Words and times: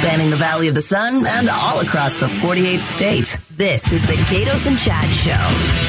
spanning 0.00 0.30
the 0.30 0.36
Valley 0.36 0.68
of 0.68 0.74
the 0.74 0.80
Sun 0.80 1.26
and 1.26 1.50
all 1.50 1.80
across 1.80 2.14
the 2.16 2.26
48th 2.26 2.86
state. 2.94 3.36
This 3.50 3.92
is 3.92 4.00
the 4.06 4.14
Gaydos 4.30 4.66
and 4.66 4.78
Chad 4.78 5.10
Show. 5.10 5.32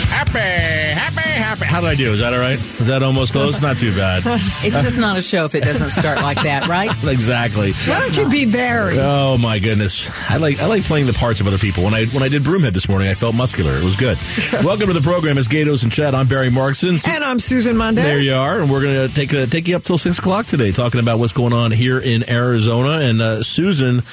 Happy, 0.10 0.40
happy, 0.40 1.29
happy. 1.40 1.66
How 1.66 1.82
did 1.82 1.90
I 1.90 1.96
do? 1.96 2.12
Is 2.12 2.20
that 2.20 2.34
all 2.34 2.40
right? 2.40 2.56
Is 2.56 2.88
that 2.88 3.02
almost 3.02 3.32
close? 3.32 3.62
Not 3.62 3.78
too 3.78 3.96
bad. 3.96 4.24
It's 4.62 4.82
just 4.82 4.98
not 4.98 5.18
a 5.18 5.22
show 5.22 5.46
if 5.46 5.56
it 5.56 5.64
doesn't 5.64 5.92
start 5.92 6.22
like 6.22 6.42
that, 6.44 6.68
right? 6.68 6.92
exactly. 7.04 7.72
Why 7.72 8.00
don't 8.00 8.18
you 8.18 8.30
be 8.30 8.46
Barry? 8.46 8.98
Oh 9.00 9.38
my 9.38 9.60
goodness! 9.60 10.10
I 10.30 10.38
like 10.38 10.60
I 10.60 10.66
like 10.66 10.84
playing 10.84 11.06
the 11.06 11.14
parts 11.14 11.40
of 11.40 11.48
other 11.48 11.58
people. 11.58 11.84
When 11.86 11.94
I 11.94 12.06
when 12.08 12.24
I 12.24 12.28
did 12.28 12.42
Broomhead 12.44 12.74
this 12.74 12.90
morning, 12.90 13.08
I 13.08 13.14
felt 13.14 13.36
muscular. 13.36 13.78
It 13.78 13.84
was 13.84 13.96
good. 13.96 14.18
Welcome 14.64 14.88
to 14.88 14.94
the 14.94 15.02
program. 15.02 15.38
It's 15.38 15.48
Gaydos 15.48 15.84
and 15.84 15.92
Chad. 15.92 16.14
I'm 16.14 16.28
Barry 16.28 16.50
Markson. 16.50 17.06
And 17.08 17.24
I'm 17.24 17.40
Susan 17.40 17.78
Monday. 17.78 18.02
There 18.02 18.20
you 18.20 18.34
are, 18.34 18.60
and 18.60 18.70
we're 18.70 18.82
going 18.82 19.08
to 19.08 19.14
take 19.14 19.34
uh, 19.34 19.46
take 19.46 19.68
you 19.68 19.76
up 19.76 19.84
till 19.84 19.98
six 19.98 20.20
o'clock 20.20 20.46
today, 20.46 20.72
talking 20.72 21.00
about 21.00 21.20
what's 21.20 21.34
going 21.34 21.54
on 21.54 21.72
here 21.72 22.00
in 22.00 22.30
Arizona. 22.30 23.00
And 23.00 23.22
uh, 23.22 23.44
Susan, 23.44 24.04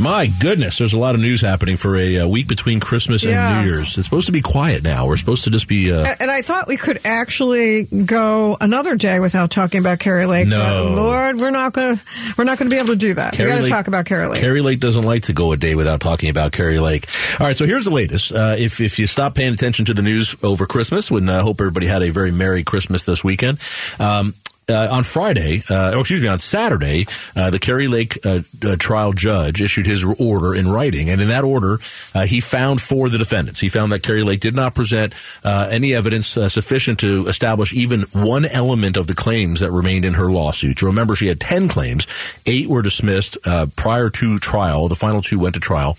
my 0.00 0.26
goodness, 0.26 0.78
there's 0.78 0.92
a 0.92 0.98
lot 0.98 1.14
of 1.14 1.20
news 1.20 1.40
happening 1.40 1.76
for 1.76 1.96
a, 1.96 2.18
uh 2.20 2.28
week 2.28 2.48
between 2.48 2.80
Christmas 2.80 3.22
Yeah. 3.22 3.58
and 3.58 3.66
New 3.66 3.72
Year's. 3.72 3.96
It's 3.98 4.06
supposed 4.06 4.26
to 4.26 4.32
be 4.32 4.40
quiet 4.40 4.82
now. 4.82 5.06
We're 5.06 5.16
supposed 5.16 5.44
to 5.44 5.50
just 5.50 5.68
be. 5.68 5.92
Uh, 5.92 6.14
And 6.20 6.30
I 6.30 6.42
thought 6.42 6.66
we 6.68 6.76
could 6.76 7.00
actually 7.04 7.84
go 7.84 8.56
another 8.60 8.96
day 8.96 9.20
without 9.20 9.50
talking 9.50 9.80
about 9.80 9.98
Kari 10.00 10.26
Lake. 10.26 10.48
No. 10.48 10.92
Lord, 10.94 11.36
we're 11.38 11.50
not 11.50 11.72
going 11.72 11.96
to 11.96 12.02
we're 12.36 12.44
not 12.44 12.58
going 12.58 12.68
to 12.70 12.74
be 12.74 12.78
able 12.78 12.88
to 12.88 12.96
do 12.96 13.14
that. 13.14 13.38
we 13.38 13.44
got 13.46 13.60
to 13.60 13.68
talk 13.68 13.86
about 13.88 14.06
Kari 14.06 14.26
Lake. 14.26 14.40
Kari 14.40 14.60
Lake 14.60 14.80
doesn't 14.80 15.04
like 15.04 15.22
to 15.24 15.32
go 15.32 15.52
a 15.52 15.56
day 15.56 15.74
without 15.74 16.00
talking 16.00 16.28
about 16.30 16.52
Kari 16.52 16.78
Lake. 16.80 17.06
All 17.40 17.46
right, 17.46 17.56
so 17.56 17.66
here's 17.66 17.84
the 17.84 17.90
latest. 17.90 18.32
Uh, 18.32 18.56
if 18.58 18.80
if 18.80 18.98
you 18.98 19.06
stop 19.06 19.34
paying 19.34 19.52
attention 19.54 19.84
to 19.86 19.94
the 19.94 20.02
news 20.02 20.34
over 20.42 20.66
Christmas, 20.66 21.10
when 21.10 21.28
I 21.28 21.38
uh, 21.38 21.42
hope 21.42 21.60
everybody 21.60 21.86
had 21.86 22.02
a 22.02 22.10
very 22.10 22.32
merry 22.32 22.64
Christmas 22.64 23.04
this 23.04 23.22
weekend. 23.22 23.58
Um, 23.98 24.34
uh, 24.68 24.88
on 24.90 25.04
Friday, 25.04 25.62
uh, 25.68 25.92
or 25.94 26.00
excuse 26.00 26.20
me, 26.20 26.28
on 26.28 26.38
Saturday, 26.38 27.06
uh, 27.36 27.50
the 27.50 27.58
Kari 27.58 27.88
Lake 27.88 28.18
uh, 28.24 28.40
uh, 28.64 28.76
trial 28.76 29.12
judge 29.12 29.60
issued 29.60 29.86
his 29.86 30.04
order 30.04 30.54
in 30.54 30.68
writing, 30.68 31.10
and 31.10 31.20
in 31.20 31.28
that 31.28 31.44
order, 31.44 31.78
uh, 32.14 32.26
he 32.26 32.40
found 32.40 32.80
for 32.80 33.08
the 33.08 33.18
defendants. 33.18 33.60
He 33.60 33.68
found 33.68 33.92
that 33.92 34.02
Kari 34.02 34.22
Lake 34.22 34.40
did 34.40 34.54
not 34.54 34.74
present 34.74 35.14
any 35.44 35.94
evidence 35.94 36.26
sufficient 36.26 37.00
to 37.00 37.26
establish 37.26 37.72
even 37.72 38.02
one 38.12 38.44
element 38.44 38.96
of 38.96 39.06
the 39.06 39.14
claims 39.14 39.60
that 39.60 39.70
remained 39.70 40.04
in 40.04 40.14
her 40.14 40.30
lawsuit. 40.30 40.80
You 40.80 40.88
remember, 40.88 41.14
she 41.14 41.26
had 41.26 41.40
ten 41.40 41.68
claims, 41.68 42.06
eight 42.46 42.68
were 42.68 42.82
dismissed 42.82 43.36
prior 43.76 44.10
to 44.10 44.38
trial. 44.38 44.88
The 44.88 44.94
final 44.94 45.22
two 45.22 45.38
went 45.38 45.54
to 45.54 45.60
trial, 45.60 45.98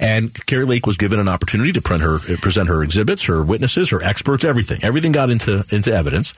and 0.00 0.32
Kari 0.46 0.64
Lake 0.64 0.86
was 0.86 0.96
given 0.96 1.20
an 1.20 1.28
opportunity 1.28 1.72
to 1.72 1.82
print 1.82 2.02
her, 2.02 2.18
present 2.38 2.68
her 2.68 2.82
exhibits, 2.82 3.24
her 3.24 3.42
witnesses, 3.42 3.90
her 3.90 4.02
experts, 4.02 4.44
everything. 4.44 4.80
Everything 4.82 5.12
got 5.12 5.30
into 5.30 5.64
into 5.72 5.92
evidence, 5.92 6.32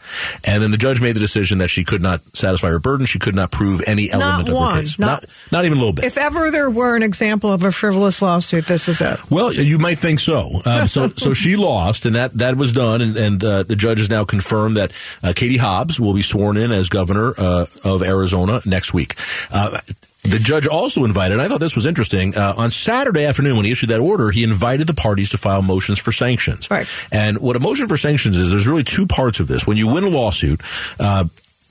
and 0.45 0.63
then 0.63 0.71
the 0.71 0.77
judge 0.77 1.01
made 1.01 1.15
the 1.15 1.21
decision 1.21 1.59
that 1.59 1.68
she 1.69 1.85
could 1.85 2.03
not 2.03 2.23
satisfy 2.37 2.69
her 2.69 2.79
burden. 2.79 3.07
She 3.07 3.19
could 3.19 3.35
not 3.35 3.51
prove 3.51 3.83
any 3.87 4.11
element 4.11 4.49
of 4.49 4.55
one. 4.55 4.77
her 4.77 4.81
case. 4.83 4.99
Not- 4.99 5.09
not, 5.09 5.25
not 5.53 5.65
even 5.65 5.79
a 5.79 5.81
little 5.81 5.93
bit. 5.93 6.05
If 6.05 6.19
ever 6.19 6.51
there 6.51 6.71
were 6.71 6.97
an 6.97 7.03
example 7.03 7.53
of 7.53 7.65
a 7.65 7.73
frivolous 7.73 8.21
lawsuit, 8.21 8.67
this 8.67 8.89
is 8.89 9.01
it. 9.01 9.19
Well, 9.31 9.53
you 9.53 9.79
might 9.79 9.99
think 9.99 10.21
so. 10.21 10.61
Um, 10.65 10.89
so, 10.89 11.09
so 11.17 11.35
she 11.35 11.57
lost, 11.57 12.05
and 12.05 12.15
that 12.15 12.35
that 12.35 12.57
was 12.57 12.73
done, 12.73 13.01
and, 13.01 13.17
and 13.17 13.45
uh, 13.45 13.63
the 13.63 13.77
judge 13.77 13.99
has 13.99 14.11
now 14.11 14.25
confirmed 14.25 14.77
that 14.77 14.93
uh, 15.23 15.33
Katie 15.35 15.57
Hobbs 15.57 15.99
will 15.99 16.15
be 16.15 16.23
sworn 16.23 16.57
in 16.57 16.73
as 16.73 16.89
governor 16.89 17.35
uh, 17.37 17.67
of 17.85 18.03
Arizona 18.03 18.61
next 18.67 18.93
week. 18.93 19.15
Uh, 19.51 19.81
the 20.25 20.39
judge 20.39 20.67
also 20.67 21.05
invited, 21.05 21.35
and 21.35 21.43
I 21.43 21.49
thought 21.49 21.61
this 21.61 21.77
was 21.77 21.87
interesting, 21.87 22.37
uh, 22.37 22.55
on 22.57 22.71
Saturday 22.71 23.25
afternoon 23.25 23.57
when 23.57 23.65
he 23.65 23.71
issued 23.71 23.91
that 23.91 24.01
order, 24.01 24.31
he 24.31 24.43
invited 24.43 24.87
the 24.87 24.95
parties 24.95 25.31
to 25.31 25.39
file 25.39 25.63
motions 25.63 25.99
for 25.99 26.13
sanctions. 26.13 26.71
Right. 26.71 26.87
And 27.11 27.39
what 27.39 27.57
a 27.57 27.61
motion 27.61 27.89
for 27.89 27.97
sanctions 27.97 28.37
is, 28.37 28.51
there's 28.51 28.67
really 28.67 28.85
two 28.85 29.07
parts 29.07 29.41
of 29.41 29.47
this. 29.47 29.67
When 29.67 29.77
you 29.77 29.87
win 29.87 30.05
a 30.05 30.09
lawsuit, 30.09 30.61
uh, 30.99 31.25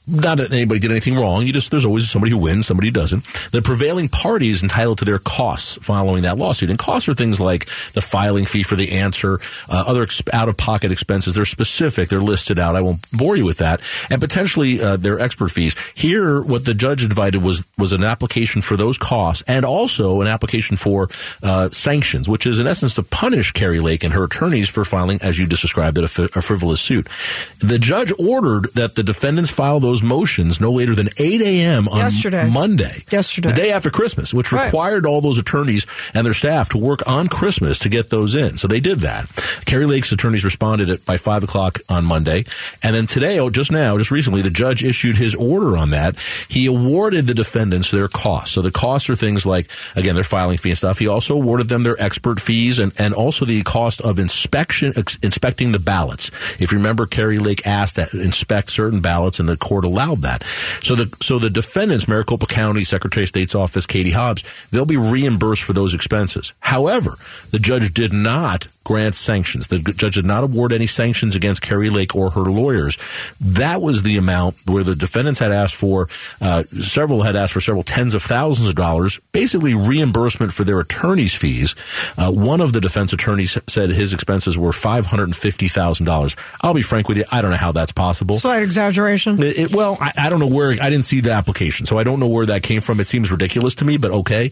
not 0.08 0.38
that 0.38 0.54
anybody 0.54 0.80
did 0.80 0.92
anything 0.92 1.16
wrong. 1.16 1.46
You 1.46 1.52
just 1.52 1.70
there's 1.70 1.86
always 1.86 2.10
somebody 2.10 2.32
who 2.32 2.38
wins, 2.38 2.66
somebody 2.66 2.88
who 2.88 2.94
doesn't. 2.94 3.26
The 3.52 3.62
prevailing 3.62 4.08
party 4.08 4.50
is 4.50 4.64
entitled 4.64 5.00
to 5.00 5.06
their 5.06 5.20
costs 5.20 5.78
following 5.82 6.24
that 6.24 6.38
lawsuit, 6.38 6.70
and 6.70 6.80
costs 6.80 7.10
are 7.10 7.14
things 7.14 7.40
like 7.40 7.66
the 7.94 8.02
filing 8.02 8.46
fee 8.46 8.64
for 8.64 8.76
the 8.76 8.94
answer, 8.94 9.40
uh, 9.68 9.84
other 9.86 10.04
ex- 10.04 10.22
out 10.32 10.48
of 10.48 10.56
pocket 10.56 10.92
expenses. 10.92 11.36
They're 11.36 11.46
specific. 11.46 12.10
They're 12.10 12.22
listed 12.22 12.58
out. 12.58 12.76
I 12.76 12.82
won't 12.82 13.10
bore 13.12 13.36
you 13.36 13.46
with 13.46 13.58
that, 13.58 13.82
and 14.10 14.22
potentially 14.22 14.80
uh, 14.82 14.96
their 14.98 15.20
expert 15.20 15.50
fees. 15.50 15.76
Here, 15.94 16.42
what 16.42 16.66
the 16.66 16.74
judge 16.74 17.04
invited 17.04 17.44
was 17.44 17.66
was 17.78 17.92
an 17.92 18.04
application 18.04 18.62
for 18.62 18.78
those 18.78 18.98
costs, 18.98 19.44
and 19.48 19.66
also 19.66 20.22
an 20.22 20.28
application 20.28 20.78
for 20.78 21.10
uh, 21.44 21.70
sanctions, 21.72 22.30
which 22.30 22.48
is 22.48 22.60
in 22.60 22.68
essence 22.68 22.94
to 22.94 23.04
punish 23.04 23.52
Kari 23.52 23.82
Lake 23.82 24.04
and 24.04 24.14
her 24.14 24.24
attorneys 24.24 24.70
for 24.70 24.86
filing, 24.86 25.20
as 25.22 25.38
you 25.38 25.48
just 25.48 25.62
described 25.62 25.98
it, 25.98 26.18
a, 26.18 26.24
a 26.38 26.42
frivolous 26.42 26.80
suit. 26.80 27.08
The 27.60 27.78
judge 27.78 28.14
ordered 28.18 28.74
that 28.74 28.96
the 28.96 29.04
defendants 29.04 29.52
file 29.52 29.80
those 29.80 29.97
motions 30.04 30.60
no 30.60 30.72
later 30.72 30.96
than 30.96 31.10
8 31.18 31.42
a.m. 31.42 31.88
on 31.88 31.98
Yesterday. 31.98 32.50
Monday. 32.50 33.04
Yesterday. 33.10 33.50
The 33.50 33.56
day 33.56 33.72
after 33.72 33.90
Christmas, 33.90 34.34
which 34.34 34.52
Right. 34.52 34.66
required 34.66 35.06
all 35.06 35.22
those 35.22 35.38
attorneys 35.38 35.86
and 36.14 36.26
their 36.26 36.34
staff 36.34 36.70
to 36.70 36.78
work 36.78 37.08
on 37.08 37.28
Christmas 37.28 37.80
to 37.80 37.90
get 37.90 38.10
those 38.10 38.36
in. 38.36 38.58
So 38.58 38.68
they 38.68 38.80
did 38.80 39.00
that. 39.00 39.28
Kari 39.66 39.86
Lake's 39.86 40.12
attorneys 40.12 40.44
responded 40.46 40.90
at, 40.90 41.06
by 41.06 41.18
5 41.18 41.44
o'clock 41.44 41.80
on 41.90 42.06
Monday. 42.06 42.46
And 42.84 42.96
then 42.96 43.06
today, 43.06 43.40
oh, 43.40 43.50
just 43.50 43.72
now, 43.72 43.98
just 43.98 44.12
recently, 44.12 44.42
the 44.42 44.50
judge 44.50 44.84
issued 44.84 45.18
his 45.18 45.36
order 45.36 45.78
on 45.78 45.92
that. 45.92 46.18
He 46.48 46.66
awarded 46.66 47.28
the 47.28 47.34
defendants 47.34 47.92
their 47.92 48.08
costs. 48.08 48.54
So 48.56 48.62
the 48.62 48.72
costs 48.72 49.10
are 49.10 49.16
things 49.16 49.46
like, 49.46 49.70
again, 49.96 50.16
their 50.16 50.24
filing 50.24 50.58
fee 50.58 50.70
and 50.70 50.78
stuff. 50.78 51.00
He 51.00 51.08
also 51.08 51.36
awarded 51.36 51.70
them 51.70 51.84
their 51.84 52.02
expert 52.02 52.40
fees 52.40 52.80
and, 52.80 52.92
and 53.00 53.14
also 53.14 53.46
the 53.46 53.64
cost 53.64 54.02
of 54.02 54.20
inspection, 54.20 54.94
ex- 54.96 55.18
inspecting 55.22 55.72
the 55.72 55.80
ballots. 55.80 56.32
If 56.60 56.72
you 56.72 56.78
remember, 56.78 57.06
Kari 57.06 57.40
Lake 57.40 57.66
asked 57.68 57.96
to 57.96 58.08
inspect 58.14 58.70
certain 58.70 59.02
ballots 59.02 59.40
and 59.40 59.48
the 59.50 59.58
court 59.58 59.86
allowed 59.88 60.22
that. 60.22 60.44
So 60.82 60.96
the, 60.96 61.16
so 61.22 61.40
the 61.40 61.50
defendants, 61.50 62.08
Maricopa 62.08 62.46
County 62.46 62.84
Secretary 62.84 63.24
of 63.24 63.30
State's 63.30 63.56
office, 63.56 63.86
Katie 63.86 64.12
Hobbs, 64.12 64.44
they'll 64.72 64.86
be 64.86 64.98
reimbursed 64.98 65.64
for 65.64 65.74
those 65.74 65.94
expenses. 65.94 66.54
However, 66.60 67.18
the 67.52 67.60
judge 67.60 67.94
did 67.94 68.14
not 68.14 68.68
grant 68.88 69.14
sanctions. 69.16 69.68
The 69.68 69.80
judge 69.80 70.16
did 70.16 70.26
not 70.26 70.46
award 70.46 70.72
any 70.72 70.88
sanctions 70.88 71.36
against 71.36 71.62
Kari 71.62 71.90
Lake 71.90 72.16
or 72.16 72.30
her 72.30 72.44
lawyers. 72.44 72.98
That 73.42 73.82
was 73.82 74.02
the 74.04 74.16
amount 74.16 74.56
where 74.66 74.82
the 74.86 74.96
defendants 74.96 75.40
had 75.40 75.52
asked 75.52 75.76
for, 75.76 76.08
uh, 76.40 76.64
several 76.64 77.24
had 77.24 77.36
asked 77.36 77.52
for 77.52 77.60
several 77.60 77.84
tens 77.84 78.14
of 78.14 78.24
thousands 78.24 78.70
of 78.70 78.76
dollars, 78.76 79.20
basically 79.34 79.74
reimbursement 79.74 80.54
for 80.54 80.64
their 80.64 80.80
attorney's 80.80 81.34
fees. 81.36 81.76
Uh, 82.18 82.32
one 82.32 82.62
of 82.62 82.72
the 82.72 82.80
defense 82.80 83.12
attorneys 83.12 83.58
said 83.68 83.90
his 83.90 84.14
expenses 84.14 84.58
were 84.58 84.72
$550,000. 84.72 86.36
I'll 86.62 86.74
be 86.74 86.82
frank 86.82 87.10
with 87.10 87.18
you, 87.18 87.26
I 87.30 87.42
don't 87.42 87.52
know 87.52 87.58
how 87.58 87.74
that's 87.74 87.92
possible. 87.92 88.40
Slight 88.40 88.64
exaggeration. 88.64 89.44
It, 89.44 89.60
it- 89.60 89.76
well, 89.76 89.98
I, 90.00 90.14
I 90.18 90.30
don't 90.30 90.40
know 90.40 90.48
where, 90.48 90.72
I 90.82 90.90
didn't 90.90 91.04
see 91.04 91.20
the 91.20 91.32
application, 91.34 91.86
so 91.86 91.98
I 91.98 92.06
don't 92.06 92.22
know 92.22 92.28
where 92.30 92.46
that 92.46 92.64
came 92.64 92.80
from. 92.80 93.02
It 93.02 93.08
seems 93.08 93.30
ridiculous 93.32 93.76
to 93.76 93.86
me, 93.86 93.98
but 93.98 94.12
okay. 94.12 94.52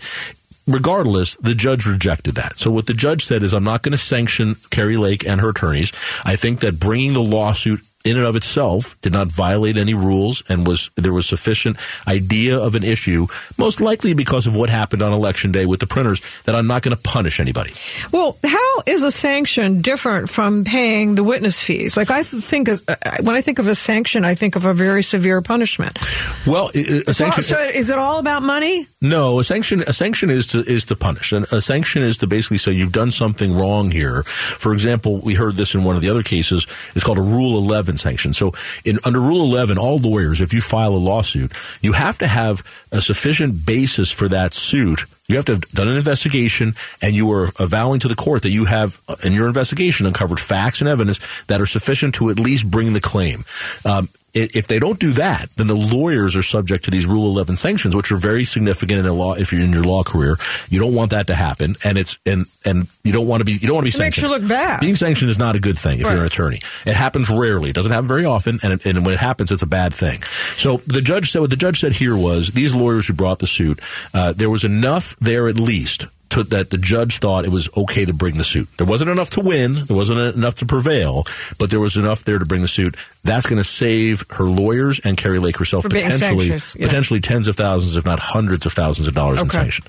Regardless, 0.67 1.35
the 1.35 1.53
judge 1.53 1.85
rejected 1.85 2.35
that. 2.35 2.59
So 2.59 2.71
what 2.71 2.87
the 2.87 2.93
judge 2.93 3.23
said 3.25 3.43
is, 3.43 3.53
I'm 3.53 3.63
not 3.63 3.83
going 3.83 3.91
to 3.91 3.97
sanction 3.97 4.55
Kari 4.71 4.97
Lake 4.97 5.25
and 5.25 5.39
her 5.41 5.49
attorneys. 5.49 5.91
I 6.23 6.35
think 6.35 6.61
that 6.61 6.79
bringing 6.79 7.13
the 7.13 7.21
lawsuit 7.23 7.81
in 8.03 8.17
and 8.17 8.25
of 8.27 8.35
itself 8.35 8.95
did 9.01 9.11
not 9.11 9.25
violate 9.27 9.77
any 9.77 9.95
rules 9.95 10.43
and 10.47 10.67
was 10.67 10.91
there 10.95 11.11
was 11.11 11.25
sufficient 11.25 11.75
idea 12.07 12.55
of 12.55 12.75
an 12.75 12.83
issue, 12.83 13.25
most 13.57 13.81
likely 13.81 14.13
because 14.13 14.45
of 14.45 14.55
what 14.55 14.69
happened 14.69 15.01
on 15.01 15.11
election 15.11 15.51
day 15.51 15.65
with 15.65 15.79
the 15.79 15.87
printers, 15.87 16.21
that 16.43 16.53
I'm 16.55 16.67
not 16.67 16.83
going 16.83 16.95
to 16.95 17.01
punish 17.01 17.39
anybody. 17.39 17.71
Well, 18.11 18.37
how 18.45 18.81
is 18.85 19.01
a 19.01 19.09
sanction 19.11 19.81
different 19.81 20.29
from 20.29 20.65
paying 20.65 21.15
the 21.15 21.23
witness 21.23 21.59
fees? 21.59 21.97
Like 21.97 22.11
I 22.11 22.21
think, 22.21 22.67
of, 22.67 22.83
uh, 22.87 22.95
when 23.21 23.35
I 23.35 23.41
think 23.41 23.57
of 23.57 23.67
a 23.67 23.73
sanction, 23.73 24.23
I 24.23 24.35
think 24.35 24.55
of 24.55 24.65
a 24.67 24.73
very 24.75 25.01
severe 25.01 25.41
punishment. 25.41 25.97
Well, 26.45 26.69
a 26.75 27.05
So, 27.05 27.11
sanction. 27.11 27.43
so 27.43 27.59
is 27.59 27.89
it 27.89 27.97
all 27.97 28.19
about 28.19 28.43
money? 28.43 28.87
No, 29.09 29.39
a 29.39 29.43
sanction 29.43 29.81
a 29.81 29.93
sanction 29.93 30.31
is 30.31 30.47
to 30.47 30.61
is 30.61 30.83
to 30.85 30.95
punish. 30.95 31.31
And 31.31 31.45
a 31.51 31.61
sanction 31.61 32.01
is 32.01 32.17
to 32.17 32.27
basically 32.27 32.57
say 32.57 32.71
you've 32.71 32.91
done 32.91 33.11
something 33.11 33.55
wrong 33.55 33.91
here. 33.91 34.23
For 34.23 34.73
example, 34.73 35.19
we 35.19 35.35
heard 35.35 35.57
this 35.57 35.75
in 35.75 35.83
one 35.83 35.95
of 35.95 36.01
the 36.01 36.09
other 36.09 36.23
cases. 36.23 36.65
It's 36.95 37.03
called 37.03 37.19
a 37.19 37.21
Rule 37.21 37.55
11 37.57 37.97
sanction. 37.97 38.33
So, 38.33 38.53
in 38.83 38.97
under 39.05 39.19
Rule 39.19 39.43
11, 39.43 39.77
all 39.77 39.99
lawyers, 39.99 40.41
if 40.41 40.53
you 40.53 40.61
file 40.61 40.95
a 40.95 40.97
lawsuit, 40.97 41.51
you 41.81 41.91
have 41.91 42.17
to 42.17 42.27
have 42.27 42.63
a 42.91 42.99
sufficient 42.99 43.63
basis 43.63 44.09
for 44.09 44.27
that 44.29 44.55
suit. 44.55 45.05
You 45.27 45.35
have 45.35 45.45
to 45.45 45.53
have 45.53 45.61
done 45.71 45.87
an 45.87 45.97
investigation, 45.97 46.75
and 47.01 47.13
you 47.13 47.31
are 47.31 47.49
avowing 47.59 47.99
to 47.99 48.07
the 48.07 48.15
court 48.15 48.41
that 48.41 48.49
you 48.49 48.65
have, 48.65 48.99
uh, 49.07 49.15
in 49.23 49.33
your 49.33 49.47
investigation, 49.47 50.05
uncovered 50.05 50.39
facts 50.39 50.81
and 50.81 50.87
evidence 50.87 51.19
that 51.45 51.61
are 51.61 51.65
sufficient 51.65 52.15
to 52.15 52.29
at 52.29 52.39
least 52.39 52.69
bring 52.69 52.93
the 52.93 53.01
claim. 53.01 53.43
Um, 53.85 54.09
if 54.35 54.67
they 54.67 54.79
don't 54.79 54.99
do 54.99 55.13
that, 55.13 55.49
then 55.55 55.67
the 55.67 55.75
lawyers 55.75 56.35
are 56.35 56.43
subject 56.43 56.83
to 56.85 56.91
these 56.91 57.05
Rule 57.07 57.27
11 57.31 57.57
sanctions, 57.57 57.95
which 57.95 58.11
are 58.11 58.17
very 58.17 58.43
significant 58.43 58.99
in 58.99 59.05
a 59.05 59.13
law. 59.13 59.33
If 59.35 59.51
you're 59.53 59.61
in 59.61 59.71
your 59.71 59.83
law 59.83 60.03
career, 60.03 60.37
you 60.69 60.79
don't 60.79 60.93
want 60.93 61.11
that 61.11 61.27
to 61.27 61.35
happen, 61.35 61.75
and 61.83 61.97
it's 61.97 62.17
and 62.25 62.45
and 62.65 62.87
you 63.03 63.13
don't 63.13 63.27
want 63.27 63.41
to 63.41 63.45
be 63.45 63.53
you 63.53 63.59
don't 63.67 63.75
want 63.75 63.85
to 63.87 63.91
be 63.91 63.95
It 63.95 63.99
makes 64.05 64.17
sanctioned. 64.17 64.23
you 64.33 64.39
look 64.39 64.47
bad. 64.47 64.81
Being 64.81 64.95
sanctioned 64.97 65.29
is 65.31 65.39
not 65.39 65.55
a 65.55 65.59
good 65.59 65.77
thing 65.77 65.99
if 65.99 66.05
Right. 66.05 66.11
you're 66.13 66.21
an 66.21 66.27
attorney. 66.27 66.59
It 66.85 66.95
happens 66.95 67.29
rarely. 67.29 67.69
It 67.69 67.75
doesn't 67.75 67.91
happen 67.91 68.07
very 68.07 68.25
often, 68.25 68.59
and 68.63 68.73
it, 68.73 68.85
and 68.85 69.05
when 69.05 69.13
it 69.13 69.19
happens, 69.19 69.51
it's 69.51 69.61
a 69.61 69.67
bad 69.67 69.93
thing. 69.93 70.21
So 70.57 70.77
the 70.85 71.01
judge 71.01 71.31
said 71.31 71.39
what 71.41 71.49
the 71.49 71.55
judge 71.55 71.79
said 71.79 71.93
here 71.93 72.15
was 72.17 72.49
these 72.49 72.75
lawyers 72.75 73.07
who 73.07 73.13
brought 73.13 73.39
the 73.39 73.47
suit, 73.47 73.79
uh, 74.13 74.33
there 74.33 74.49
was 74.49 74.63
enough 74.63 75.15
there 75.21 75.47
at 75.47 75.59
least. 75.59 76.07
That 76.35 76.69
the 76.69 76.77
judge 76.77 77.19
thought 77.19 77.45
it 77.45 77.51
was 77.51 77.69
okay 77.77 78.03
to 78.05 78.13
bring 78.13 78.37
the 78.37 78.43
suit. 78.43 78.67
There 78.77 78.85
wasn't 78.85 79.09
enough 79.09 79.29
to 79.31 79.39
win. 79.41 79.85
There 79.85 79.95
wasn't 79.95 80.35
enough 80.35 80.55
to 80.55 80.65
prevail, 80.65 81.23
but 81.57 81.69
there 81.69 81.79
was 81.79 81.95
enough 81.95 82.23
there 82.25 82.39
to 82.39 82.45
bring 82.45 82.61
the 82.61 82.67
suit. 82.67 82.95
That's 83.23 83.45
going 83.45 83.57
to 83.57 83.63
save 83.63 84.23
her 84.31 84.43
lawyers 84.43 84.99
and 84.99 85.17
Kari 85.17 85.39
Lake 85.39 85.57
herself 85.57 85.83
For 85.83 85.89
potentially, 85.89 86.47
yeah. 86.49 86.59
potentially 86.87 87.19
tens 87.21 87.47
of 87.47 87.55
thousands, 87.55 87.95
if 87.95 88.05
not 88.05 88.19
hundreds 88.19 88.65
of 88.65 88.73
thousands 88.73 89.07
of 89.07 89.13
dollars 89.15 89.39
in 89.39 89.47
Okay. 89.47 89.57
sanction. 89.57 89.85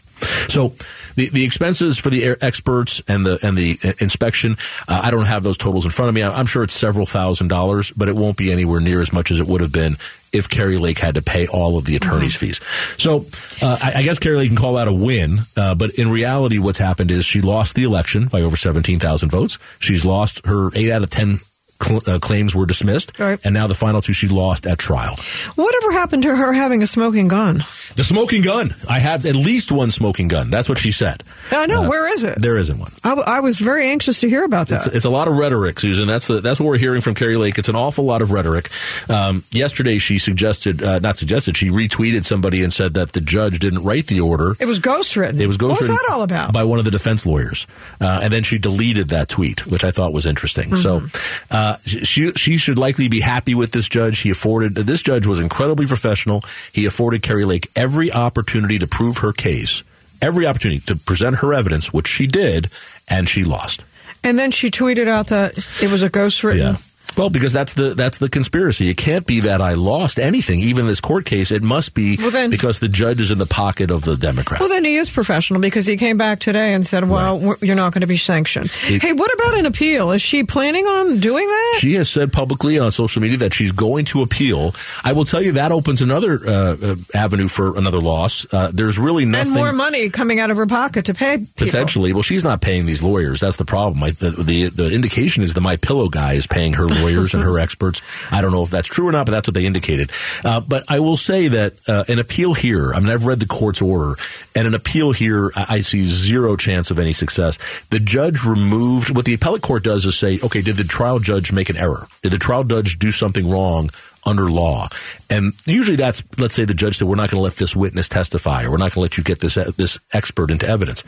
So 0.48 0.74
the 1.16 1.28
the 1.30 1.44
expenses 1.44 1.98
for 1.98 2.10
the 2.10 2.36
experts 2.40 3.02
and 3.08 3.24
the 3.26 3.38
and 3.42 3.56
the 3.56 3.78
uh, 3.84 3.92
inspection, 4.00 4.56
uh, 4.88 5.00
I 5.04 5.10
don't 5.10 5.26
have 5.26 5.42
those 5.42 5.56
totals 5.56 5.84
in 5.84 5.90
front 5.90 6.08
of 6.08 6.14
me. 6.14 6.22
I'm 6.22 6.46
sure 6.46 6.62
it's 6.62 6.74
several 6.74 7.06
thousand 7.06 7.48
dollars, 7.48 7.90
but 7.92 8.08
it 8.08 8.16
won't 8.16 8.36
be 8.36 8.52
anywhere 8.52 8.80
near 8.80 9.00
as 9.00 9.12
much 9.12 9.30
as 9.30 9.40
it 9.40 9.46
would 9.46 9.60
have 9.60 9.72
been 9.72 9.96
if 10.32 10.48
Kari 10.48 10.76
Lake 10.78 10.98
had 10.98 11.14
to 11.14 11.22
pay 11.22 11.46
all 11.46 11.78
of 11.78 11.84
the 11.84 11.96
attorney's 11.96 12.34
fees. 12.36 12.60
So 12.98 13.24
uh, 13.62 13.78
I, 13.82 13.92
I 13.96 14.02
guess 14.02 14.18
Kari 14.18 14.36
Lake 14.36 14.48
can 14.50 14.56
call 14.56 14.74
that 14.74 14.88
a 14.88 14.92
win, 14.92 15.40
uh, 15.56 15.74
but 15.74 15.98
in 15.98 16.10
reality, 16.10 16.58
what's 16.58 16.78
happened 16.78 17.10
is 17.10 17.24
she 17.24 17.40
lost 17.40 17.74
the 17.74 17.84
election 17.84 18.26
by 18.28 18.42
over 18.42 18.56
17,000 18.56 19.30
votes. 19.30 19.58
She's 19.78 20.04
lost 20.04 20.44
her 20.44 20.70
eight 20.74 20.90
out 20.90 21.02
of 21.02 21.10
10 21.10 21.38
cl- 21.82 22.02
uh, 22.06 22.18
claims 22.18 22.54
were 22.54 22.66
dismissed, 22.66 23.18
Right. 23.18 23.38
and 23.44 23.54
now 23.54 23.66
the 23.66 23.74
final 23.74 24.02
two 24.02 24.12
she 24.12 24.28
lost 24.28 24.66
at 24.66 24.78
trial. 24.78 25.16
Whatever 25.54 25.92
happened 25.92 26.24
to 26.24 26.36
her 26.36 26.52
having 26.52 26.82
a 26.82 26.86
smoking 26.86 27.28
gun? 27.28 27.64
The 27.96 28.04
smoking 28.04 28.42
gun. 28.42 28.74
I 28.88 28.98
have 29.00 29.24
at 29.26 29.34
least 29.34 29.72
one 29.72 29.90
smoking 29.90 30.28
gun. 30.28 30.50
That's 30.50 30.68
what 30.68 30.78
she 30.78 30.92
said. 30.92 31.22
I 31.50 31.66
know. 31.66 31.84
Uh, 31.84 31.88
where 31.88 32.06
is 32.12 32.22
it? 32.24 32.38
There 32.40 32.58
isn't 32.58 32.78
one. 32.78 32.92
I, 33.02 33.08
w- 33.10 33.24
I 33.26 33.40
was 33.40 33.58
very 33.58 33.88
anxious 33.88 34.20
to 34.20 34.28
hear 34.28 34.44
about 34.44 34.68
that. 34.68 34.86
It's, 34.86 34.96
it's 34.96 35.04
a 35.06 35.10
lot 35.10 35.28
of 35.28 35.36
rhetoric, 35.38 35.80
Susan. 35.80 36.06
That's 36.06 36.26
the, 36.26 36.40
that's 36.40 36.60
what 36.60 36.66
we're 36.66 36.78
hearing 36.78 37.00
from 37.00 37.14
Kari 37.14 37.36
Lake. 37.38 37.58
It's 37.58 37.68
an 37.70 37.76
awful 37.76 38.04
lot 38.04 38.20
of 38.22 38.32
rhetoric. 38.32 38.68
Um, 39.08 39.44
yesterday, 39.50 39.96
she 39.98 40.18
suggested, 40.18 40.82
uh, 40.82 40.98
not 40.98 41.16
suggested, 41.16 41.56
she 41.56 41.70
retweeted 41.70 42.24
somebody 42.26 42.62
and 42.62 42.70
said 42.72 42.94
that 42.94 43.12
the 43.12 43.20
judge 43.22 43.58
didn't 43.60 43.82
write 43.82 44.06
the 44.08 44.20
order. 44.20 44.54
it 44.60 44.66
was 44.66 44.78
ghostwritten. 44.78 45.40
It 45.40 45.46
was 45.46 45.56
ghostwritten. 45.56 45.68
What 45.70 45.80
was 45.80 45.88
that 45.88 46.08
all 46.10 46.22
about? 46.22 46.52
By 46.52 46.64
one 46.64 46.78
of 46.78 46.84
the 46.84 46.90
defense 46.90 47.24
lawyers, 47.24 47.66
uh, 48.00 48.20
and 48.22 48.30
then 48.32 48.42
she 48.42 48.58
deleted 48.58 49.08
that 49.08 49.28
tweet, 49.30 49.66
which 49.66 49.84
I 49.84 49.90
thought 49.90 50.12
was 50.12 50.26
interesting. 50.26 50.76
So 50.76 51.00
Mm-hmm. 51.00 51.46
uh, 51.50 51.76
she 52.04 52.32
she 52.32 52.56
should 52.58 52.78
likely 52.78 53.08
be 53.08 53.20
happy 53.20 53.54
with 53.54 53.72
this 53.72 53.88
judge. 53.88 54.18
He 54.18 54.30
afforded 54.30 54.74
this 54.74 55.00
judge 55.00 55.26
was 55.26 55.40
incredibly 55.40 55.86
professional. 55.86 56.42
He 56.72 56.84
afforded 56.84 57.22
Kari 57.22 57.44
Lake 57.46 57.70
every 57.74 57.85
opportunity 58.12 58.78
to 58.78 58.86
prove 58.86 59.18
her 59.18 59.32
case, 59.32 59.82
every 60.20 60.46
opportunity 60.46 60.80
to 60.86 60.96
present 60.96 61.36
her 61.36 61.52
evidence, 61.54 61.92
which 61.92 62.08
she 62.08 62.26
did, 62.26 62.68
and 63.08 63.28
she 63.28 63.44
lost. 63.44 63.84
and 64.24 64.38
then 64.38 64.50
she 64.50 64.70
tweeted 64.70 65.06
out 65.08 65.28
that 65.28 65.56
it 65.80 65.90
was 65.90 66.02
a 66.02 66.10
ghostwritten. 66.10 66.58
Yeah. 66.58 66.76
Well, 67.16 67.30
because 67.30 67.52
that's 67.52 67.72
the 67.74 67.94
that's 67.94 68.18
the 68.18 68.28
conspiracy. 68.28 68.88
It 68.90 68.96
can't 68.96 69.26
be 69.26 69.40
that 69.40 69.60
I 69.60 69.74
lost 69.74 70.18
anything, 70.18 70.60
even 70.60 70.86
this 70.86 71.00
court 71.00 71.24
case. 71.24 71.50
It 71.50 71.62
must 71.62 71.94
be 71.94 72.16
Well, 72.18 72.30
then- 72.30 72.50
because 72.50 72.78
the 72.78 72.88
judge 72.88 73.20
is 73.20 73.30
in 73.30 73.38
the 73.38 73.46
pocket 73.46 73.90
of 73.90 74.02
the 74.02 74.16
Democrats. 74.16 74.60
Well, 74.60 74.68
then 74.68 74.84
he 74.84 74.96
is 74.96 75.08
professional 75.08 75.60
because 75.60 75.86
he 75.86 75.96
came 75.96 76.16
back 76.16 76.40
today 76.40 76.74
and 76.74 76.86
said, 76.86 77.08
"Well, 77.08 77.38
we're- 77.38 77.58
you're 77.62 77.76
not 77.76 77.92
going 77.92 78.02
to 78.02 78.06
be 78.06 78.16
sanctioned." 78.16 78.70
It- 78.88 79.02
hey, 79.02 79.12
what 79.12 79.32
about 79.34 79.58
an 79.58 79.66
appeal? 79.66 80.10
Is 80.12 80.22
she 80.22 80.44
planning 80.44 80.84
on 80.84 81.18
doing 81.20 81.46
that? 81.46 81.78
She 81.80 81.94
has 81.94 82.08
said 82.08 82.32
publicly 82.32 82.78
on 82.78 82.90
social 82.90 83.22
media 83.22 83.38
that 83.38 83.54
she's 83.54 83.72
going 83.72 84.04
to 84.06 84.22
appeal. 84.22 84.74
I 85.04 85.12
will 85.12 85.24
tell 85.24 85.40
you 85.42 85.52
that 85.52 85.72
opens 85.72 86.02
another 86.02 86.38
uh, 86.46 86.76
uh, 86.82 86.94
avenue 87.14 87.48
for 87.48 87.76
another 87.76 87.98
loss. 88.00 88.46
Uh, 88.52 88.70
there's 88.72 88.98
really 88.98 89.24
nothing 89.24 89.46
and 89.48 89.54
more 89.54 89.72
money 89.72 90.10
coming 90.10 90.38
out 90.40 90.50
of 90.50 90.56
her 90.56 90.66
pocket 90.66 91.06
to 91.06 91.14
pay 91.14 91.38
people. 91.38 91.66
potentially. 91.66 92.12
Well, 92.12 92.22
she's 92.22 92.44
not 92.44 92.60
paying 92.60 92.86
these 92.86 93.02
lawyers. 93.02 93.40
That's 93.40 93.56
the 93.56 93.64
problem. 93.64 94.02
I, 94.02 94.10
the, 94.10 94.30
the 94.30 94.68
the 94.68 94.90
indication 94.94 95.42
is 95.42 95.54
the 95.54 95.60
My 95.60 95.76
Pillow 95.76 96.08
guy 96.08 96.34
is 96.34 96.46
paying 96.46 96.74
her 96.74 96.86
lawyers 97.14 97.34
and 97.34 97.42
her 97.42 97.58
experts. 97.58 98.02
I 98.30 98.40
don't 98.42 98.52
know 98.52 98.62
if 98.62 98.70
that's 98.70 98.88
true 98.88 99.08
or 99.08 99.12
not, 99.12 99.26
but 99.26 99.32
that's 99.32 99.48
what 99.48 99.54
they 99.54 99.66
indicated. 99.66 100.10
Uh, 100.44 100.60
but 100.60 100.84
I 100.88 101.00
will 101.00 101.16
say 101.16 101.48
that 101.48 101.74
uh, 101.88 102.04
an 102.08 102.18
appeal 102.18 102.54
here. 102.54 102.92
I 102.92 103.00
mean, 103.00 103.10
I've 103.10 103.26
read 103.26 103.40
the 103.40 103.46
court's 103.46 103.82
order, 103.82 104.14
and 104.54 104.66
an 104.66 104.74
appeal 104.74 105.12
here, 105.12 105.50
I, 105.54 105.76
I 105.76 105.80
see 105.80 106.04
zero 106.04 106.56
chance 106.56 106.90
of 106.90 106.98
any 106.98 107.12
success. 107.12 107.58
The 107.90 108.00
judge 108.00 108.44
removed 108.44 109.14
what 109.14 109.24
the 109.24 109.34
appellate 109.34 109.62
court 109.62 109.82
does 109.82 110.04
is 110.04 110.16
say, 110.16 110.38
okay, 110.42 110.62
did 110.62 110.76
the 110.76 110.84
trial 110.84 111.18
judge 111.18 111.52
make 111.52 111.70
an 111.70 111.76
error? 111.76 112.06
Did 112.22 112.32
the 112.32 112.38
trial 112.38 112.64
judge 112.64 112.98
do 112.98 113.10
something 113.10 113.48
wrong? 113.48 113.90
under 114.26 114.50
law. 114.50 114.88
And 115.30 115.52
usually 115.66 115.96
that's, 115.96 116.22
let's 116.36 116.54
say 116.54 116.64
the 116.64 116.74
judge 116.74 116.98
said, 116.98 117.08
we're 117.08 117.14
not 117.14 117.30
going 117.30 117.38
to 117.38 117.44
let 117.44 117.54
this 117.54 117.76
witness 117.76 118.08
testify 118.08 118.64
or 118.64 118.72
we're 118.72 118.76
not 118.76 118.92
going 118.92 118.94
to 118.94 119.00
let 119.00 119.16
you 119.16 119.24
get 119.24 119.38
this, 119.38 119.54
this 119.54 119.98
expert 120.12 120.50
into 120.50 120.68
evidence. 120.68 121.04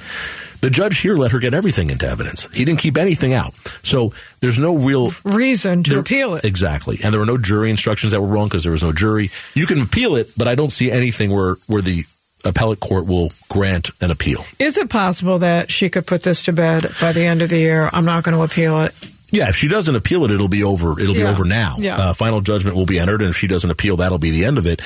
The 0.60 0.70
judge 0.70 0.98
here 0.98 1.16
let 1.16 1.32
her 1.32 1.38
get 1.38 1.54
everything 1.54 1.90
into 1.90 2.06
evidence. 2.08 2.48
He 2.52 2.64
didn't 2.64 2.80
keep 2.80 2.96
anything 2.98 3.32
out. 3.32 3.54
So 3.82 4.12
there's 4.40 4.58
no 4.58 4.74
real 4.74 5.12
reason 5.24 5.82
to 5.84 5.90
there- 5.90 6.00
appeal 6.00 6.34
it. 6.34 6.44
Exactly. 6.44 6.98
And 7.02 7.12
there 7.12 7.20
were 7.20 7.26
no 7.26 7.38
jury 7.38 7.70
instructions 7.70 8.12
that 8.12 8.20
were 8.20 8.26
wrong 8.26 8.48
because 8.48 8.64
there 8.64 8.72
was 8.72 8.82
no 8.82 8.92
jury. 8.92 9.30
You 9.54 9.66
can 9.66 9.80
appeal 9.80 10.16
it, 10.16 10.30
but 10.36 10.48
I 10.48 10.54
don't 10.54 10.70
see 10.70 10.90
anything 10.90 11.30
where, 11.30 11.56
where 11.66 11.82
the 11.82 12.04
appellate 12.44 12.80
court 12.80 13.06
will 13.06 13.30
grant 13.48 13.90
an 14.00 14.10
appeal. 14.10 14.44
Is 14.58 14.76
it 14.78 14.88
possible 14.90 15.38
that 15.38 15.70
she 15.70 15.88
could 15.88 16.06
put 16.06 16.22
this 16.22 16.42
to 16.44 16.52
bed 16.52 16.88
by 17.00 17.12
the 17.12 17.24
end 17.24 17.42
of 17.42 17.50
the 17.50 17.58
year? 17.58 17.90
I'm 17.92 18.04
not 18.04 18.24
going 18.24 18.36
to 18.36 18.42
appeal 18.42 18.80
it. 18.82 19.07
Yeah, 19.30 19.50
if 19.50 19.56
she 19.56 19.68
doesn't 19.68 19.94
appeal 19.94 20.24
it, 20.24 20.30
it'll 20.30 20.48
be 20.48 20.62
over. 20.64 20.98
It'll 20.98 21.14
be 21.14 21.22
over 21.24 21.44
now. 21.44 21.76
Yeah. 21.78 21.96
Uh, 21.96 22.12
final 22.14 22.40
judgment 22.40 22.76
will 22.76 22.86
be 22.86 22.98
entered, 22.98 23.20
and 23.20 23.30
if 23.30 23.36
she 23.36 23.46
doesn't 23.46 23.70
appeal, 23.70 23.96
that'll 23.96 24.18
be 24.18 24.30
the 24.30 24.46
end 24.46 24.56
of 24.56 24.66
it. 24.66 24.80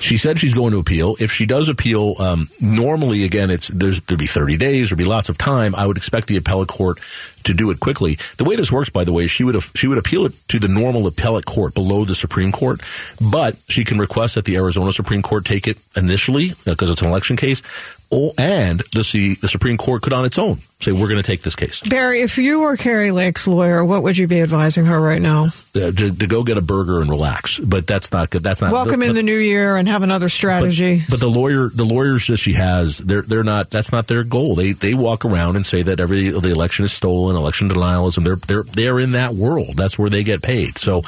She 0.00 0.18
said 0.18 0.38
she's 0.38 0.54
going 0.54 0.72
to 0.72 0.78
appeal. 0.78 1.16
If 1.18 1.32
she 1.32 1.46
does 1.46 1.68
appeal, 1.68 2.14
um, 2.20 2.48
normally 2.60 3.24
again, 3.24 3.50
it's 3.50 3.68
there's 3.68 4.00
there'd 4.02 4.20
be 4.20 4.26
30 4.26 4.56
days, 4.56 4.90
there'll 4.90 4.98
be 4.98 5.04
lots 5.04 5.28
of 5.28 5.36
time. 5.36 5.74
I 5.74 5.86
would 5.86 5.96
expect 5.96 6.28
the 6.28 6.36
appellate 6.36 6.68
court 6.68 7.00
to 7.44 7.54
do 7.54 7.70
it 7.70 7.80
quickly. 7.80 8.18
The 8.36 8.44
way 8.44 8.54
this 8.54 8.70
works, 8.70 8.90
by 8.90 9.04
the 9.04 9.12
way, 9.12 9.26
she 9.26 9.42
would 9.42 9.60
she 9.74 9.88
would 9.88 9.98
appeal 9.98 10.26
it 10.26 10.34
to 10.48 10.60
the 10.60 10.68
normal 10.68 11.06
appellate 11.08 11.46
court 11.46 11.74
below 11.74 12.04
the 12.04 12.14
Supreme 12.14 12.52
Court, 12.52 12.80
but 13.20 13.56
she 13.68 13.84
can 13.84 13.98
request 13.98 14.36
that 14.36 14.44
the 14.44 14.56
Arizona 14.56 14.92
Supreme 14.92 15.22
Court 15.22 15.44
take 15.44 15.66
it 15.66 15.78
initially 15.96 16.52
because 16.64 16.90
it's 16.90 17.02
an 17.02 17.08
election 17.08 17.36
case. 17.36 17.62
Oh, 18.10 18.32
and 18.38 18.80
the 18.94 19.04
C- 19.04 19.34
the 19.34 19.48
Supreme 19.48 19.76
Court 19.76 20.02
could 20.02 20.12
on 20.12 20.24
its 20.24 20.38
own 20.38 20.58
say 20.80 20.92
we're 20.92 21.08
going 21.08 21.20
to 21.20 21.26
take 21.26 21.42
this 21.42 21.56
case. 21.56 21.80
Barry, 21.80 22.20
if 22.20 22.38
you 22.38 22.60
were 22.60 22.76
Kari 22.76 23.10
Lake's 23.10 23.46
lawyer, 23.46 23.84
what 23.84 24.02
would 24.02 24.16
you 24.16 24.28
be 24.28 24.40
advising 24.40 24.86
her 24.86 25.00
right 25.00 25.20
now? 25.20 25.48
uh, 25.74 25.90
to, 25.92 26.14
to 26.14 26.26
go 26.26 26.42
get 26.42 26.56
a 26.56 26.60
burger 26.62 27.00
and 27.00 27.10
relax. 27.10 27.58
But 27.58 27.86
that's 27.86 28.12
not 28.12 28.30
good. 28.30 28.42
That's 28.42 28.60
not 28.60 28.72
Welcome 28.72 29.00
but, 29.00 29.08
in 29.08 29.14
the 29.14 29.22
new 29.22 29.38
year 29.38 29.76
and 29.76 29.88
have 29.88 30.02
another 30.02 30.26
but, 30.26 30.32
strategy. 30.32 31.02
but 31.08 31.20
the 31.20 31.28
lawyer, 31.28 31.68
the 31.68 31.84
lawyers 31.84 32.26
that 32.28 32.38
she 32.38 32.52
has, 32.54 32.98
they're 32.98 33.22
they're 33.22 33.44
not. 33.44 33.70
That's 33.70 33.92
not 33.92 34.06
their 34.06 34.24
goal. 34.24 34.54
They 34.54 34.72
they 34.72 34.94
walk 34.94 35.24
around 35.24 35.56
and 35.56 35.64
say 35.64 35.82
that 35.82 36.00
every 36.00 36.30
the 36.30 36.50
election 36.50 36.84
is 36.84 36.92
stolen, 36.92 37.36
election 37.36 37.68
denialism. 37.68 38.24
They're 38.24 38.36
they're 38.36 38.62
they're 38.62 38.98
in 38.98 39.12
that 39.12 39.34
world. 39.34 39.76
That's 39.76 39.98
where 39.98 40.10
they 40.10 40.24
get 40.24 40.42
paid. 40.42 40.78
So 40.78 41.02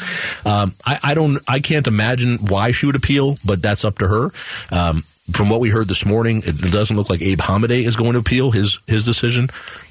um, 0.44 0.74
I 0.84 0.98
I 1.02 1.14
don't 1.14 1.38
I 1.48 1.60
can't 1.60 1.86
imagine 1.86 2.38
why 2.48 2.72
she 2.72 2.86
would 2.86 2.96
appeal, 2.96 3.36
but 3.44 3.62
that's 3.62 3.84
up 3.84 3.98
to 3.98 4.08
her. 4.08 4.30
Um, 4.70 5.04
from 5.32 5.48
what 5.48 5.60
we 5.60 5.68
heard 5.70 5.88
this 5.88 6.04
morning, 6.04 6.42
it 6.44 6.56
doesn't 6.72 6.96
look 6.96 7.10
like 7.10 7.22
Abe 7.22 7.38
Hamadeh 7.38 7.84
is 7.84 7.96
going 7.96 8.12
to 8.12 8.18
appeal 8.18 8.50
his 8.50 8.78
his 8.86 9.04
decision, 9.04 9.48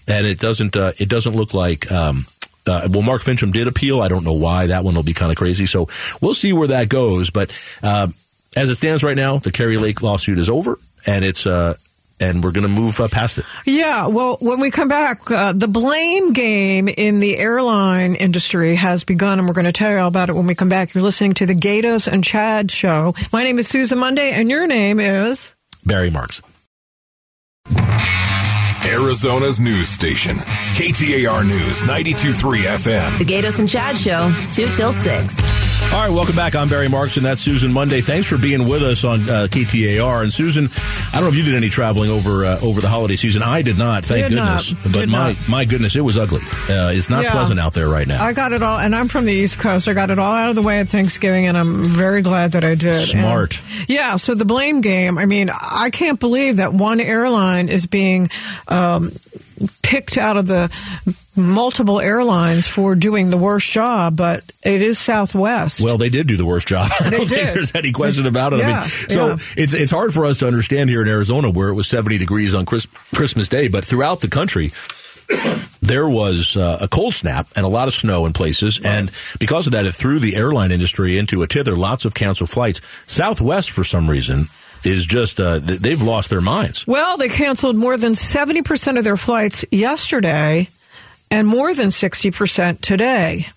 and 0.08 0.26
it 0.26 0.40
doesn't 0.40 0.76
uh, 0.76 0.94
it 1.00 1.10
doesn't 1.10 1.36
look 1.36 1.54
like. 1.54 1.92
Um, 1.92 2.26
uh, 2.68 2.88
well, 2.92 3.02
Mark 3.02 3.22
Finchem 3.24 3.52
did 3.52 3.68
appeal. 3.68 4.02
I 4.02 4.10
don't 4.10 4.24
know 4.24 4.34
why. 4.34 4.68
That 4.68 4.84
one 4.84 4.94
will 4.94 5.04
be 5.04 5.14
kind 5.14 5.32
of 5.32 5.38
crazy. 5.38 5.66
So 5.66 5.88
we'll 6.22 6.36
see 6.36 6.54
where 6.54 6.68
that 6.68 6.88
goes. 6.90 7.30
But 7.32 7.58
uh, 7.82 8.10
as 8.56 8.70
it 8.70 8.76
stands 8.76 9.04
right 9.04 9.16
now, 9.16 9.38
the 9.38 9.52
Kari 9.52 9.78
Lake 9.78 10.02
lawsuit 10.02 10.38
is 10.38 10.50
over, 10.50 10.78
and 11.08 11.26
it's 11.26 11.48
uh, 11.48 11.76
and 12.20 12.44
we're 12.44 12.52
going 12.52 12.68
to 12.68 12.74
move 12.74 13.00
uh, 13.00 13.08
past 13.08 13.38
it. 13.38 13.46
Yeah, 13.66 14.08
well, 14.08 14.38
when 14.40 14.60
we 14.60 14.72
come 14.72 14.88
back, 14.88 15.30
uh, 15.32 15.54
the 15.54 15.68
blame 15.68 16.34
game 16.34 16.88
in 16.88 17.20
the 17.20 17.38
airline 17.38 18.16
industry 18.16 18.76
has 18.76 19.04
begun, 19.04 19.40
and 19.40 19.48
we're 19.48 19.54
going 19.54 19.66
to 19.66 19.72
tell 19.72 19.92
you 19.92 19.98
all 19.98 20.08
about 20.08 20.30
it 20.30 20.34
when 20.34 20.48
we 20.48 20.56
come 20.56 20.70
back. 20.70 20.94
You're 20.94 21.04
listening 21.04 21.34
to 21.36 21.46
the 21.46 21.56
Gaydos 21.56 22.08
and 22.08 22.24
Chad 22.24 22.72
show. 22.72 23.14
My 23.32 23.44
name 23.44 23.60
is 23.60 23.68
Susan 23.68 23.98
Monday, 23.98 24.32
and 24.32 24.50
your 24.50 24.68
name 24.68 25.00
is. 25.00 25.54
Barry 25.86 26.10
Marks. 26.10 26.42
Arizona's 28.86 29.60
news 29.60 29.88
station. 29.88 30.38
KTAR 30.38 31.48
News 31.48 31.82
923 31.84 32.62
FM. 32.62 33.18
The 33.20 33.26
Gaydos 33.26 33.60
and 33.60 33.70
Chad 33.70 33.98
Show, 33.98 34.32
2 34.52 34.74
till 34.76 34.92
6. 34.94 35.69
All 35.92 36.06
right, 36.06 36.14
welcome 36.14 36.36
back. 36.36 36.56
I'm 36.56 36.70
Barry 36.70 36.88
Marks, 36.88 37.18
and 37.18 37.26
that's 37.26 37.42
Susan 37.42 37.74
Monday. 37.74 38.00
Thanks 38.00 38.28
for 38.28 38.38
being 38.38 38.68
with 38.68 38.84
us 38.84 39.04
on 39.04 39.22
uh, 39.22 39.48
KTAR. 39.50 40.22
And 40.22 40.32
Susan, 40.32 40.70
I 40.72 41.16
don't 41.16 41.24
know 41.24 41.28
if 41.30 41.36
you 41.36 41.42
did 41.44 41.56
any 41.56 41.68
traveling 41.70 42.12
over 42.12 42.46
uh, 42.46 42.60
over 42.62 42.80
the 42.80 42.88
holiday 42.88 43.16
season. 43.16 43.42
I 43.42 43.64
did 43.64 43.78
not, 43.78 44.06
thank 44.06 44.30
Did 44.30 44.36
not. 44.36 44.64
goodness. 44.64 44.84
But 44.84 44.94
Did 44.94 45.10
my 45.10 45.28
not. 45.30 45.50
my 45.50 45.66
goodness, 45.66 45.96
it 45.96 46.02
was 46.02 46.16
ugly. 46.16 46.42
Uh, 46.70 46.92
it's 46.94 47.10
not 47.10 47.24
Yeah. 47.24 47.32
pleasant 47.32 47.60
out 47.60 47.74
there 47.74 47.90
right 47.90 48.08
now. 48.08 48.24
I 48.24 48.34
got 48.34 48.54
it 48.54 48.62
all, 48.62 48.78
and 48.78 48.96
I'm 48.96 49.08
from 49.08 49.26
the 49.26 49.34
East 49.34 49.58
Coast. 49.58 49.88
I 49.88 49.94
got 49.94 50.12
it 50.12 50.20
all 50.20 50.32
out 50.34 50.50
of 50.50 50.56
the 50.56 50.62
way 50.62 50.80
at 50.80 50.88
Thanksgiving, 50.88 51.48
and 51.48 51.58
I'm 51.58 51.84
very 51.86 52.22
glad 52.22 52.52
that 52.52 52.64
I 52.64 52.76
did. 52.76 53.08
Smart. 53.10 53.60
And- 53.80 53.90
yeah, 53.90 54.16
so 54.18 54.36
the 54.36 54.46
blame 54.46 54.82
game. 54.82 55.18
I 55.18 55.26
mean, 55.26 55.50
I 55.50 55.90
can't 55.92 56.20
believe 56.20 56.58
that 56.58 56.72
one 56.72 57.00
airline 57.02 57.68
is 57.68 57.88
being 57.88 58.30
um, 58.68 59.10
picked 59.82 60.18
out 60.18 60.38
of 60.38 60.48
the 60.48 60.72
multiple 61.36 62.00
airlines 62.00 62.68
for 62.68 62.96
doing 62.96 63.30
the 63.30 63.38
worst 63.38 63.72
job, 63.72 64.16
but 64.16 64.44
it 64.64 64.82
is 64.82 65.00
Southwest. 65.00 65.82
Well, 65.82 65.98
they 65.98 66.10
did 66.10 66.28
do 66.28 66.38
the 66.38 66.46
worst 66.46 66.68
job. 66.68 66.92
I 67.00 67.10
don't 67.10 67.28
think 67.28 67.54
there's 67.54 67.74
any 67.74 67.92
question 67.92 68.28
about 68.28 68.54
it. 68.54 68.64
I 68.64 68.82
mean, 68.82 68.84
so 68.84 69.28
yeah. 69.28 69.38
it's 69.56 69.74
it's 69.74 69.92
hard 69.92 70.14
for 70.14 70.26
us 70.26 70.38
to 70.40 70.48
understand 70.48 70.90
here 70.90 71.02
in 71.02 71.08
Arizona 71.08 71.50
where 71.50 71.70
it 71.70 71.76
was 71.76 71.88
70 71.88 72.18
degrees 72.18 72.54
on 72.54 72.66
Chris, 72.66 72.88
Christmas 73.16 73.48
Day, 73.48 73.68
but 73.68 73.86
throughout 73.86 74.22
the 74.22 74.30
country. 74.30 74.72
There 75.82 76.10
was 76.10 76.58
uh, 76.58 76.78
a 76.82 76.90
cold 76.90 77.14
snap 77.14 77.48
and 77.56 77.66
a 77.66 77.70
lot 77.70 77.88
of 77.88 77.94
snow 77.94 78.26
in 78.26 78.34
places, 78.34 78.82
and 78.84 79.10
because 79.40 79.66
of 79.66 79.72
that, 79.72 79.86
it 79.86 79.94
threw 79.94 80.20
the 80.20 80.36
airline 80.36 80.72
industry 80.72 81.18
into 81.18 81.42
a 81.42 81.48
tither. 81.48 81.76
Lots 81.76 82.04
of 82.04 82.14
canceled 82.14 82.50
flights. 82.50 82.82
Southwest, 83.08 83.72
for 83.72 83.86
some 83.86 84.10
reason, 84.10 84.50
is 84.84 85.06
just 85.06 85.40
uh, 85.40 85.60
they've 85.60 86.02
lost 86.02 86.30
their 86.30 86.42
minds. 86.42 86.86
Well, 86.88 87.18
they 87.18 87.30
canceled 87.30 87.76
more 87.76 87.98
than 87.98 88.14
70% 88.14 88.98
of 88.98 89.04
their 89.04 89.18
flights 89.18 89.66
yesterday 89.72 90.68
and 91.32 91.48
more 91.48 91.74
than 91.74 91.88
60% 91.88 92.82
today. 92.82 93.48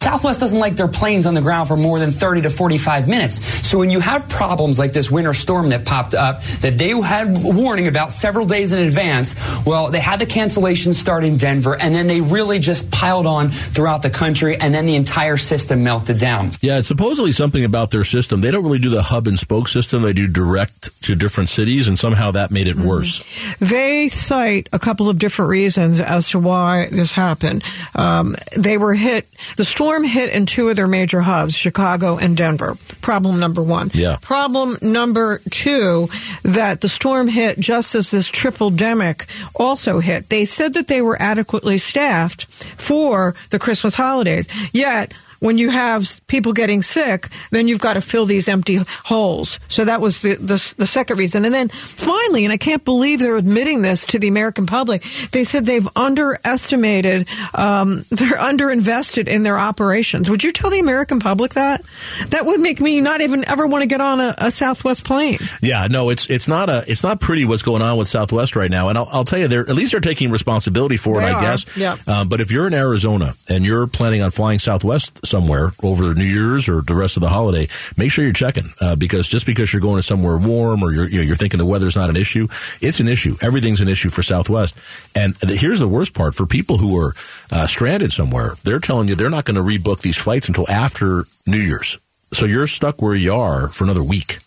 Southwest 0.00 0.38
doesn't 0.40 0.58
like 0.60 0.76
their 0.76 0.88
planes 0.88 1.26
on 1.26 1.34
the 1.34 1.40
ground 1.40 1.66
for 1.68 1.76
more 1.76 1.98
than 1.98 2.12
30 2.12 2.42
to 2.42 2.50
45 2.50 3.08
minutes. 3.08 3.44
So 3.68 3.78
when 3.78 3.90
you 3.90 4.00
have 4.00 4.28
problems 4.28 4.78
like 4.78 4.92
this 4.92 5.10
winter 5.10 5.34
storm 5.34 5.68
that 5.70 5.84
popped 5.84 6.14
up 6.14 6.40
that 6.60 6.78
they 6.78 6.90
had 7.00 7.36
warning 7.42 7.88
about 7.88 8.12
several 8.12 8.46
days 8.46 8.72
in 8.72 8.78
advance, 8.86 9.34
well, 9.66 9.90
they 9.90 9.98
had 10.00 10.20
the 10.20 10.26
cancellations 10.26 10.94
start 10.94 11.24
in 11.24 11.36
Denver 11.36 11.76
and 11.78 11.94
then 11.94 12.06
they 12.06 12.20
really 12.20 12.58
just 12.60 12.90
piled 12.90 13.26
on 13.26 13.48
throughout 13.48 14.02
the 14.02 14.08
country 14.10 14.56
and 14.56 14.72
then 14.72 14.86
the 14.86 14.94
entire 14.96 15.36
system 15.36 15.82
melted 15.82 16.18
down. 16.18 16.52
Yeah, 16.60 16.78
it's 16.78 16.88
supposedly 16.88 17.32
something 17.32 17.64
about 17.64 17.90
their 17.90 18.04
system. 18.04 18.40
They 18.40 18.50
don't 18.52 18.64
really 18.64 18.78
do 18.78 18.90
the 18.90 19.02
hub 19.02 19.26
and 19.26 19.38
spoke 19.38 19.68
system. 19.68 20.02
They 20.02 20.12
do 20.12 20.26
direct 20.28 21.02
to 21.02 21.16
different 21.16 21.48
cities 21.50 21.88
and 21.88 21.98
somehow 21.98 22.30
that 22.30 22.50
made 22.50 22.66
it 22.68 22.76
Mm-hmm. 22.78 22.86
worse. 22.86 23.24
They 23.58 24.06
cite 24.08 24.68
a 24.72 24.78
couple 24.78 25.08
of 25.08 25.18
different 25.18 25.48
reasons 25.50 25.98
as 26.00 26.28
to 26.30 26.38
why 26.38 26.86
this 26.92 27.10
happened. 27.12 27.64
Um, 27.96 28.36
they 28.56 28.78
were 28.78 28.94
hit, 28.94 29.26
the 29.56 29.64
storm 29.64 29.87
hit 29.96 30.32
in 30.32 30.46
two 30.46 30.68
of 30.68 30.76
their 30.76 30.86
major 30.86 31.20
hubs, 31.20 31.54
Chicago 31.54 32.16
and 32.18 32.36
Denver. 32.36 32.76
Problem 33.00 33.40
number 33.40 33.62
one. 33.62 33.90
Yeah. 33.94 34.16
Problem 34.20 34.76
number 34.82 35.40
two, 35.50 36.08
that 36.42 36.80
the 36.80 36.88
storm 36.88 37.28
hit 37.28 37.58
just 37.58 37.94
as 37.94 38.10
this 38.10 38.28
triple 38.28 38.70
demic 38.70 39.26
also 39.54 40.00
hit. 40.00 40.28
They 40.28 40.44
said 40.44 40.74
that 40.74 40.88
they 40.88 41.02
were 41.02 41.20
adequately 41.20 41.78
staffed 41.78 42.46
for 42.46 43.34
the 43.50 43.58
Christmas 43.58 43.94
holidays. 43.94 44.48
Yet, 44.72 45.12
when 45.40 45.58
you 45.58 45.70
have 45.70 46.20
people 46.26 46.52
getting 46.52 46.82
sick, 46.82 47.28
then 47.50 47.68
you've 47.68 47.80
got 47.80 47.94
to 47.94 48.00
fill 48.00 48.26
these 48.26 48.48
empty 48.48 48.80
holes. 49.04 49.58
So 49.68 49.84
that 49.84 50.00
was 50.00 50.20
the, 50.22 50.34
the, 50.34 50.74
the 50.78 50.86
second 50.86 51.18
reason. 51.18 51.44
And 51.44 51.54
then 51.54 51.68
finally, 51.68 52.44
and 52.44 52.52
I 52.52 52.56
can't 52.56 52.84
believe 52.84 53.18
they're 53.20 53.36
admitting 53.36 53.82
this 53.82 54.04
to 54.06 54.18
the 54.18 54.28
American 54.28 54.66
public, 54.66 55.04
they 55.32 55.44
said 55.44 55.66
they've 55.66 55.88
underestimated, 55.96 57.28
um, 57.54 58.04
they're 58.10 58.38
underinvested 58.38 59.28
in 59.28 59.42
their 59.42 59.58
operations. 59.58 60.28
Would 60.30 60.44
you 60.44 60.52
tell 60.52 60.70
the 60.70 60.80
American 60.80 61.20
public 61.20 61.54
that? 61.54 61.82
That 62.28 62.44
would 62.46 62.60
make 62.60 62.80
me 62.80 63.00
not 63.00 63.20
even 63.20 63.46
ever 63.48 63.66
want 63.66 63.82
to 63.82 63.88
get 63.88 64.00
on 64.00 64.20
a, 64.20 64.34
a 64.38 64.50
Southwest 64.50 65.04
plane. 65.04 65.38
Yeah, 65.62 65.86
no, 65.90 66.10
it's 66.10 66.28
it's 66.30 66.48
not 66.48 66.68
a 66.68 66.84
it's 66.86 67.02
not 67.02 67.20
pretty 67.20 67.44
what's 67.44 67.62
going 67.62 67.82
on 67.82 67.96
with 67.96 68.08
Southwest 68.08 68.56
right 68.56 68.70
now, 68.70 68.88
and 68.88 68.98
I'll, 68.98 69.08
I'll 69.12 69.24
tell 69.24 69.38
you, 69.38 69.48
they're 69.48 69.68
at 69.68 69.74
least 69.74 69.92
they're 69.92 70.00
taking 70.00 70.30
responsibility 70.30 70.96
for 70.96 71.18
it, 71.18 71.24
They 71.24 71.32
I 71.32 71.40
guess. 71.40 71.76
yeah. 71.76 71.96
Um, 72.06 72.28
but 72.28 72.40
if 72.40 72.50
you're 72.50 72.66
in 72.66 72.74
Arizona 72.74 73.34
and 73.48 73.64
you're 73.64 73.86
planning 73.86 74.22
on 74.22 74.30
flying 74.30 74.58
Southwest 74.58 75.12
somewhere 75.28 75.72
over 75.82 76.14
New 76.14 76.24
Year's 76.24 76.68
or 76.68 76.82
the 76.82 76.94
rest 76.94 77.16
of 77.16 77.20
the 77.22 77.28
holiday, 77.28 77.68
make 77.96 78.10
sure 78.10 78.24
you're 78.24 78.32
checking 78.32 78.70
uh, 78.80 78.96
because 78.96 79.28
just 79.28 79.46
because 79.46 79.72
you're 79.72 79.82
going 79.82 79.96
to 79.96 80.02
somewhere 80.02 80.36
warm 80.36 80.82
or 80.82 80.92
you're 80.92 81.08
you 81.08 81.18
know, 81.18 81.22
you're 81.24 81.36
thinking 81.36 81.58
the 81.58 81.66
weather's 81.66 81.96
not 81.96 82.10
an 82.10 82.16
issue, 82.16 82.48
it's 82.80 83.00
an 83.00 83.08
issue. 83.08 83.36
Everything's 83.40 83.80
an 83.80 83.88
issue 83.88 84.08
for 84.08 84.22
Southwest. 84.22 84.76
And 85.14 85.36
here's 85.42 85.80
the 85.80 85.88
worst 85.88 86.14
part: 86.14 86.34
for 86.34 86.46
people 86.46 86.78
who 86.78 86.98
are 86.98 87.14
uh, 87.52 87.66
stranded 87.66 88.12
somewhere, 88.12 88.56
they're 88.64 88.80
telling 88.80 89.08
you 89.08 89.14
they're 89.14 89.30
not 89.30 89.44
going 89.44 89.56
to 89.56 89.62
rebook 89.62 90.00
these 90.00 90.16
flights 90.16 90.48
until 90.48 90.68
after 90.68 91.26
New 91.46 91.58
Year's. 91.58 91.98
So 92.32 92.44
you're 92.44 92.66
stuck 92.66 93.00
where 93.00 93.14
you 93.14 93.34
are 93.34 93.68
for 93.68 93.84
another 93.84 94.02
week. 94.02 94.38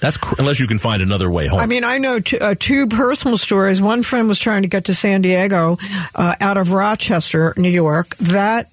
That's 0.00 0.16
cr- 0.16 0.36
unless 0.38 0.58
you 0.58 0.66
can 0.66 0.78
find 0.78 1.02
another 1.02 1.30
way 1.30 1.46
home. 1.46 1.60
I 1.60 1.66
mean, 1.66 1.84
I 1.84 1.98
know 1.98 2.20
two, 2.20 2.38
uh, 2.38 2.54
two 2.58 2.86
personal 2.88 3.36
stories. 3.36 3.80
One 3.82 4.02
friend 4.02 4.28
was 4.28 4.40
trying 4.40 4.62
to 4.62 4.68
get 4.68 4.86
to 4.86 4.94
San 4.94 5.20
Diego 5.22 5.76
uh, 6.14 6.34
out 6.40 6.56
of 6.56 6.72
Rochester, 6.72 7.54
New 7.56 7.68
York. 7.68 8.16
That 8.16 8.68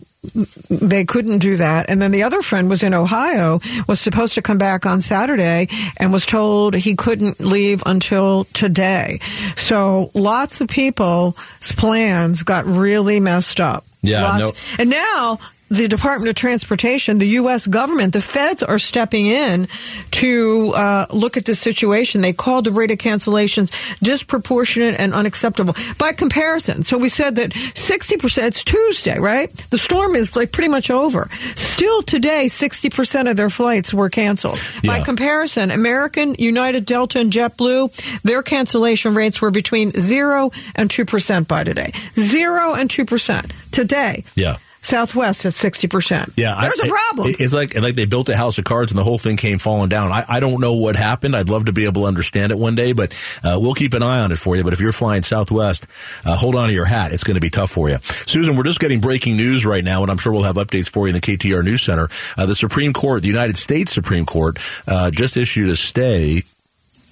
they 0.69 1.05
couldn't 1.05 1.39
do 1.39 1.57
that. 1.57 1.89
And 1.89 2.01
then 2.01 2.12
the 2.12 2.24
other 2.24 2.41
friend 2.41 2.69
was 2.69 2.84
in 2.84 2.93
Ohio, 2.93 3.60
was 3.88 4.00
supposed 4.00 4.36
to 4.36 4.41
come 4.41 4.57
back 4.57 4.86
on 4.86 5.01
Saturday 5.01 5.67
and 5.98 6.12
was 6.13 6.25
told 6.25 6.75
he 6.75 6.96
couldn't 6.96 7.39
leave 7.39 7.81
until 7.86 8.46
today. 8.53 9.19
So 9.55 10.12
lots 10.13 10.62
of 10.62 10.67
people's 10.67 11.36
plans 11.75 12.43
got 12.43 12.65
really 12.65 13.19
messed 13.19 13.60
up. 13.60 13.86
Yeah, 14.01 14.38
no- 14.39 14.51
And 14.79 14.89
now 14.89 15.39
the 15.69 15.88
Department 15.88 16.29
of 16.29 16.36
Transportation, 16.36 17.17
the 17.17 17.27
U.S. 17.41 17.67
government, 17.67 18.13
the 18.13 18.21
feds 18.21 18.63
are 18.63 18.79
stepping 18.79 19.27
in 19.27 19.67
to 20.12 20.74
uh, 20.75 21.05
look 21.12 21.38
at 21.38 21.45
this 21.45 21.59
situation. 21.59 22.21
They 22.21 22.33
called 22.33 22.65
the 22.65 22.71
rate 22.71 22.91
of 22.91 22.97
cancellations 22.97 23.71
disproportionate 24.00 25.00
and 25.00 25.13
unacceptable 25.13 25.75
by 25.97 26.13
comparison. 26.13 26.83
So 26.83 26.97
we 26.97 27.09
said 27.09 27.36
that 27.36 27.51
60%, 27.51 28.43
it's 28.43 28.63
Tuesday, 28.63 29.19
right? 29.19 29.51
The 29.69 29.77
storm 29.77 30.15
is 30.15 30.36
like 30.36 30.51
pretty 30.51 30.69
much 30.69 30.89
over. 30.89 31.29
Still 31.55 32.01
today, 32.01 32.45
60% 32.45 33.29
of 33.29 33.38
their 33.38 33.50
flights 33.50 33.93
were 33.93 34.09
canceled. 34.09 34.59
By 34.86 35.01
comparison, 35.01 35.71
American, 35.71 36.36
United, 36.39 36.86
Delta, 36.86 37.19
and 37.19 37.31
JetBlue, 37.31 38.21
their 38.21 38.41
cancellation 38.41 39.15
rates 39.15 39.41
were 39.41 39.51
between 39.51 39.91
0 39.91 40.51
and 40.75 40.89
2% 40.89 41.47
by 41.47 41.63
today. 41.63 41.91
0 42.15 42.75
and 42.75 42.89
2% 42.89 43.71
today. 43.71 44.24
yeah. 44.36 44.57
Southwest 44.88 45.46
at 45.46 45.53
sixty 45.53 45.88
percent. 45.88 46.34
Yeah, 46.38 46.58
there's 46.62 46.79
a 46.79 46.86
I- 46.86 46.89
problem. 46.89 47.36
It's 47.38 47.53
like 47.53 47.75
like 47.75 47.96
they 47.96 48.06
built 48.06 48.29
a 48.29 48.38
house 48.38 48.58
of 48.58 48.63
cards 48.63 48.91
and 48.91 48.98
the 48.98 49.03
whole 49.03 49.17
thing 49.17 49.38
came 49.38 49.60
falling 49.60 49.89
down. 49.89 50.12
I, 50.12 50.24
I 50.27 50.39
don't 50.39 50.62
know 50.62 50.74
what 50.74 50.96
happened. 50.96 51.36
I'd 51.36 51.50
love 51.50 51.65
to 51.65 51.74
be 51.74 51.86
able 51.86 52.03
to 52.03 52.08
understand 52.08 52.51
it 52.51 52.58
one 52.58 52.75
day, 52.75 52.94
but 52.94 53.12
uh, 53.44 53.58
we'll 53.62 53.74
keep 53.74 53.94
an 53.94 54.01
eye 54.03 54.20
on 54.20 54.32
it 54.32 54.38
for 54.38 54.56
you. 54.56 54.63
But 54.63 54.74
if 54.74 54.79
you're 54.79 54.91
flying 54.91 55.24
Southwest, 55.24 55.86
uh, 56.25 56.36
hold 56.38 56.56
on 56.56 56.67
to 56.67 56.74
your 56.74 56.86
hat. 56.86 57.12
It's 57.12 57.24
going 57.24 57.36
to 57.36 57.41
be 57.41 57.50
tough 57.50 57.72
for 57.72 57.89
you. 57.89 57.98
Susan, 58.25 58.56
we're 58.56 58.63
just 58.63 58.79
getting 58.79 59.01
breaking 59.01 59.36
news 59.38 59.65
right 59.65 59.84
now, 59.84 60.01
and 60.03 60.10
I'm 60.12 60.17
sure 60.17 60.32
we'll 60.32 60.44
have 60.44 60.56
updates 60.56 60.89
for 60.89 61.08
you 61.08 61.13
in 61.15 61.20
the 61.20 61.22
KTAR 61.22 61.63
News 61.63 61.82
Center. 61.84 62.10
Uh, 62.38 62.46
the 62.46 62.56
Supreme 62.56 62.94
Court, 62.94 63.22
the 63.22 63.27
United 63.27 63.58
States 63.58 63.91
Supreme 63.91 64.25
Court, 64.25 64.58
uh, 64.88 65.12
just 65.12 65.36
issued 65.38 65.70
a 65.70 65.75
stay 65.75 66.44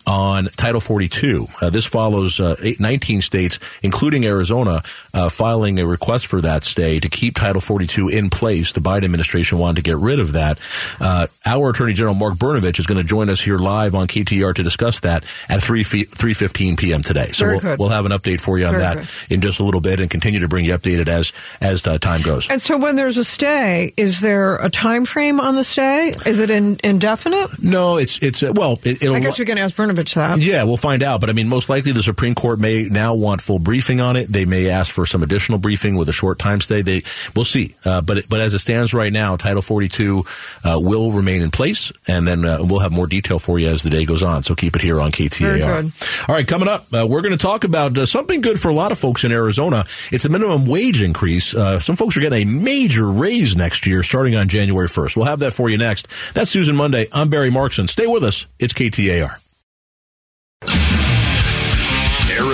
on 0.08 0.46
Title 0.46 0.80
42. 0.80 1.48
Uh, 1.62 1.70
this 1.70 1.86
follows 1.86 2.40
uh, 2.40 2.56
eight, 2.62 2.80
19 2.80 3.22
states, 3.22 3.60
including 3.82 4.26
Arizona, 4.26 4.84
uh, 5.14 5.30
filing 5.30 5.80
a 5.80 5.86
request 5.86 6.28
for 6.28 6.42
that 6.42 6.64
stay 6.64 7.00
to 7.00 7.10
keep 7.10 7.36
Title 7.36 7.62
42 7.62 8.10
in 8.10 8.30
place. 8.30 8.72
The 8.72 8.82
Biden 8.82 9.06
administration 9.06 9.58
wanted 9.58 9.78
to 9.78 9.82
get 9.84 9.98
rid 9.98 10.20
of 10.20 10.34
that. 10.34 10.60
Uh, 11.00 11.28
our 11.46 11.70
Attorney 11.70 11.94
General 11.94 12.16
Mark 12.16 12.36
Brnovich 12.36 12.80
is 12.80 12.86
going 12.86 12.98
to 12.98 13.04
join 13.04 13.30
us 13.30 13.42
here 13.42 13.58
live 13.58 13.96
on 13.96 14.08
KTAR 14.08 14.56
to 14.56 14.64
discuss 14.64 15.00
that 15.02 15.24
at 15.50 15.62
3 15.62 15.84
3:15 15.84 16.78
p.m. 16.78 17.02
today. 17.02 17.32
So 17.32 17.46
we'll, 17.48 17.76
we'll 17.78 17.90
have 17.90 18.06
an 18.06 18.12
update 18.12 18.42
for 18.42 18.58
you 18.58 18.66
on 18.66 18.72
Very 18.72 18.84
that 18.84 18.98
good. 18.98 19.36
in 19.36 19.42
just 19.42 19.60
a 19.60 19.64
little 19.64 19.82
bit 19.82 20.00
and 20.00 20.10
continue 20.10 20.40
to 20.42 20.48
bring 20.48 20.66
you 20.66 20.74
updated 20.74 21.08
as 21.08 21.32
as 21.62 21.86
uh, 21.88 21.98
time 21.98 22.22
goes. 22.22 22.48
and 22.50 22.62
so, 22.62 22.78
when 22.78 22.96
there's 22.96 23.18
a 23.18 23.24
stay, 23.24 23.94
is 23.98 24.22
there 24.22 24.56
a 24.56 24.70
time 24.70 25.06
frame 25.06 25.40
on 25.40 25.56
the 25.56 25.64
stay? 25.64 26.14
Is 26.26 26.40
it 26.40 26.50
in, 26.50 26.78
indefinite? 26.84 27.62
No, 27.62 27.98
it's 27.98 28.18
it's 28.20 28.44
uh, 28.44 28.52
well, 28.56 28.80
it, 28.84 29.02
it'll 29.02 29.16
I 29.16 29.20
guess 29.20 29.40
we 29.40 29.46
can 29.46 29.58
ask 29.58 29.76
Brnovich 29.76 29.95
that. 29.96 30.40
Yeah, 30.40 30.64
we'll 30.64 30.78
find 30.78 31.04
out. 31.04 31.22
But 31.22 31.30
I 31.30 31.34
mean, 31.34 31.50
most 31.50 31.70
likely 31.70 31.92
the 31.92 32.04
Supreme 32.04 32.36
Court 32.36 32.60
may 32.60 32.88
now 32.90 33.16
want 33.16 33.42
full 33.42 33.60
briefing 33.60 34.00
on 34.00 34.16
it. 34.16 34.28
They 34.28 34.46
may 34.46 34.70
ask 34.70 34.92
for 34.92 35.06
some 35.06 35.24
additional 35.24 35.58
briefing 35.60 35.96
with 35.96 36.10
a 36.10 36.14
short 36.14 36.40
time 36.40 36.62
stay. 36.62 36.82
They, 36.82 37.04
we'll 37.36 37.46
see. 37.46 37.76
Uh, 37.84 38.02
but 38.02 38.28
but 38.30 38.42
as 38.42 38.54
it 38.54 38.60
stands 38.60 38.94
right 38.94 39.12
now, 39.12 39.36
Title 39.38 39.62
42 39.62 40.24
uh, 40.64 40.80
will 40.82 41.12
remain 41.12 41.42
in 41.42 41.52
place, 41.52 41.92
and 42.08 42.28
then 42.28 42.46
uh, 42.46 42.58
we'll 42.62 42.80
have 42.80 42.92
more 42.92 43.08
detail 43.08 43.40
for 43.40 43.60
you 43.60 43.70
as 43.70 43.84
the 43.84 43.90
day 43.90 44.06
goes 44.06 44.24
on. 44.24 44.44
So 44.44 44.56
keep 44.56 44.76
it 44.76 44.82
here 44.82 45.00
on 45.02 45.12
KTAR. 45.12 46.28
All 46.30 46.36
right, 46.36 46.48
coming 46.48 46.68
up, 46.68 46.86
uh, 46.94 47.06
we're 47.08 47.22
going 47.22 47.32
to 47.32 47.38
talk 47.38 47.64
about 47.64 47.98
uh, 47.98 48.06
something 48.06 48.42
good 48.42 48.60
for 48.60 48.70
a 48.70 48.74
lot 48.74 48.92
of 48.92 48.98
folks 49.00 49.24
in 49.24 49.32
Arizona. 49.32 49.86
It's 50.12 50.26
a 50.26 50.30
minimum 50.30 50.66
wage 50.66 51.02
increase. 51.02 51.54
Uh, 51.54 51.80
some 51.80 51.96
folks 51.96 52.18
are 52.18 52.22
getting 52.22 52.48
a 52.48 52.52
major 52.52 53.10
raise 53.10 53.56
next 53.56 53.86
year, 53.86 54.04
starting 54.04 54.36
on 54.36 54.48
January 54.48 54.88
1st. 54.88 55.16
We'll 55.16 55.26
have 55.26 55.40
that 55.40 55.52
for 55.52 55.70
you 55.70 55.78
next. 55.78 56.08
That's 56.34 56.52
Susan 56.52 56.76
Monday. 56.76 57.08
I'm 57.14 57.30
Barry 57.30 57.50
Markson. 57.50 57.90
Stay 57.90 58.08
with 58.08 58.24
us. 58.24 58.46
It's 58.60 58.74
KTAR. 58.74 59.45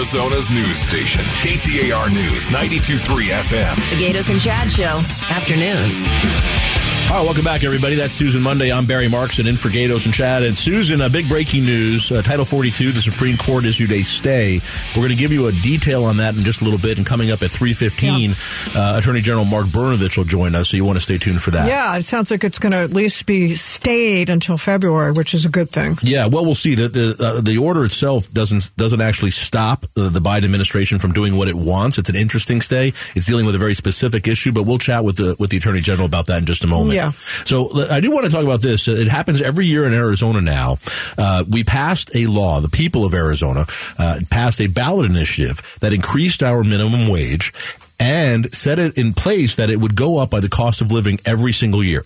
Arizona's 0.02 0.50
news 0.50 0.80
station, 0.80 1.24
KTAR 1.26 2.12
News 2.12 2.48
92.3 2.48 3.26
FM. 3.26 3.76
The 3.76 4.04
Gaydos 4.04 4.32
and 4.32 4.42
Chad 4.42 4.72
Show, 4.72 4.98
afternoons. 5.30 6.71
All 7.12 7.18
right, 7.18 7.26
welcome 7.26 7.44
back, 7.44 7.66
everybody. 7.66 7.96
That's 7.96 8.14
Susan 8.14 8.42
Monday. 8.42 8.72
I'm 8.72 8.86
Barry 8.86 9.08
Markson 9.08 9.46
in 9.46 9.58
for 9.58 9.68
Gaydos 9.68 10.06
and 10.06 10.14
Chad. 10.14 10.44
And 10.44 10.56
Susan, 10.56 11.02
uh, 11.02 11.10
big 11.10 11.28
breaking 11.28 11.66
news. 11.66 12.10
Uh, 12.10 12.22
Title 12.22 12.46
42, 12.46 12.94
the 12.94 13.02
Supreme 13.02 13.36
Court 13.36 13.66
issued 13.66 13.92
a 13.92 14.02
stay. 14.02 14.62
We're 14.96 15.02
going 15.02 15.10
to 15.10 15.18
give 15.18 15.34
you 15.34 15.48
a 15.48 15.52
detail 15.52 16.06
on 16.06 16.16
that 16.18 16.38
in 16.38 16.46
just 16.46 16.62
a 16.62 16.64
little 16.64 16.80
bit. 16.80 16.98
And 16.98 17.06
coming 17.06 17.30
up 17.30 17.44
at 17.44 17.50
3.15, 17.50 18.74
uh, 18.78 18.98
Attorney 18.98 19.20
General 19.20 19.44
Mark 19.44 19.66
Brnovich 19.66 20.16
will 20.16 20.24
join 20.24 20.56
us. 20.56 20.70
So 20.70 20.78
you 20.78 20.86
want 20.86 21.00
to 21.00 21.04
stay 21.04 21.18
tuned 21.18 21.42
for 21.42 21.52
that. 21.52 21.68
Yeah, 21.68 21.98
it 21.98 22.04
sounds 22.04 22.32
like 22.32 22.46
it's 22.46 22.60
going 22.60 22.72
to 22.72 22.78
at 22.78 22.92
least 22.92 23.26
be 23.26 23.56
stayed 23.56 24.30
until 24.30 24.58
February, 24.58 25.12
which 25.12 25.34
is 25.34 25.44
a 25.44 25.50
good 25.50 25.70
thing. 25.70 25.98
Yeah, 26.02 26.28
well, 26.28 26.46
we'll 26.46 26.56
see. 26.56 26.76
The 26.76 26.88
the, 26.88 27.16
uh, 27.20 27.42
the 27.42 27.58
order 27.58 27.84
itself 27.84 28.32
doesn't 28.32 28.72
doesn't 28.78 29.02
actually 29.02 29.32
stop 29.32 29.84
uh, 29.98 30.08
the 30.08 30.22
Biden 30.22 30.46
administration 30.46 30.98
from 30.98 31.12
doing 31.12 31.36
what 31.36 31.50
it 31.50 31.56
wants. 31.56 31.98
It's 31.98 32.10
an 32.10 32.16
interesting 32.16 32.62
stay. 32.62 32.94
It's 33.16 33.26
dealing 33.26 33.46
with 33.46 33.56
a 33.56 33.60
very 33.60 33.74
specific 33.74 34.30
issue, 34.30 34.54
but 34.54 34.64
we'll 34.64 34.78
chat 34.78 35.04
with 35.04 35.18
the 35.18 35.36
with 35.38 35.50
the 35.50 35.58
Attorney 35.58 35.82
General 35.82 36.06
about 36.06 36.28
that 36.28 36.38
in 36.38 36.46
just 36.46 36.64
a 36.64 36.68
moment. 36.68 36.96
Yeah. 36.96 37.01
So 37.46 37.70
uh, 37.74 37.88
I 37.90 38.00
do 38.00 38.12
want 38.12 38.26
to 38.26 38.32
talk 38.32 38.44
about 38.44 38.62
this. 38.62 38.88
It 38.88 39.08
happens 39.08 39.42
every 39.42 39.66
year 39.66 39.86
in 39.86 39.94
Arizona 39.94 40.42
now. 40.42 40.78
Uh, 41.18 41.44
we 41.50 41.64
passed 41.64 42.16
a 42.16 42.28
law. 42.28 42.60
The 42.62 42.70
people 42.70 43.04
of 43.06 43.14
Arizona 43.14 43.66
uh, 43.98 44.20
passed 44.30 44.62
a 44.62 44.68
ballot 44.68 45.10
initiative 45.10 45.62
that 45.82 45.94
increased 45.94 46.44
our 46.44 46.64
minimum 46.64 47.08
wage 47.10 47.54
and 48.00 48.52
set 48.54 48.80
it 48.80 48.98
in 48.98 49.14
place 49.14 49.56
that 49.56 49.70
it 49.70 49.78
would 49.80 49.96
go 49.96 50.18
up 50.18 50.30
by 50.30 50.40
the 50.40 50.50
cost 50.50 50.82
of 50.82 50.92
living 50.92 51.20
every 51.26 51.52
single 51.54 51.84
year. 51.84 52.04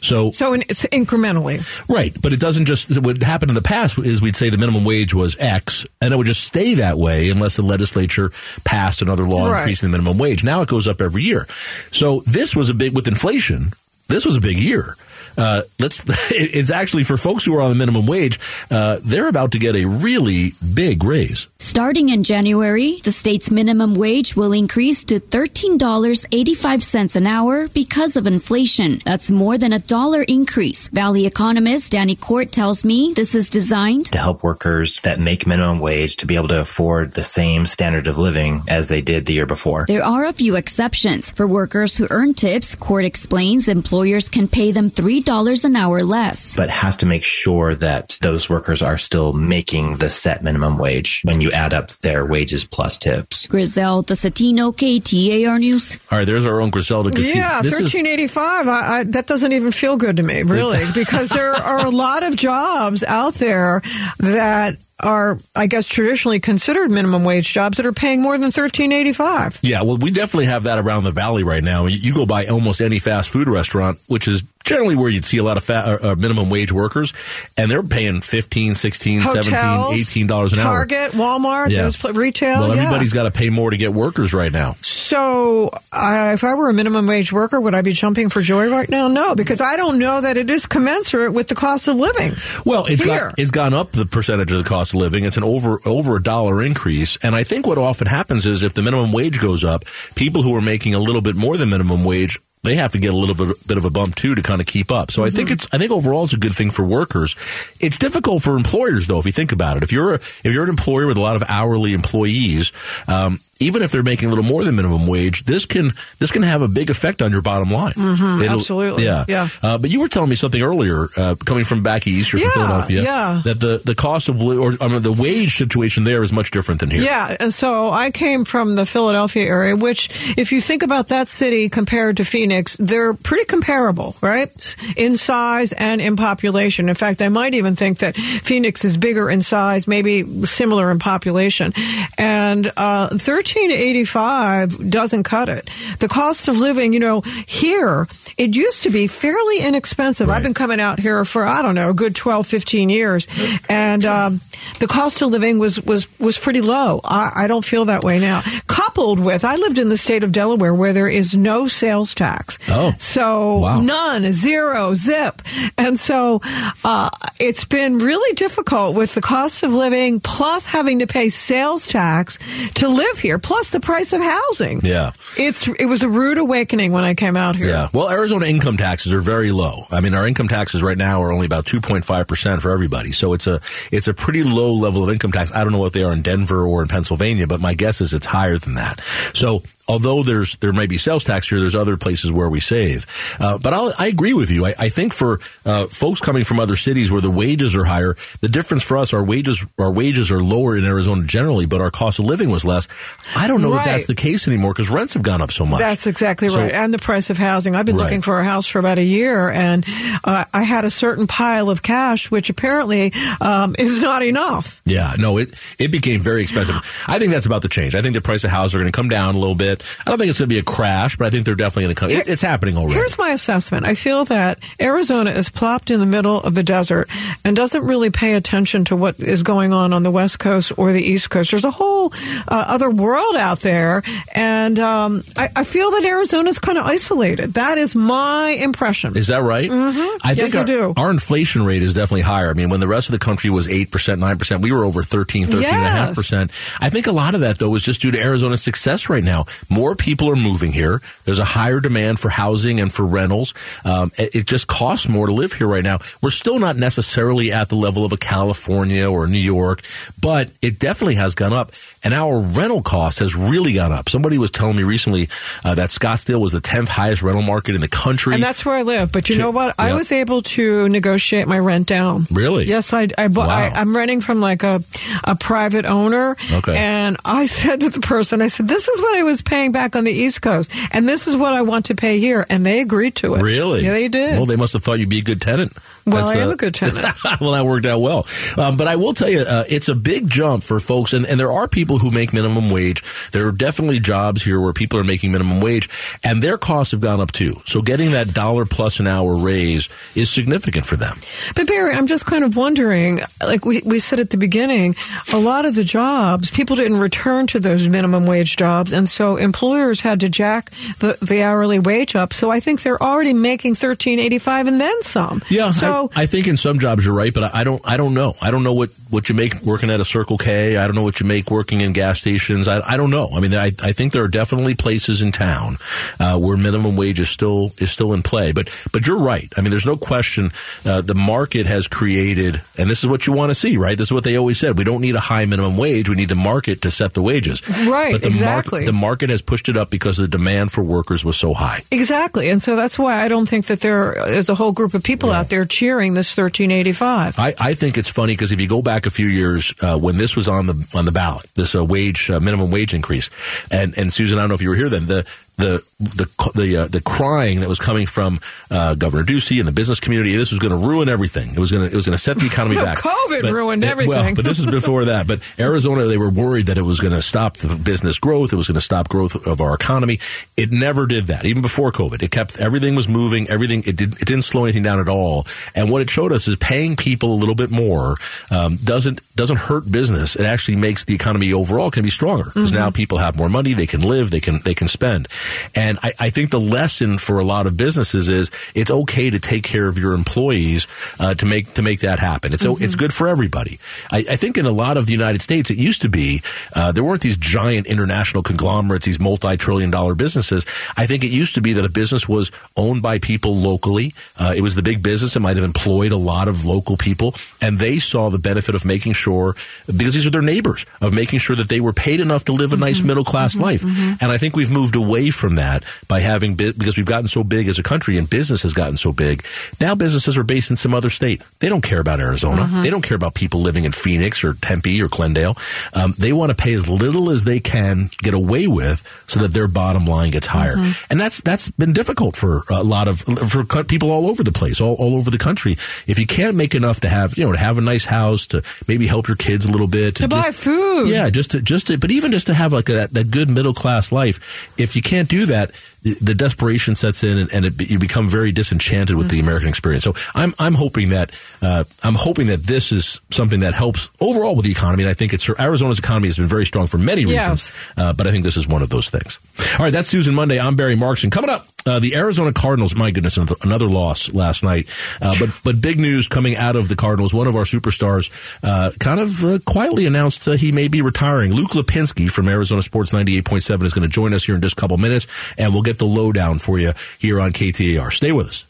So 0.00 0.30
So 0.30 0.52
in, 0.52 0.62
it's 0.62 0.84
incrementally. 0.84 1.58
Right, 1.88 2.14
but 2.22 2.32
it 2.32 2.38
doesn't 2.38 2.66
just. 2.66 3.00
What 3.00 3.20
happened 3.20 3.50
in 3.50 3.56
the 3.56 3.62
past 3.62 3.98
is 3.98 4.22
we'd 4.22 4.36
say 4.36 4.48
the 4.48 4.58
minimum 4.58 4.84
wage 4.84 5.12
was 5.12 5.36
X, 5.40 5.84
and 6.00 6.14
it 6.14 6.16
would 6.16 6.26
just 6.28 6.44
stay 6.44 6.74
that 6.76 6.96
way 6.98 7.30
unless 7.30 7.56
the 7.56 7.62
legislature 7.62 8.30
passed 8.64 9.02
another 9.02 9.24
law 9.26 9.50
Right. 9.50 9.62
increasing 9.62 9.90
the 9.90 9.98
minimum 9.98 10.18
wage. 10.18 10.44
Now 10.44 10.62
it 10.62 10.68
goes 10.68 10.86
up 10.86 11.00
every 11.00 11.22
year. 11.24 11.46
So 11.90 12.20
this 12.20 12.54
was 12.54 12.70
a 12.70 12.74
big 12.74 12.94
with 12.94 13.08
inflation. 13.08 13.72
This 14.08 14.24
was 14.24 14.36
a 14.36 14.40
big 14.40 14.58
year. 14.58 14.96
Uh, 15.36 15.62
let's. 15.78 16.02
It's 16.38 16.70
actually 16.70 17.04
for 17.04 17.16
folks 17.16 17.44
who 17.44 17.54
are 17.56 17.62
on 17.62 17.70
the 17.70 17.76
minimum 17.76 18.06
wage. 18.06 18.38
Uh, 18.70 18.98
they're 19.02 19.28
about 19.28 19.52
to 19.52 19.58
get 19.58 19.74
a 19.74 19.84
really 19.84 20.52
big 20.74 21.02
raise. 21.04 21.46
Starting 21.58 22.10
in 22.10 22.22
January, 22.22 23.00
the 23.04 23.12
state's 23.12 23.50
minimum 23.50 23.94
wage 23.94 24.36
will 24.36 24.52
increase 24.52 25.04
to 25.04 25.18
$13.85 25.18 27.16
an 27.16 27.26
hour 27.26 27.68
because 27.68 28.16
of 28.16 28.26
inflation. 28.26 29.00
That's 29.04 29.30
more 29.30 29.56
than 29.58 29.72
a 29.72 29.78
dollar 29.78 30.22
increase. 30.22 30.88
Valley 30.88 31.26
economist 31.26 31.92
Danny 31.92 32.16
Court 32.16 32.52
tells 32.52 32.84
me 32.84 33.12
this 33.14 33.34
is 33.34 33.50
designed 33.50 34.06
to 34.06 34.18
help 34.18 34.42
workers 34.42 35.00
that 35.02 35.18
make 35.18 35.46
minimum 35.46 35.80
wage 35.80 36.16
to 36.16 36.26
be 36.26 36.36
able 36.36 36.48
to 36.48 36.60
afford 36.60 37.12
the 37.12 37.24
same 37.24 37.66
standard 37.66 38.06
of 38.06 38.18
living 38.18 38.62
as 38.68 38.88
they 38.88 39.00
did 39.00 39.26
the 39.26 39.32
year 39.34 39.46
before. 39.46 39.86
There 39.88 40.04
are 40.04 40.24
a 40.24 40.32
few 40.32 40.56
exceptions. 40.56 41.30
For 41.32 41.46
workers 41.46 41.96
who 41.96 42.06
earn 42.10 42.34
tips, 42.34 42.74
Court 42.74 43.04
explains 43.04 43.68
employers 43.68 44.28
can 44.28 44.48
pay 44.48 44.72
them 44.72 44.90
$3 45.26 45.64
an 45.64 45.76
hour 45.76 46.02
less. 46.02 46.54
But 46.54 46.70
has 46.70 46.96
to 46.98 47.06
make 47.06 47.22
sure 47.22 47.74
that 47.74 48.16
those 48.20 48.48
workers 48.48 48.82
are 48.82 48.98
still 48.98 49.32
making 49.32 49.96
the 49.96 50.08
set 50.08 50.42
minimum 50.42 50.78
wage 50.78 51.22
when 51.24 51.40
you 51.40 51.50
add 51.50 51.74
up 51.74 51.90
their 51.90 52.24
wages 52.24 52.64
plus 52.64 52.98
tips. 52.98 53.46
Griselda 53.46 54.14
Zetino, 54.14 54.74
KTAR 54.74 55.58
News. 55.58 55.98
All 56.10 56.18
right, 56.18 56.24
there's 56.24 56.46
our 56.46 56.60
own 56.60 56.70
Griselda. 56.70 57.10
Yeah, 57.20 57.62
thirteen 57.62 58.06
eighty 58.06 58.26
five. 58.26 58.68
I, 58.68 58.98
I, 58.98 59.02
that 59.04 59.26
doesn't 59.26 59.52
even 59.52 59.72
feel 59.72 59.96
good 59.96 60.16
to 60.18 60.22
me, 60.22 60.42
really, 60.42 60.84
because 60.94 61.30
there 61.30 61.52
are 61.52 61.86
a 61.86 61.90
lot 61.90 62.22
of 62.22 62.36
jobs 62.36 63.02
out 63.04 63.34
there 63.34 63.82
that 64.18 64.76
are, 65.00 65.38
I 65.54 65.66
guess, 65.66 65.86
traditionally 65.86 66.40
considered 66.40 66.90
minimum 66.90 67.24
wage 67.24 67.52
jobs 67.52 67.76
that 67.76 67.86
are 67.86 67.92
paying 67.92 68.22
more 68.22 68.38
than 68.38 68.50
thirteen 68.50 68.92
eighty 68.92 69.12
five. 69.12 69.58
Yeah, 69.62 69.82
well, 69.82 69.98
we 69.98 70.10
definitely 70.10 70.46
have 70.46 70.64
that 70.64 70.78
around 70.78 71.04
the 71.04 71.12
valley 71.12 71.42
right 71.42 71.62
now. 71.62 71.86
You, 71.86 71.96
you 72.00 72.14
go 72.14 72.26
by 72.26 72.46
almost 72.46 72.80
any 72.80 72.98
fast 72.98 73.28
food 73.28 73.48
restaurant, 73.48 73.98
which 74.06 74.28
is 74.28 74.42
generally 74.66 74.96
where 74.96 75.08
you'd 75.08 75.24
see 75.24 75.38
a 75.38 75.42
lot 75.42 75.56
of 75.56 75.64
fat, 75.64 76.04
uh, 76.04 76.14
minimum 76.16 76.50
wage 76.50 76.72
workers, 76.72 77.12
and 77.56 77.70
they're 77.70 77.82
paying 77.82 78.20
15 78.20 78.74
16 78.74 79.20
Hotels, 79.22 79.46
17 79.46 79.98
18 80.00 80.26
dollars 80.26 80.52
an 80.52 80.58
Target, 80.58 80.98
hour. 80.98 81.08
Target, 81.10 81.20
Walmart, 81.20 81.70
Yeah. 81.70 81.82
those 81.82 81.96
pl- 81.96 82.12
retail. 82.12 82.58
Well, 82.60 82.74
yeah. 82.74 82.82
everybody's 82.82 83.12
got 83.12 83.22
to 83.22 83.30
pay 83.30 83.48
more 83.48 83.70
to 83.70 83.76
get 83.76 83.94
workers 83.94 84.34
right 84.34 84.52
now. 84.52 84.76
So, 84.82 85.70
I 85.92 86.32
if 86.32 86.44
I 86.44 86.54
were 86.54 86.68
a 86.68 86.74
minimum 86.74 87.06
wage 87.06 87.32
worker, 87.32 87.60
would 87.60 87.74
I 87.74 87.82
be 87.82 87.92
jumping 87.92 88.28
for 88.28 88.40
joy 88.42 88.68
right 88.70 88.88
now? 88.88 89.08
No, 89.08 89.34
because 89.34 89.60
I 89.60 89.76
don't 89.76 89.98
know 89.98 90.20
that 90.20 90.36
it 90.36 90.50
is 90.50 90.66
commensurate 90.66 91.32
with 91.32 91.48
the 91.48 91.54
cost 91.54 91.88
of 91.88 91.96
living. 91.96 92.32
Well, 92.64 92.84
it's 92.86 93.04
got, 93.04 93.34
it's 93.38 93.50
gone 93.52 93.72
up 93.72 93.92
the 93.92 94.04
percentage 94.06 94.50
of 94.52 94.62
the 94.62 94.68
cost 94.68 94.92
of 94.94 95.00
living. 95.00 95.24
It's 95.24 95.36
an 95.36 95.44
over 95.44 95.80
over 95.86 96.16
a 96.16 96.22
dollar 96.22 96.62
increase, 96.62 97.16
and 97.22 97.34
I 97.34 97.44
think 97.44 97.66
what 97.66 97.78
often 97.78 98.06
happens 98.08 98.46
is 98.46 98.62
if 98.62 98.74
the 98.74 98.82
minimum 98.82 99.12
wage 99.12 99.40
goes 99.40 99.62
up, 99.64 99.84
people 100.16 100.42
who 100.42 100.54
are 100.56 100.60
making 100.60 100.94
a 100.94 100.98
little 100.98 101.20
bit 101.22 101.36
more 101.36 101.56
than 101.56 101.70
minimum 101.70 102.04
wage. 102.04 102.40
They 102.66 102.76
have 102.76 102.92
to 102.92 102.98
get 102.98 103.14
a 103.14 103.16
little 103.16 103.34
bit, 103.34 103.66
bit 103.66 103.76
of 103.78 103.84
a 103.84 103.90
bump 103.90 104.14
too 104.16 104.34
to 104.34 104.42
kind 104.42 104.60
of 104.60 104.66
keep 104.66 104.92
up. 104.92 105.10
So 105.10 105.22
I 105.24 105.28
Mm-hmm. 105.28 105.36
think 105.36 105.50
it's 105.52 105.66
I 105.72 105.78
think 105.78 105.90
overall 105.92 106.24
it's 106.24 106.32
a 106.34 106.36
good 106.38 106.52
thing 106.52 106.70
for 106.70 106.84
workers. 106.84 107.34
It's 107.80 107.96
difficult 107.96 108.42
for 108.42 108.56
employers 108.56 109.06
though 109.06 109.18
if 109.18 109.26
you 109.26 109.32
think 109.32 109.52
about 109.52 109.76
it. 109.78 109.82
If 109.82 109.92
you're 109.92 110.12
a, 110.12 110.16
if 110.16 110.46
you're 110.46 110.64
an 110.64 110.70
employer 110.70 111.06
with 111.06 111.16
a 111.16 111.20
lot 111.20 111.36
of 111.36 111.42
hourly 111.48 111.92
employees, 111.94 112.72
um, 113.08 113.40
even 113.58 113.82
if 113.82 113.90
they're 113.90 114.02
making 114.02 114.26
a 114.26 114.28
little 114.28 114.44
more 114.44 114.64
than 114.64 114.76
minimum 114.76 115.06
wage, 115.06 115.44
this 115.44 115.64
can 115.64 115.92
this 116.18 116.30
can 116.30 116.42
have 116.42 116.62
a 116.62 116.68
big 116.68 116.90
effect 116.90 117.22
on 117.22 117.32
your 117.32 117.42
bottom 117.42 117.70
line. 117.70 117.94
Mm-hmm, 117.94 118.48
absolutely, 118.48 119.04
yeah, 119.04 119.24
yeah. 119.28 119.48
Uh, 119.62 119.78
but 119.78 119.90
you 119.90 120.00
were 120.00 120.08
telling 120.08 120.28
me 120.28 120.36
something 120.36 120.60
earlier, 120.60 121.08
uh, 121.16 121.36
coming 121.44 121.64
from 121.64 121.82
back 121.82 122.06
east, 122.06 122.34
or 122.34 122.38
yeah, 122.38 122.50
from 122.50 122.52
Philadelphia, 122.52 123.02
yeah. 123.02 123.42
that 123.44 123.60
the 123.60 123.80
the 123.84 123.94
cost 123.94 124.28
of 124.28 124.42
or 124.42 124.74
I 124.80 124.88
mean, 124.88 125.02
the 125.02 125.12
wage 125.12 125.56
situation 125.56 126.04
there 126.04 126.22
is 126.22 126.32
much 126.32 126.50
different 126.50 126.80
than 126.80 126.90
here. 126.90 127.02
Yeah, 127.02 127.36
and 127.40 127.52
so 127.52 127.90
I 127.90 128.10
came 128.10 128.44
from 128.44 128.74
the 128.74 128.84
Philadelphia 128.84 129.46
area, 129.46 129.74
which, 129.74 130.10
if 130.36 130.52
you 130.52 130.60
think 130.60 130.82
about 130.82 131.08
that 131.08 131.28
city 131.28 131.68
compared 131.68 132.18
to 132.18 132.24
Phoenix, 132.24 132.76
they're 132.78 133.14
pretty 133.14 133.46
comparable, 133.46 134.16
right, 134.20 134.76
in 134.96 135.16
size 135.16 135.72
and 135.72 136.00
in 136.00 136.16
population. 136.16 136.88
In 136.88 136.94
fact, 136.94 137.22
I 137.22 137.30
might 137.30 137.54
even 137.54 137.74
think 137.74 137.98
that 137.98 138.16
Phoenix 138.16 138.84
is 138.84 138.96
bigger 138.96 139.30
in 139.30 139.40
size, 139.40 139.88
maybe 139.88 140.44
similar 140.44 140.90
in 140.90 140.98
population, 140.98 141.72
and 142.18 142.70
uh, 142.76 143.16
third 143.16 143.45
1385 143.46 144.90
doesn't 144.90 145.22
cut 145.22 145.48
it. 145.48 145.70
The 146.00 146.08
cost 146.08 146.48
of 146.48 146.58
living, 146.58 146.92
you 146.92 147.00
know, 147.00 147.20
here, 147.46 148.08
it 148.36 148.54
used 148.54 148.82
to 148.82 148.90
be 148.90 149.06
fairly 149.06 149.60
inexpensive. 149.60 150.28
Right. 150.28 150.36
I've 150.36 150.42
been 150.42 150.54
coming 150.54 150.80
out 150.80 150.98
here 150.98 151.24
for, 151.24 151.46
I 151.46 151.62
don't 151.62 151.76
know, 151.76 151.90
a 151.90 151.94
good 151.94 152.16
12, 152.16 152.46
15 152.46 152.90
years. 152.90 153.28
And 153.68 154.04
um, 154.04 154.40
the 154.80 154.88
cost 154.88 155.22
of 155.22 155.30
living 155.30 155.58
was, 155.60 155.80
was, 155.80 156.08
was 156.18 156.36
pretty 156.36 156.60
low. 156.60 157.00
I, 157.04 157.32
I 157.36 157.46
don't 157.46 157.64
feel 157.64 157.84
that 157.84 158.02
way 158.02 158.18
now. 158.18 158.42
Coupled 158.66 159.20
with, 159.20 159.44
I 159.44 159.56
lived 159.56 159.78
in 159.78 159.88
the 159.88 159.96
state 159.96 160.24
of 160.24 160.32
Delaware 160.32 160.74
where 160.74 160.92
there 160.92 161.08
is 161.08 161.36
no 161.36 161.68
sales 161.68 162.14
tax. 162.14 162.58
Oh. 162.68 162.92
So 162.98 163.58
wow. 163.58 163.80
none, 163.80 164.32
zero, 164.32 164.92
zip. 164.94 165.40
And 165.78 166.00
so 166.00 166.40
uh, 166.84 167.10
it's 167.38 167.64
been 167.64 167.98
really 167.98 168.34
difficult 168.34 168.94
with 168.94 169.14
the 169.14 169.20
cost 169.20 169.62
of 169.62 169.72
living 169.72 170.20
plus 170.20 170.66
having 170.66 171.00
to 171.00 171.06
pay 171.06 171.28
sales 171.28 171.86
tax 171.86 172.38
to 172.74 172.88
live 172.88 173.18
here, 173.18 173.38
plus 173.38 173.70
the 173.70 173.80
price 173.80 174.12
of 174.12 174.20
housing. 174.20 174.80
Yeah. 174.82 175.12
It's 175.36 175.68
it 175.68 175.86
was 175.86 176.02
a 176.02 176.08
rude 176.08 176.38
awakening 176.38 176.92
when 176.92 177.04
I 177.04 177.14
came 177.14 177.36
out 177.36 177.56
here. 177.56 177.68
Yeah. 177.68 177.88
Well, 177.92 178.10
Arizona 178.10 178.46
income 178.46 178.76
taxes 178.76 179.12
are 179.12 179.20
very 179.20 179.52
low. 179.52 179.84
I 179.90 180.00
mean, 180.00 180.14
our 180.14 180.26
income 180.26 180.48
taxes 180.48 180.82
right 180.82 180.98
now 180.98 181.22
are 181.22 181.32
only 181.32 181.46
about 181.46 181.64
2.5% 181.64 182.62
for 182.62 182.70
everybody. 182.70 183.12
So 183.12 183.32
it's 183.32 183.46
a, 183.46 183.60
it's 183.90 184.08
a 184.08 184.14
pretty 184.14 184.44
low 184.44 184.72
level 184.72 185.04
of 185.04 185.10
income 185.10 185.32
tax. 185.32 185.52
I 185.52 185.64
don't 185.64 185.72
know 185.72 185.78
what 185.78 185.92
they 185.92 186.04
are 186.04 186.12
in 186.12 186.22
Denver 186.22 186.66
or 186.66 186.82
in 186.82 186.88
Pennsylvania, 186.88 187.46
but 187.46 187.60
my 187.60 187.74
guess 187.74 188.00
is 188.00 188.14
it's 188.14 188.26
higher 188.26 188.58
than 188.58 188.74
that. 188.74 189.00
So 189.34 189.62
although 189.88 190.22
there's, 190.22 190.56
there 190.56 190.72
may 190.72 190.86
be 190.86 190.98
sales 190.98 191.22
tax 191.24 191.48
here, 191.48 191.60
there's 191.60 191.74
other 191.74 191.96
places 191.96 192.32
where 192.32 192.48
we 192.48 192.60
save. 192.60 193.06
Uh, 193.40 193.58
but 193.58 193.72
I'll, 193.72 193.92
I 193.98 194.08
agree 194.08 194.32
with 194.32 194.50
you. 194.50 194.66
I, 194.66 194.74
I 194.78 194.88
think 194.88 195.12
for, 195.12 195.40
uh, 195.64 195.86
folks 195.86 196.20
coming 196.20 196.44
from 196.44 196.58
other 196.60 196.76
cities 196.76 197.10
where 197.12 197.20
the 197.20 197.30
wages 197.30 197.76
are 197.76 197.84
higher, 197.84 198.16
the 198.40 198.48
difference 198.48 198.82
for 198.82 198.96
us, 198.96 199.12
our 199.12 199.22
wages, 199.22 199.64
our 199.78 199.90
wages 199.92 200.30
are 200.30 200.42
lower 200.42 200.76
in 200.76 200.84
Arizona 200.84 201.24
generally, 201.24 201.66
but 201.66 201.80
our 201.80 201.90
cost 201.90 202.18
of 202.18 202.24
living 202.26 202.50
was 202.50 202.64
less. 202.64 202.88
I 203.36 203.46
don't 203.46 203.60
know 203.62 203.70
Right. 203.72 203.84
that 203.84 203.92
that's 203.92 204.06
the 204.06 204.14
case 204.14 204.46
anymore 204.48 204.72
because 204.72 204.88
rents 204.90 205.14
have 205.14 205.22
gone 205.22 205.40
up 205.42 205.50
so 205.52 205.64
much. 205.66 205.80
That's 205.80 206.06
exactly 206.06 206.48
So- 206.48 206.62
right. 206.62 206.72
And 206.72 206.92
the 206.92 206.98
price 206.98 207.30
of 207.30 207.38
housing. 207.38 207.74
I've 207.76 207.86
been 207.86 207.96
Right. 207.96 208.04
looking 208.04 208.22
for 208.22 208.40
a 208.40 208.44
house 208.44 208.66
for 208.66 208.78
about 208.78 208.98
a 208.98 209.04
year, 209.04 209.48
and 209.50 209.84
uh, 210.24 210.44
I 210.52 210.62
had 210.64 210.84
a 210.84 210.90
certain 210.90 211.26
pile 211.26 211.70
of 211.70 211.82
cash, 211.82 212.30
which 212.30 212.50
apparently 212.50 213.12
um, 213.40 213.74
is 213.78 214.00
not 214.00 214.22
enough. 214.22 214.80
Yeah, 214.84 215.14
no, 215.18 215.38
it 215.38 215.52
it 215.78 215.90
became 215.90 216.20
very 216.20 216.42
expensive. 216.42 216.76
I 217.06 217.18
think 217.18 217.30
that's 217.32 217.46
about 217.46 217.62
to 217.62 217.68
change. 217.68 217.94
I 217.94 218.02
think 218.02 218.14
the 218.14 218.20
price 218.20 218.44
of 218.44 218.50
houses 218.50 218.74
are 218.74 218.78
going 218.78 218.90
to 218.90 218.96
come 218.96 219.08
down 219.08 219.34
a 219.34 219.38
little 219.38 219.54
bit. 219.54 219.75
I 220.06 220.10
don't 220.10 220.18
think 220.18 220.30
it's 220.30 220.38
going 220.38 220.48
to 220.48 220.54
be 220.54 220.58
a 220.58 220.62
crash, 220.62 221.16
but 221.16 221.26
I 221.26 221.30
think 221.30 221.44
they're 221.44 221.54
definitely 221.54 221.84
going 221.84 221.94
to 221.94 222.00
come. 222.00 222.10
It, 222.10 222.28
it's 222.28 222.42
happening 222.42 222.76
already. 222.76 222.94
Here's 222.94 223.18
my 223.18 223.30
assessment. 223.30 223.86
I 223.86 223.94
feel 223.94 224.24
that 224.26 224.58
Arizona 224.80 225.30
is 225.30 225.50
plopped 225.50 225.90
in 225.90 226.00
the 226.00 226.06
middle 226.06 226.40
of 226.40 226.54
the 226.54 226.62
desert 226.62 227.08
and 227.44 227.56
doesn't 227.56 227.84
really 227.84 228.10
pay 228.10 228.34
attention 228.34 228.84
to 228.86 228.96
what 228.96 229.18
is 229.20 229.42
going 229.42 229.72
on 229.72 229.92
on 229.92 230.02
the 230.02 230.10
West 230.10 230.38
Coast 230.38 230.72
or 230.76 230.92
the 230.92 231.02
East 231.02 231.30
Coast. 231.30 231.50
There's 231.50 231.64
a 231.64 231.70
whole 231.70 232.12
uh, 232.48 232.64
other 232.68 232.90
world 232.90 233.36
out 233.36 233.60
there, 233.60 234.02
and 234.34 234.78
um, 234.80 235.22
I, 235.36 235.48
I 235.56 235.64
feel 235.64 235.90
that 235.92 236.04
Arizona 236.04 236.48
is 236.50 236.58
kind 236.58 236.78
of 236.78 236.84
isolated. 236.86 237.54
That 237.54 237.78
is 237.78 237.94
my 237.94 238.50
impression. 238.50 239.16
Is 239.16 239.28
that 239.28 239.42
right? 239.42 239.70
Mm-hmm. 239.70 240.16
I 240.26 240.32
Yes, 240.32 240.52
think 240.52 240.54
I 240.54 240.58
our, 240.60 240.64
do. 240.64 240.94
our 240.96 241.10
inflation 241.10 241.64
rate 241.64 241.82
is 241.82 241.94
definitely 241.94 242.22
higher. 242.22 242.50
I 242.50 242.54
mean, 242.54 242.68
when 242.70 242.80
the 242.80 242.88
rest 242.88 243.08
of 243.08 243.12
the 243.12 243.18
country 243.18 243.50
was 243.50 243.66
8%, 243.68 243.86
9%, 243.88 244.62
we 244.62 244.72
were 244.72 244.84
over 244.84 245.02
13, 245.02 245.46
13.5%. 245.46 246.76
I 246.80 246.90
think 246.90 247.06
a 247.06 247.12
lot 247.12 247.34
of 247.34 247.40
that, 247.40 247.58
though, 247.58 247.74
is 247.74 247.82
just 247.82 248.00
due 248.00 248.10
to 248.10 248.18
Arizona's 248.20 248.62
success 248.62 249.08
right 249.08 249.24
now. 249.24 249.46
More 249.68 249.94
people 249.94 250.28
are 250.30 250.36
moving 250.36 250.72
here. 250.72 251.00
There's 251.24 251.38
a 251.38 251.44
higher 251.44 251.80
demand 251.80 252.18
for 252.18 252.28
housing 252.28 252.80
and 252.80 252.92
for 252.92 253.04
rentals. 253.04 253.54
Um, 253.84 254.10
it, 254.18 254.46
just 254.46 254.66
costs 254.68 255.08
more 255.08 255.26
to 255.26 255.32
live 255.32 255.54
here 255.54 255.66
right 255.66 255.82
now. 255.82 255.98
We're 256.22 256.30
still 256.30 256.58
not 256.60 256.76
necessarily 256.76 257.50
at 257.52 257.68
the 257.68 257.74
level 257.74 258.04
of 258.04 258.12
a 258.12 258.16
California 258.16 259.10
or 259.10 259.26
New 259.26 259.38
York, 259.38 259.82
but 260.20 260.50
it 260.62 260.78
definitely 260.78 261.16
has 261.16 261.34
gone 261.34 261.52
up. 261.52 261.72
And 262.04 262.14
our 262.14 262.38
rental 262.38 262.82
cost 262.82 263.18
has 263.18 263.34
really 263.34 263.72
gone 263.72 263.92
up. 263.92 264.08
Somebody 264.08 264.38
was 264.38 264.50
telling 264.50 264.76
me 264.76 264.84
recently 264.84 265.28
uh, 265.64 265.74
that 265.74 265.90
Scottsdale 265.90 266.40
was 266.40 266.52
the 266.52 266.60
10th 266.60 266.88
highest 266.88 267.22
rental 267.22 267.42
market 267.42 267.74
in 267.74 267.80
the 267.80 267.88
country. 267.88 268.34
And 268.34 268.42
that's 268.42 268.64
where 268.64 268.76
I 268.76 268.82
live. 268.82 269.10
But 269.10 269.28
you 269.28 269.38
know 269.38 269.50
what? 269.50 269.74
I 269.78 269.94
was 269.94 270.12
able 270.12 270.42
to 270.42 270.88
negotiate 270.88 271.48
my 271.48 271.58
rent 271.58 271.88
down. 271.88 272.26
Really? 272.30 272.66
Yes, 272.66 272.92
I, 272.92 273.08
I, 273.16 273.26
Wow. 273.26 273.48
I 273.48 273.70
I'm 273.74 273.94
renting 273.94 274.20
from 274.20 274.40
like 274.40 274.62
a, 274.62 274.82
a 275.24 275.34
private 275.34 275.84
owner. 275.84 276.36
Okay. 276.52 276.76
And 276.76 277.16
I 277.24 277.46
said 277.56 277.80
to 277.80 277.90
the 277.90 278.00
person, 278.00 278.42
I 278.42 278.48
said, 278.48 278.68
this 278.68 278.88
is 278.88 279.00
what 279.00 279.16
I 279.16 279.22
was 279.22 279.42
paying 279.42 279.55
back 279.72 279.96
on 279.96 280.04
the 280.04 280.12
East 280.12 280.42
Coast. 280.42 280.70
And 280.92 281.08
this 281.08 281.26
is 281.26 281.36
what 281.36 281.52
I 281.52 281.62
want 281.62 281.86
to 281.86 281.94
pay 281.94 282.18
here. 282.18 282.46
And 282.48 282.64
they 282.64 282.80
agreed 282.80 283.16
to 283.16 283.34
it. 283.34 283.42
Really? 283.42 283.84
Yeah, 283.84 283.92
they 283.92 284.08
did. 284.08 284.36
Well, 284.36 284.46
they 284.46 284.56
must 284.56 284.72
have 284.74 284.84
thought 284.84 284.98
you'd 284.98 285.08
be 285.08 285.18
a 285.18 285.22
good 285.22 285.40
tenant. 285.40 285.72
Well, 286.06 286.24
That's, 286.24 286.38
I 286.38 286.42
am 286.42 286.50
a 286.50 286.56
good 286.56 286.72
tenant. 286.72 287.04
well, 287.40 287.50
that 287.52 287.66
worked 287.66 287.84
out 287.84 288.00
well. 288.00 288.26
Um, 288.56 288.76
but 288.76 288.86
I 288.86 288.94
will 288.94 289.12
tell 289.12 289.28
you, 289.28 289.40
uh, 289.40 289.64
it's 289.68 289.88
a 289.88 289.94
big 289.94 290.30
jump 290.30 290.62
for 290.62 290.78
folks, 290.78 291.12
and, 291.12 291.26
and 291.26 291.40
there 291.40 291.50
are 291.50 291.66
people 291.66 291.98
who 291.98 292.12
make 292.12 292.32
minimum 292.32 292.70
wage. 292.70 293.02
There 293.32 293.48
are 293.48 293.52
definitely 293.52 293.98
jobs 293.98 294.44
here 294.44 294.60
where 294.60 294.72
people 294.72 295.00
are 295.00 295.04
making 295.04 295.32
minimum 295.32 295.60
wage, 295.60 295.88
and 296.22 296.40
their 296.40 296.58
costs 296.58 296.92
have 296.92 297.00
gone 297.00 297.20
up 297.20 297.32
too. 297.32 297.60
So 297.66 297.82
getting 297.82 298.12
that 298.12 298.32
dollar 298.32 298.66
plus 298.66 299.00
an 299.00 299.08
hour 299.08 299.34
raise 299.34 299.88
is 300.14 300.30
significant 300.30 300.86
for 300.86 300.94
them. 300.96 301.18
But 301.56 301.66
Barry, 301.66 301.94
I'm 301.94 302.06
just 302.06 302.24
kind 302.24 302.44
of 302.44 302.56
wondering, 302.56 303.20
like 303.42 303.64
we, 303.64 303.82
we 303.84 303.98
said 303.98 304.20
at 304.20 304.30
the 304.30 304.36
beginning, 304.36 304.94
a 305.32 305.38
lot 305.38 305.64
of 305.64 305.74
the 305.74 305.82
jobs, 305.84 306.52
people 306.52 306.76
didn't 306.76 306.98
return 306.98 307.48
to 307.48 307.58
those 307.58 307.88
minimum 307.88 308.26
wage 308.26 308.56
jobs, 308.56 308.92
and 308.92 309.08
so 309.08 309.34
employers 309.36 310.00
had 310.00 310.20
to 310.20 310.28
jack 310.28 310.70
the, 311.00 311.18
the 311.20 311.42
hourly 311.42 311.80
wage 311.80 312.14
up. 312.14 312.32
So 312.32 312.50
I 312.50 312.60
think 312.60 312.82
they're 312.82 313.02
already 313.02 313.32
making 313.32 313.74
thirteen 313.74 314.20
eighty 314.20 314.38
five 314.38 314.68
and 314.68 314.80
then 314.80 315.02
some. 315.02 315.42
Yeah, 315.48 315.72
So 315.72 315.92
I, 315.92 315.95
I 316.14 316.26
think 316.26 316.46
in 316.46 316.56
some 316.56 316.78
jobs 316.78 317.04
you're 317.04 317.14
right, 317.14 317.32
but 317.32 317.44
I, 317.44 317.60
I 317.60 317.64
don't. 317.64 317.80
I 317.84 317.96
don't 317.96 318.14
know. 318.14 318.34
I 318.40 318.50
don't 318.50 318.62
know 318.62 318.72
what, 318.72 318.90
what 319.10 319.28
you 319.28 319.34
make 319.34 319.60
working 319.62 319.90
at 319.90 320.00
a 320.00 320.04
Circle 320.04 320.38
K. 320.38 320.76
I 320.76 320.86
don't 320.86 320.94
know 320.94 321.02
what 321.02 321.20
you 321.20 321.26
make 321.26 321.50
working 321.50 321.80
in 321.80 321.92
gas 321.92 322.20
stations. 322.20 322.68
I, 322.68 322.80
I 322.86 322.96
don't 322.96 323.10
know. 323.10 323.28
I 323.34 323.40
mean, 323.40 323.54
I, 323.54 323.72
I 323.82 323.92
think 323.92 324.12
there 324.12 324.22
are 324.22 324.28
definitely 324.28 324.74
places 324.74 325.22
in 325.22 325.32
town 325.32 325.78
uh, 326.20 326.38
where 326.38 326.56
minimum 326.56 326.96
wage 326.96 327.20
is 327.20 327.28
still 327.28 327.72
is 327.78 327.90
still 327.90 328.12
in 328.12 328.22
play. 328.22 328.52
But 328.52 328.68
but 328.92 329.06
you're 329.06 329.18
right. 329.18 329.52
I 329.56 329.60
mean, 329.60 329.70
there's 329.70 329.86
no 329.86 329.96
question. 329.96 330.52
Uh, 330.84 331.00
the 331.00 331.14
market 331.14 331.66
has 331.66 331.88
created, 331.88 332.60
and 332.78 332.90
this 332.90 333.00
is 333.00 333.06
what 333.08 333.26
you 333.26 333.32
want 333.32 333.50
to 333.50 333.54
see, 333.54 333.76
right? 333.76 333.96
This 333.96 334.08
is 334.08 334.12
what 334.12 334.24
they 334.24 334.36
always 334.36 334.58
said. 334.58 334.78
We 334.78 334.84
don't 334.84 335.00
need 335.00 335.14
a 335.14 335.20
high 335.20 335.46
minimum 335.46 335.76
wage. 335.76 336.08
We 336.08 336.14
need 336.16 336.28
the 336.28 336.36
market 336.36 336.82
to 336.82 336.90
set 336.90 337.14
the 337.14 337.22
wages. 337.22 337.62
Right, 337.68 338.12
But 338.12 338.22
the 338.22 338.28
exactly. 338.28 338.80
Market, 338.80 338.86
the 338.86 338.98
market 338.98 339.30
has 339.30 339.42
pushed 339.42 339.68
it 339.68 339.76
up 339.76 339.90
because 339.90 340.16
the 340.16 340.28
demand 340.28 340.72
for 340.72 340.82
workers 340.82 341.24
was 341.24 341.36
so 341.36 341.54
high. 341.54 341.82
Exactly, 341.90 342.48
and 342.48 342.60
so 342.60 342.76
that's 342.76 342.98
why 342.98 343.22
I 343.22 343.28
don't 343.28 343.48
think 343.48 343.66
that 343.66 343.80
there 343.80 344.28
is 344.28 344.48
a 344.48 344.54
whole 344.54 344.72
group 344.72 344.94
of 344.94 345.02
people 345.02 345.30
out 345.30 345.48
there 345.48 345.64
cheering 345.86 346.14
this 346.14 346.34
thirteen 346.34 346.72
eighty 346.72 346.92
five. 346.92 347.38
I, 347.38 347.54
I 347.60 347.74
think 347.74 347.96
it's 347.96 348.08
funny 348.08 348.32
because 348.32 348.50
if 348.50 348.60
you 348.60 348.66
go 348.66 348.82
back 348.82 349.06
a 349.06 349.10
few 349.10 349.26
years 349.28 349.72
uh, 349.80 349.96
when 349.96 350.16
this 350.16 350.34
was 350.34 350.48
on 350.48 350.66
the 350.66 350.88
on 350.94 351.04
the 351.04 351.12
ballot, 351.12 351.46
this 351.54 351.74
uh, 351.76 351.84
wage 351.84 352.28
uh, 352.28 352.40
minimum 352.40 352.72
wage 352.72 352.92
increase, 352.92 353.30
and 353.70 353.96
and 353.96 354.12
Susan, 354.12 354.38
I 354.38 354.42
don't 354.42 354.48
know 354.48 354.56
if 354.56 354.62
you 354.62 354.70
were 354.70 354.74
here 354.74 354.88
then. 354.88 355.06
The 355.06 355.24
the 355.56 355.82
the 355.98 356.28
the 356.54 356.76
uh, 356.76 356.88
the 356.88 357.00
crying 357.00 357.60
that 357.60 357.68
was 357.68 357.78
coming 357.78 358.06
from 358.06 358.38
uh, 358.70 358.94
Governor 358.94 359.24
Ducey 359.24 359.58
and 359.58 359.66
the 359.66 359.72
business 359.72 360.00
community. 360.00 360.36
This 360.36 360.50
was 360.50 360.58
going 360.58 360.78
to 360.78 360.86
ruin 360.88 361.08
everything. 361.08 361.54
It 361.54 361.58
was 361.58 361.70
going 361.70 361.88
to 361.88 361.92
it 361.92 361.96
was 361.96 362.04
going 362.04 362.16
to 362.16 362.22
set 362.22 362.38
the 362.38 362.46
economy 362.46 362.76
back. 362.86 362.98
COVID 362.98 363.50
ruined 363.50 363.82
uh, 363.82 363.88
everything. 363.88 364.10
Well, 364.10 364.34
but 364.34 364.44
this 364.44 364.58
is 364.58 364.66
before 364.66 365.06
that. 365.06 365.26
But 365.26 365.40
Arizona, 365.58 366.04
they 366.04 366.18
were 366.18 366.28
worried 366.28 366.66
that 366.66 366.76
it 366.76 366.82
was 366.82 367.00
going 367.00 367.14
to 367.14 367.22
stop 367.22 367.56
the 367.56 367.74
business 367.74 368.18
growth. 368.18 368.52
It 368.52 368.56
was 368.56 368.68
going 368.68 368.74
to 368.74 368.82
stop 368.82 369.08
growth 369.08 369.46
of 369.46 369.60
our 369.60 369.74
economy. 369.74 370.18
It 370.56 370.72
never 370.72 371.06
did 371.06 371.28
that. 371.28 371.46
Even 371.46 371.62
before 371.62 371.90
COVID, 371.90 372.22
it 372.22 372.30
kept 372.30 372.60
everything 372.60 372.94
was 372.94 373.08
moving. 373.08 373.48
Everything 373.48 373.82
it 373.86 373.96
did 373.96 374.20
it 374.20 374.26
didn't 374.26 374.42
slow 374.42 374.64
anything 374.64 374.82
down 374.82 375.00
at 375.00 375.08
all. 375.08 375.46
And 375.74 375.90
what 375.90 376.02
it 376.02 376.10
showed 376.10 376.32
us 376.32 376.46
is 376.48 376.56
paying 376.56 376.96
people 376.96 377.32
a 377.32 377.38
little 377.38 377.54
bit 377.54 377.70
more 377.70 378.16
um, 378.50 378.76
doesn't 378.76 379.20
doesn't 379.34 379.56
hurt 379.56 379.90
business. 379.90 380.36
It 380.36 380.44
actually 380.44 380.76
makes 380.76 381.04
the 381.04 381.14
economy 381.14 381.54
overall 381.54 381.90
can 381.90 382.02
be 382.02 382.10
stronger 382.10 382.44
because 382.44 382.72
now 382.72 382.90
people 382.90 383.16
have 383.18 383.38
more 383.38 383.48
money. 383.48 383.72
They 383.72 383.86
can 383.86 384.02
live. 384.02 384.30
They 384.30 384.40
can 384.40 384.60
they 384.62 384.74
can 384.74 384.88
spend. 384.88 385.28
And 385.74 385.98
I, 386.02 386.12
I 386.18 386.30
think 386.30 386.50
the 386.50 386.60
lesson 386.60 387.18
for 387.18 387.38
a 387.38 387.44
lot 387.44 387.66
of 387.66 387.76
businesses 387.76 388.28
is 388.28 388.50
it's 388.74 388.90
okay 388.90 389.30
to 389.30 389.38
take 389.38 389.64
care 389.64 389.86
of 389.86 389.98
your 389.98 390.12
employees 390.12 390.86
uh, 391.20 391.34
to 391.34 391.46
make 391.46 391.74
to 391.74 391.82
make 391.82 392.00
that 392.00 392.18
happen. 392.18 392.52
It's 392.52 392.64
it's 392.64 392.94
good 392.94 393.12
for 393.12 393.28
everybody. 393.28 393.78
I, 394.10 394.24
I 394.30 394.36
think 394.36 394.58
in 394.58 394.66
a 394.66 394.70
lot 394.70 394.96
of 394.96 395.06
the 395.06 395.12
United 395.12 395.42
States, 395.42 395.70
it 395.70 395.76
used 395.76 396.02
to 396.02 396.08
be 396.08 396.42
uh, 396.74 396.92
there 396.92 397.04
weren't 397.04 397.22
these 397.22 397.36
giant 397.36 397.86
international 397.86 398.42
conglomerates, 398.42 399.04
these 399.04 399.20
multi 399.20 399.56
trillion 399.56 399.90
dollar 399.90 400.14
businesses. 400.14 400.64
I 400.96 401.06
think 401.06 401.24
it 401.24 401.30
used 401.30 401.54
to 401.54 401.60
be 401.60 401.72
that 401.74 401.84
a 401.84 401.88
business 401.88 402.28
was 402.28 402.50
owned 402.76 403.02
by 403.02 403.18
people 403.18 403.54
locally. 403.56 404.12
Uh, 404.38 404.54
it 404.56 404.60
was 404.60 404.74
the 404.74 404.82
big 404.82 405.02
business. 405.02 405.36
It 405.36 405.40
might 405.40 405.56
have 405.56 405.64
employed 405.64 406.12
a 406.12 406.16
lot 406.16 406.48
of 406.48 406.64
local 406.64 406.96
people, 406.96 407.34
and 407.60 407.78
they 407.78 407.98
saw 407.98 408.30
the 408.30 408.38
benefit 408.38 408.74
of 408.74 408.84
making 408.84 409.12
sure 409.12 409.54
because 409.86 410.14
these 410.14 410.26
are 410.26 410.30
their 410.30 410.42
neighbors 410.42 410.86
of 411.00 411.14
making 411.14 411.38
sure 411.38 411.56
that 411.56 411.68
they 411.68 411.80
were 411.80 411.92
paid 411.92 412.20
enough 412.20 412.44
to 412.46 412.52
live 412.52 412.72
a 412.72 412.76
nice 412.76 413.02
middle 413.02 413.24
class 413.24 413.56
life. 413.56 413.82
And 414.20 414.32
I 414.32 414.38
think 414.38 414.56
we've 414.56 414.70
moved 414.70 414.96
away 414.96 415.30
from 415.36 415.56
that 415.56 415.84
by 416.08 416.20
having 416.20 416.54
because 416.56 416.96
we've 416.96 417.06
gotten 417.06 417.28
so 417.28 417.44
big 417.44 417.68
as 417.68 417.78
a 417.78 417.82
country 417.82 418.16
and 418.18 418.28
business 418.28 418.62
has 418.62 418.72
gotten 418.72 418.96
so 418.96 419.12
big. 419.12 419.44
Now 419.80 419.94
businesses 419.94 420.36
are 420.36 420.42
based 420.42 420.70
in 420.70 420.76
some 420.76 420.94
other 420.94 421.10
state. 421.10 421.42
They 421.60 421.68
don't 421.68 421.82
care 421.82 422.00
about 422.00 422.20
Arizona. 422.20 422.68
They 422.82 422.90
don't 422.90 423.02
care 423.02 423.16
about 423.16 423.34
people 423.34 423.60
living 423.60 423.84
in 423.84 423.92
Phoenix 423.92 424.42
or 424.44 424.54
Tempe 424.54 425.00
or 425.02 425.08
Glendale. 425.08 425.56
Um, 425.94 426.14
they 426.18 426.32
want 426.32 426.50
to 426.50 426.54
pay 426.56 426.74
as 426.74 426.88
little 426.88 427.30
as 427.30 427.44
they 427.44 427.60
can 427.60 428.10
get 428.18 428.34
away 428.34 428.66
with 428.66 429.02
so 429.26 429.40
that 429.40 429.52
their 429.52 429.68
bottom 429.68 430.04
line 430.06 430.30
gets 430.30 430.46
higher. 430.46 430.76
And 431.10 431.20
that's 431.20 431.40
that's 431.42 431.68
been 431.70 431.92
difficult 431.92 432.36
for 432.36 432.62
a 432.70 432.82
lot 432.82 433.08
of 433.08 433.20
for 433.20 433.64
people 433.84 434.10
all 434.10 434.28
over 434.28 434.42
the 434.42 434.52
place, 434.52 434.80
all, 434.80 434.94
all 434.94 435.14
over 435.16 435.30
the 435.30 435.38
country. 435.38 435.72
If 436.06 436.18
you 436.18 436.26
can't 436.26 436.56
make 436.56 436.74
enough 436.74 437.00
to 437.00 437.08
have 437.08 437.36
you 437.36 437.44
know 437.44 437.52
to 437.52 437.58
have 437.58 437.78
a 437.78 437.80
nice 437.82 438.04
house 438.04 438.46
to 438.48 438.62
maybe 438.88 439.06
help 439.06 439.28
your 439.28 439.36
kids 439.36 439.64
a 439.66 439.70
little 439.70 439.86
bit 439.88 440.16
To 440.16 440.28
buy 440.28 440.50
food. 440.50 441.08
yeah, 441.08 441.28
just 441.30 441.50
to 441.52 441.60
just 441.60 441.88
to, 441.88 441.98
but 441.98 442.10
even 442.10 442.32
just 442.32 442.46
to 442.46 442.54
have 442.54 442.72
like 442.72 442.86
that 442.86 443.12
that 443.14 443.30
good 443.30 443.48
middle 443.50 443.74
class 443.74 444.12
life. 444.12 444.70
If 444.78 444.96
you 444.96 445.02
can't 445.02 445.25
do 445.26 445.46
that, 445.46 445.72
the, 446.02 446.34
desperation 446.34 446.94
sets 446.94 447.24
in, 447.24 447.38
and, 447.38 447.52
and 447.52 447.64
it, 447.64 447.90
you 447.90 447.98
become 447.98 448.28
very 448.28 448.52
disenchanted 448.52 449.16
with 449.16 449.28
the 449.30 449.40
American 449.40 449.68
experience. 449.68 450.04
So 450.04 450.14
I'm 450.34 450.54
I'm 450.58 450.74
hoping 450.74 451.08
that 451.10 451.36
uh, 451.62 451.84
I'm 452.04 452.14
hoping 452.14 452.46
that 452.48 452.62
this 452.62 452.92
is 452.92 453.20
something 453.30 453.60
that 453.60 453.74
helps 453.74 454.08
overall 454.20 454.54
with 454.54 454.64
the 454.64 454.70
economy. 454.72 455.02
And 455.02 455.10
I 455.10 455.14
think 455.14 455.32
it's 455.32 455.48
Arizona's 455.48 455.98
economy 455.98 456.28
has 456.28 456.36
been 456.36 456.46
very 456.48 456.66
strong 456.66 456.86
for 456.86 456.98
many 456.98 457.24
reasons, 457.24 457.72
Yes. 457.74 457.92
uh, 457.96 458.12
but 458.12 458.26
I 458.26 458.30
think 458.30 458.44
this 458.44 458.56
is 458.56 458.68
one 458.68 458.82
of 458.82 458.88
those 458.88 459.10
things. 459.10 459.38
All 459.78 459.84
right, 459.84 459.92
that's 459.92 460.08
Susan 460.08 460.34
Monday. 460.34 460.60
I'm 460.60 460.76
Barry 460.76 460.94
Markson. 460.96 461.30
Coming 461.32 461.50
up, 461.50 461.66
uh, 461.86 461.98
the 461.98 462.16
Arizona 462.16 462.52
Cardinals. 462.52 462.94
My 462.94 463.10
goodness, 463.10 463.36
another, 463.36 463.56
another 463.62 463.88
loss 463.88 464.32
last 464.32 464.62
night. 464.62 464.88
Uh, 465.20 465.34
but 465.38 465.50
but 465.64 465.80
big 465.80 466.00
news 466.00 466.28
coming 466.28 466.56
out 466.56 466.76
of 466.76 466.88
the 466.88 466.96
Cardinals. 466.96 467.32
One 467.32 467.46
of 467.46 467.56
our 467.56 467.64
superstars 467.64 468.30
uh, 468.62 468.90
kind 468.98 469.20
of 469.20 469.44
uh, 469.44 469.58
quietly 469.64 470.06
announced 470.06 470.46
uh, 470.48 470.52
he 470.52 470.72
may 470.72 470.88
be 470.88 471.02
retiring. 471.02 471.52
Luke 471.52 471.70
Lapinski 471.70 472.30
from 472.30 472.48
Arizona 472.48 472.82
Sports 472.82 473.12
98.7 473.12 473.82
is 473.84 473.92
going 473.92 474.02
to 474.02 474.12
join 474.12 474.34
us 474.34 474.44
here 474.44 474.54
in 474.54 474.60
just 474.60 474.76
a 474.76 474.80
couple 474.80 474.98
minutes, 474.98 475.26
and 475.58 475.72
we'll 475.72 475.82
get 475.82 475.98
the 475.98 476.06
lowdown 476.06 476.58
for 476.58 476.78
you 476.78 476.92
here 477.18 477.40
on 477.40 477.52
KTAR. 477.52 478.12
Stay 478.12 478.32
with 478.32 478.48
us. 478.48 478.64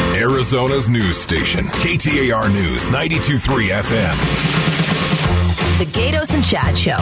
Arizona's 0.00 0.88
news 0.88 1.18
station, 1.18 1.66
KTAR 1.66 2.50
News 2.50 2.88
92.3 2.88 3.68
FM. 3.68 4.86
The 5.78 5.84
Gaydos 5.84 6.32
and 6.32 6.42
Chad 6.42 6.78
Show. 6.78 6.96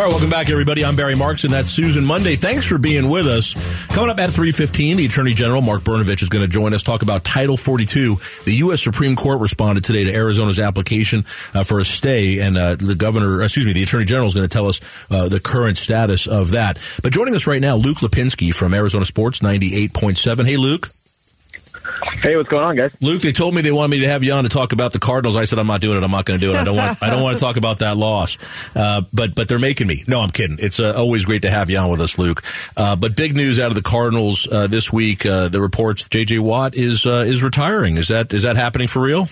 All 0.00 0.06
right, 0.06 0.12
welcome 0.12 0.30
back, 0.30 0.48
everybody. 0.48 0.82
I'm 0.82 0.96
Barry 0.96 1.14
Marks, 1.14 1.44
and 1.44 1.52
that's 1.52 1.68
Susan 1.68 2.06
Monday. 2.06 2.34
Thanks 2.34 2.64
for 2.64 2.78
being 2.78 3.10
with 3.10 3.26
us. 3.26 3.52
Coming 3.88 4.08
up 4.08 4.18
at 4.18 4.30
3.15, 4.30 4.96
the 4.96 5.04
Attorney 5.04 5.34
General, 5.34 5.60
Mark 5.60 5.82
Brnovich, 5.82 6.22
is 6.22 6.30
going 6.30 6.40
to 6.40 6.48
join 6.48 6.72
us, 6.72 6.82
talk 6.82 7.02
about 7.02 7.22
Title 7.22 7.58
42. 7.58 8.16
The 8.46 8.54
U.S. 8.60 8.80
Supreme 8.80 9.14
Court 9.14 9.40
responded 9.40 9.84
today 9.84 10.04
to 10.04 10.14
Arizona's 10.14 10.58
application 10.58 11.26
uh, 11.52 11.64
for 11.64 11.80
a 11.80 11.84
stay, 11.84 12.40
and 12.40 12.56
uh, 12.56 12.76
the 12.76 12.94
governor, 12.94 13.42
excuse 13.42 13.66
me, 13.66 13.74
the 13.74 13.82
Attorney 13.82 14.06
General 14.06 14.26
is 14.26 14.32
going 14.32 14.48
to 14.48 14.50
tell 14.50 14.68
us 14.68 14.80
uh, 15.10 15.28
the 15.28 15.38
current 15.38 15.76
status 15.76 16.26
of 16.26 16.52
that. 16.52 16.78
But 17.02 17.12
joining 17.12 17.34
us 17.34 17.46
right 17.46 17.60
now, 17.60 17.76
Luke 17.76 17.98
Lapinski 17.98 18.54
from 18.54 18.72
Arizona 18.72 19.04
Sports 19.04 19.40
98.7. 19.40 20.46
Hey, 20.46 20.56
Luke. 20.56 20.88
Hey, 22.22 22.36
what's 22.36 22.48
going 22.48 22.64
on, 22.64 22.76
guys? 22.76 22.90
Luke, 23.00 23.22
they 23.22 23.32
told 23.32 23.54
me 23.54 23.62
they 23.62 23.72
wanted 23.72 23.92
me 23.92 24.00
to 24.00 24.08
have 24.08 24.22
you 24.22 24.32
on 24.32 24.44
to 24.44 24.50
talk 24.50 24.72
about 24.72 24.92
the 24.92 24.98
Cardinals. 24.98 25.36
I 25.36 25.44
said 25.44 25.58
I'm 25.58 25.66
not 25.66 25.80
doing 25.80 25.96
it. 25.96 26.04
I'm 26.04 26.10
not 26.10 26.24
going 26.24 26.38
to 26.38 26.46
do 26.46 26.52
it. 26.52 26.56
I 26.56 26.64
don't 26.64 26.76
want. 26.76 27.02
I 27.02 27.10
don't 27.10 27.22
want 27.22 27.38
to 27.38 27.44
talk 27.44 27.56
about 27.56 27.78
that 27.80 27.96
loss. 27.96 28.36
Uh, 28.74 29.02
but 29.12 29.34
but 29.34 29.48
they're 29.48 29.58
making 29.58 29.86
me. 29.86 30.04
No, 30.06 30.20
I'm 30.20 30.30
kidding. 30.30 30.58
It's 30.60 30.80
uh, 30.80 30.94
always 30.96 31.24
great 31.24 31.42
to 31.42 31.50
have 31.50 31.70
you 31.70 31.78
on 31.78 31.90
with 31.90 32.00
us, 32.00 32.18
Luke. 32.18 32.42
Uh, 32.76 32.96
but 32.96 33.16
big 33.16 33.34
news 33.34 33.58
out 33.58 33.68
of 33.68 33.74
the 33.74 33.82
Cardinals 33.82 34.46
uh, 34.50 34.66
this 34.66 34.92
week. 34.92 35.24
Uh, 35.24 35.48
the 35.48 35.60
reports 35.60 36.08
J.J. 36.08 36.38
Watt 36.40 36.76
is 36.76 37.06
uh, 37.06 37.24
is 37.26 37.42
retiring. 37.42 37.96
Is 37.96 38.08
that 38.08 38.32
is 38.32 38.42
that 38.42 38.56
happening 38.56 38.88
for 38.88 39.00
real? 39.00 39.28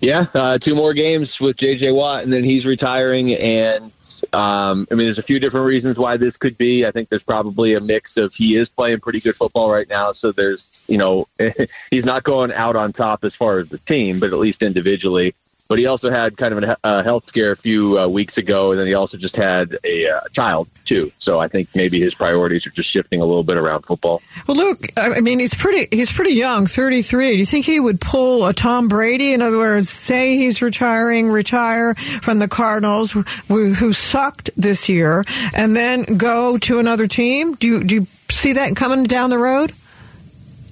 Yeah, 0.00 0.26
uh, 0.34 0.58
two 0.58 0.74
more 0.74 0.92
games 0.92 1.30
with 1.40 1.56
J.J. 1.56 1.92
Watt, 1.92 2.24
and 2.24 2.32
then 2.32 2.44
he's 2.44 2.64
retiring. 2.64 3.34
And 3.34 3.92
um, 4.34 4.88
I 4.90 4.96
mean, 4.96 5.06
there's 5.06 5.18
a 5.18 5.22
few 5.22 5.38
different 5.38 5.66
reasons 5.66 5.96
why 5.96 6.16
this 6.16 6.36
could 6.36 6.58
be. 6.58 6.84
I 6.84 6.90
think 6.90 7.08
there's 7.08 7.22
probably 7.22 7.74
a 7.74 7.80
mix 7.80 8.16
of 8.16 8.34
he 8.34 8.56
is 8.56 8.68
playing 8.68 9.00
pretty 9.00 9.20
good 9.20 9.36
football 9.36 9.70
right 9.70 9.88
now, 9.88 10.12
so 10.12 10.32
there's 10.32 10.64
you 10.88 10.98
know 10.98 11.28
he's 11.90 12.04
not 12.04 12.24
going 12.24 12.52
out 12.52 12.74
on 12.74 12.92
top 12.92 13.22
as 13.24 13.34
far 13.34 13.58
as 13.58 13.68
the 13.68 13.78
team, 13.78 14.18
but 14.18 14.32
at 14.32 14.38
least 14.38 14.60
individually. 14.60 15.34
But 15.68 15.78
he 15.78 15.86
also 15.86 16.10
had 16.10 16.36
kind 16.36 16.54
of 16.54 16.62
a 16.62 16.76
a 16.84 17.02
health 17.02 17.24
scare 17.26 17.52
a 17.52 17.56
few 17.56 17.98
uh, 17.98 18.06
weeks 18.06 18.36
ago, 18.36 18.72
and 18.72 18.80
then 18.80 18.86
he 18.86 18.94
also 18.94 19.16
just 19.16 19.34
had 19.36 19.78
a 19.84 20.08
uh, 20.08 20.20
child 20.32 20.68
too. 20.84 21.10
So 21.18 21.40
I 21.40 21.48
think 21.48 21.68
maybe 21.74 22.00
his 22.00 22.14
priorities 22.14 22.66
are 22.66 22.70
just 22.70 22.92
shifting 22.92 23.20
a 23.20 23.24
little 23.24 23.42
bit 23.44 23.56
around 23.56 23.82
football. 23.82 24.20
Well, 24.46 24.56
Luke, 24.56 24.86
I 24.96 25.20
mean, 25.20 25.38
he's 25.38 25.54
pretty 25.54 25.94
he's 25.94 26.12
pretty 26.12 26.34
young, 26.34 26.66
33. 26.66 27.32
Do 27.32 27.38
you 27.38 27.46
think 27.46 27.64
he 27.64 27.80
would 27.80 28.00
pull 28.00 28.46
a 28.46 28.52
Tom 28.52 28.88
Brady? 28.88 29.32
In 29.32 29.42
other 29.42 29.58
words, 29.58 29.88
say 29.88 30.36
he's 30.36 30.60
retiring, 30.60 31.28
retire 31.28 31.94
from 31.94 32.38
the 32.38 32.48
Cardinals, 32.48 33.12
who, 33.12 33.22
who 33.22 33.92
sucked 33.92 34.50
this 34.56 34.88
year, 34.88 35.24
and 35.54 35.74
then 35.74 36.02
go 36.16 36.58
to 36.58 36.78
another 36.78 37.06
team? 37.06 37.54
Do 37.54 37.66
you, 37.66 37.84
do 37.84 37.94
you 37.94 38.06
see 38.30 38.54
that 38.54 38.76
coming 38.76 39.04
down 39.04 39.30
the 39.30 39.38
road? 39.38 39.72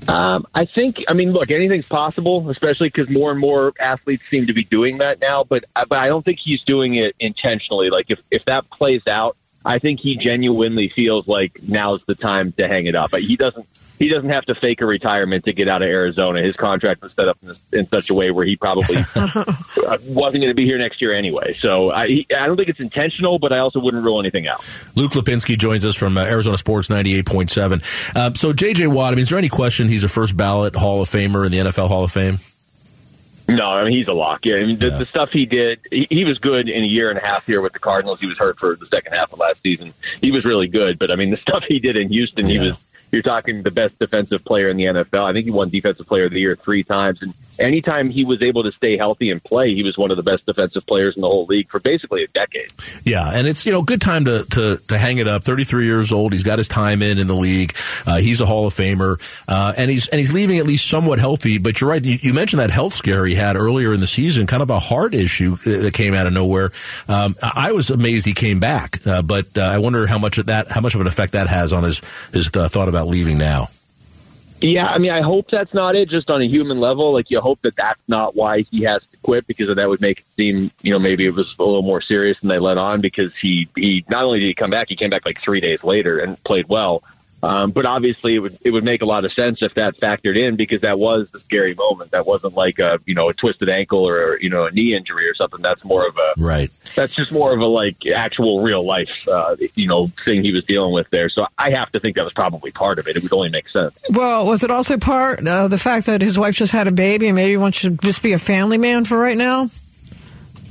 Um, 0.08 0.46
I 0.54 0.64
think. 0.64 1.04
I 1.08 1.12
mean, 1.12 1.32
look, 1.32 1.50
anything's 1.50 1.88
possible, 1.88 2.48
especially 2.50 2.88
because 2.88 3.08
more 3.08 3.30
and 3.30 3.40
more 3.40 3.72
athletes 3.80 4.24
seem 4.28 4.46
to 4.46 4.52
be 4.52 4.64
doing 4.64 4.98
that 4.98 5.20
now. 5.20 5.44
But 5.44 5.64
but 5.74 5.98
I 5.98 6.08
don't 6.08 6.24
think 6.24 6.38
he's 6.38 6.62
doing 6.62 6.96
it 6.96 7.14
intentionally. 7.20 7.90
Like 7.90 8.06
if 8.08 8.18
if 8.30 8.44
that 8.46 8.68
plays 8.70 9.06
out, 9.06 9.36
I 9.64 9.78
think 9.78 10.00
he 10.00 10.16
genuinely 10.16 10.88
feels 10.88 11.28
like 11.28 11.62
now's 11.62 12.00
the 12.06 12.14
time 12.14 12.52
to 12.52 12.66
hang 12.66 12.86
it 12.86 12.96
up. 12.96 13.10
But 13.10 13.22
he 13.22 13.36
doesn't. 13.36 13.66
He 13.98 14.08
doesn't 14.08 14.30
have 14.30 14.44
to 14.46 14.54
fake 14.56 14.80
a 14.80 14.86
retirement 14.86 15.44
to 15.44 15.52
get 15.52 15.68
out 15.68 15.80
of 15.82 15.86
Arizona. 15.88 16.42
His 16.42 16.56
contract 16.56 17.02
was 17.02 17.12
set 17.12 17.28
up 17.28 17.38
in, 17.42 17.54
in 17.78 17.88
such 17.88 18.10
a 18.10 18.14
way 18.14 18.30
where 18.32 18.44
he 18.44 18.56
probably 18.56 18.96
wasn't 19.16 20.42
going 20.42 20.48
to 20.48 20.54
be 20.54 20.64
here 20.64 20.78
next 20.78 21.00
year 21.00 21.14
anyway. 21.14 21.52
So 21.54 21.90
I, 21.90 22.08
he, 22.08 22.26
I 22.36 22.46
don't 22.46 22.56
think 22.56 22.68
it's 22.68 22.80
intentional, 22.80 23.38
but 23.38 23.52
I 23.52 23.58
also 23.58 23.78
wouldn't 23.80 24.02
rule 24.04 24.18
anything 24.20 24.46
out. 24.48 24.58
Luke 24.96 25.12
Lapinski 25.12 25.56
joins 25.56 25.84
us 25.84 25.94
from 25.94 26.18
uh, 26.18 26.24
Arizona 26.24 26.58
Sports 26.58 26.88
98.7. 26.88 28.16
Uh, 28.16 28.34
so 28.34 28.52
J.J. 28.52 28.88
Watt. 28.88 29.12
I 29.12 29.16
mean, 29.16 29.22
is 29.22 29.28
there 29.28 29.38
any 29.38 29.48
question 29.48 29.88
he's 29.88 30.04
a 30.04 30.08
first 30.08 30.36
ballot 30.36 30.74
Hall 30.74 31.00
of 31.00 31.08
Famer 31.08 31.46
in 31.46 31.52
the 31.52 31.58
NFL 31.58 31.88
Hall 31.88 32.04
of 32.04 32.10
Fame? 32.10 32.38
No, 33.48 33.64
I 33.64 33.84
mean 33.84 33.92
he's 33.96 34.06
a 34.08 34.12
lock. 34.12 34.40
Yeah, 34.44 34.56
I 34.56 34.64
mean 34.66 34.78
the, 34.78 34.88
Yeah. 34.88 34.98
the 34.98 35.04
stuff 35.06 35.30
he 35.32 35.46
did, 35.46 35.80
he, 35.90 36.06
he 36.08 36.24
was 36.24 36.38
good 36.38 36.68
in 36.68 36.84
a 36.84 36.86
year 36.86 37.10
and 37.10 37.18
a 37.18 37.22
half 37.22 37.44
here 37.44 37.60
with 37.60 37.72
the 37.72 37.80
Cardinals. 37.80 38.20
He 38.20 38.26
was 38.26 38.38
hurt 38.38 38.58
for 38.58 38.76
the 38.76 38.86
second 38.86 39.12
half 39.12 39.32
of 39.32 39.38
last 39.40 39.60
season. 39.62 39.92
He 40.20 40.30
was 40.30 40.44
really 40.44 40.68
good, 40.68 40.98
but 40.98 41.10
I 41.10 41.16
mean 41.16 41.30
the 41.30 41.36
stuff 41.36 41.64
he 41.68 41.78
did 41.80 41.96
in 41.96 42.08
Houston, 42.08 42.46
he 42.46 42.58
was. 42.58 42.72
You're 43.12 43.22
talking 43.22 43.62
the 43.62 43.70
best 43.70 43.98
defensive 43.98 44.42
player 44.42 44.70
in 44.70 44.78
the 44.78 44.84
NFL. 44.84 45.22
I 45.22 45.34
think 45.34 45.44
he 45.44 45.50
won 45.50 45.68
Defensive 45.68 46.06
Player 46.06 46.24
of 46.24 46.32
the 46.32 46.40
Year 46.40 46.56
three 46.56 46.82
times, 46.82 47.20
and 47.20 47.34
anytime 47.58 48.10
he 48.10 48.24
was 48.24 48.42
able 48.42 48.62
to 48.64 48.72
stay 48.72 48.96
healthy 48.96 49.30
and 49.30 49.42
play, 49.42 49.74
he 49.74 49.82
was 49.82 49.96
one 49.96 50.10
of 50.10 50.16
the 50.16 50.22
best 50.22 50.46
defensive 50.46 50.86
players 50.86 51.16
in 51.16 51.22
the 51.22 51.28
whole 51.28 51.46
league 51.46 51.68
for 51.70 51.80
basically 51.80 52.24
a 52.24 52.28
decade. 52.28 52.72
Yeah, 53.04 53.30
and 53.32 53.46
it's 53.46 53.64
you 53.66 53.72
know 53.72 53.82
good 53.82 54.00
time 54.00 54.24
to 54.24 54.44
to 54.50 54.76
to 54.88 54.98
hang 54.98 55.18
it 55.18 55.28
up. 55.28 55.44
Thirty 55.44 55.64
three 55.64 55.86
years 55.86 56.12
old, 56.12 56.32
he's 56.32 56.42
got 56.42 56.58
his 56.58 56.68
time 56.68 57.02
in 57.02 57.18
in 57.18 57.26
the 57.26 57.34
league. 57.34 57.74
Uh, 58.06 58.18
he's 58.18 58.40
a 58.40 58.46
Hall 58.46 58.66
of 58.66 58.74
Famer, 58.74 59.20
uh, 59.48 59.72
and 59.76 59.90
he's 59.90 60.08
and 60.08 60.18
he's 60.18 60.32
leaving 60.32 60.58
at 60.58 60.66
least 60.66 60.88
somewhat 60.88 61.18
healthy. 61.18 61.58
But 61.58 61.80
you're 61.80 61.90
right. 61.90 62.04
You, 62.04 62.18
you 62.20 62.32
mentioned 62.32 62.60
that 62.60 62.70
health 62.70 62.94
scare 62.94 63.24
he 63.24 63.34
had 63.34 63.56
earlier 63.56 63.92
in 63.92 64.00
the 64.00 64.06
season, 64.06 64.46
kind 64.46 64.62
of 64.62 64.70
a 64.70 64.78
heart 64.78 65.14
issue 65.14 65.56
that 65.56 65.94
came 65.94 66.14
out 66.14 66.26
of 66.26 66.32
nowhere. 66.32 66.70
Um, 67.08 67.36
I 67.42 67.72
was 67.72 67.90
amazed 67.90 68.26
he 68.26 68.34
came 68.34 68.60
back, 68.60 69.06
uh, 69.06 69.22
but 69.22 69.46
uh, 69.56 69.62
I 69.62 69.78
wonder 69.78 70.06
how 70.06 70.18
much 70.18 70.38
of 70.38 70.46
that 70.46 70.70
how 70.70 70.80
much 70.80 70.94
of 70.94 71.00
an 71.00 71.06
effect 71.06 71.32
that 71.32 71.48
has 71.48 71.72
on 71.72 71.84
his 71.84 72.00
his 72.32 72.50
uh, 72.54 72.68
thought 72.68 72.88
about 72.88 73.08
leaving 73.08 73.38
now. 73.38 73.68
Yeah, 74.62 74.86
I 74.86 74.98
mean, 74.98 75.10
I 75.10 75.22
hope 75.22 75.50
that's 75.50 75.74
not 75.74 75.96
it. 75.96 76.08
Just 76.08 76.30
on 76.30 76.40
a 76.40 76.46
human 76.46 76.78
level, 76.78 77.12
like 77.12 77.30
you 77.30 77.40
hope 77.40 77.60
that 77.62 77.74
that's 77.76 78.00
not 78.06 78.36
why 78.36 78.62
he 78.70 78.82
has 78.82 79.02
to 79.10 79.18
quit 79.22 79.46
because 79.46 79.74
that 79.74 79.88
would 79.88 80.00
make 80.00 80.20
it 80.20 80.24
seem, 80.36 80.70
you 80.82 80.92
know, 80.92 81.00
maybe 81.00 81.26
it 81.26 81.34
was 81.34 81.52
a 81.58 81.64
little 81.64 81.82
more 81.82 82.00
serious 82.00 82.38
than 82.40 82.48
they 82.48 82.60
let 82.60 82.78
on. 82.78 83.00
Because 83.00 83.32
he 83.36 83.68
he 83.76 84.04
not 84.08 84.22
only 84.22 84.38
did 84.38 84.46
he 84.46 84.54
come 84.54 84.70
back, 84.70 84.88
he 84.88 84.94
came 84.94 85.10
back 85.10 85.26
like 85.26 85.40
three 85.42 85.60
days 85.60 85.82
later 85.82 86.20
and 86.20 86.42
played 86.44 86.68
well. 86.68 87.02
Um, 87.42 87.72
but 87.72 87.86
obviously, 87.86 88.36
it 88.36 88.38
would 88.38 88.58
it 88.62 88.70
would 88.70 88.84
make 88.84 89.02
a 89.02 89.04
lot 89.04 89.24
of 89.24 89.32
sense 89.32 89.58
if 89.62 89.74
that 89.74 89.98
factored 90.00 90.36
in 90.38 90.56
because 90.56 90.82
that 90.82 90.98
was 90.98 91.26
the 91.32 91.40
scary 91.40 91.74
moment. 91.74 92.12
That 92.12 92.24
wasn't 92.26 92.54
like 92.54 92.78
a 92.78 92.98
you 93.04 93.14
know 93.14 93.28
a 93.28 93.34
twisted 93.34 93.68
ankle 93.68 94.06
or 94.08 94.38
you 94.40 94.48
know 94.48 94.66
a 94.66 94.70
knee 94.70 94.94
injury 94.94 95.28
or 95.28 95.34
something. 95.34 95.60
That's 95.60 95.84
more 95.84 96.06
of 96.06 96.16
a 96.16 96.40
Right. 96.40 96.70
that's 96.94 97.14
just 97.14 97.32
more 97.32 97.52
of 97.52 97.60
a 97.60 97.66
like 97.66 98.06
actual 98.06 98.62
real 98.62 98.84
life 98.86 99.10
uh, 99.28 99.56
you 99.74 99.88
know 99.88 100.12
thing 100.24 100.42
he 100.42 100.52
was 100.52 100.64
dealing 100.64 100.92
with 100.94 101.08
there. 101.10 101.28
So 101.28 101.46
I 101.58 101.70
have 101.70 101.90
to 101.92 102.00
think 102.00 102.16
that 102.16 102.24
was 102.24 102.32
probably 102.32 102.70
part 102.70 102.98
of 102.98 103.08
it. 103.08 103.16
It 103.16 103.22
would 103.22 103.32
only 103.32 103.50
make 103.50 103.68
sense. 103.68 103.94
Well, 104.10 104.46
was 104.46 104.62
it 104.62 104.70
also 104.70 104.96
part 104.96 105.46
of 105.46 105.70
the 105.70 105.78
fact 105.78 106.06
that 106.06 106.22
his 106.22 106.38
wife 106.38 106.54
just 106.54 106.72
had 106.72 106.86
a 106.86 106.92
baby 106.92 107.26
and 107.26 107.34
maybe 107.36 107.50
he 107.50 107.56
wants 107.56 107.80
to 107.80 107.90
just 107.90 108.22
be 108.22 108.32
a 108.32 108.38
family 108.38 108.78
man 108.78 109.04
for 109.04 109.18
right 109.18 109.36
now? 109.36 109.68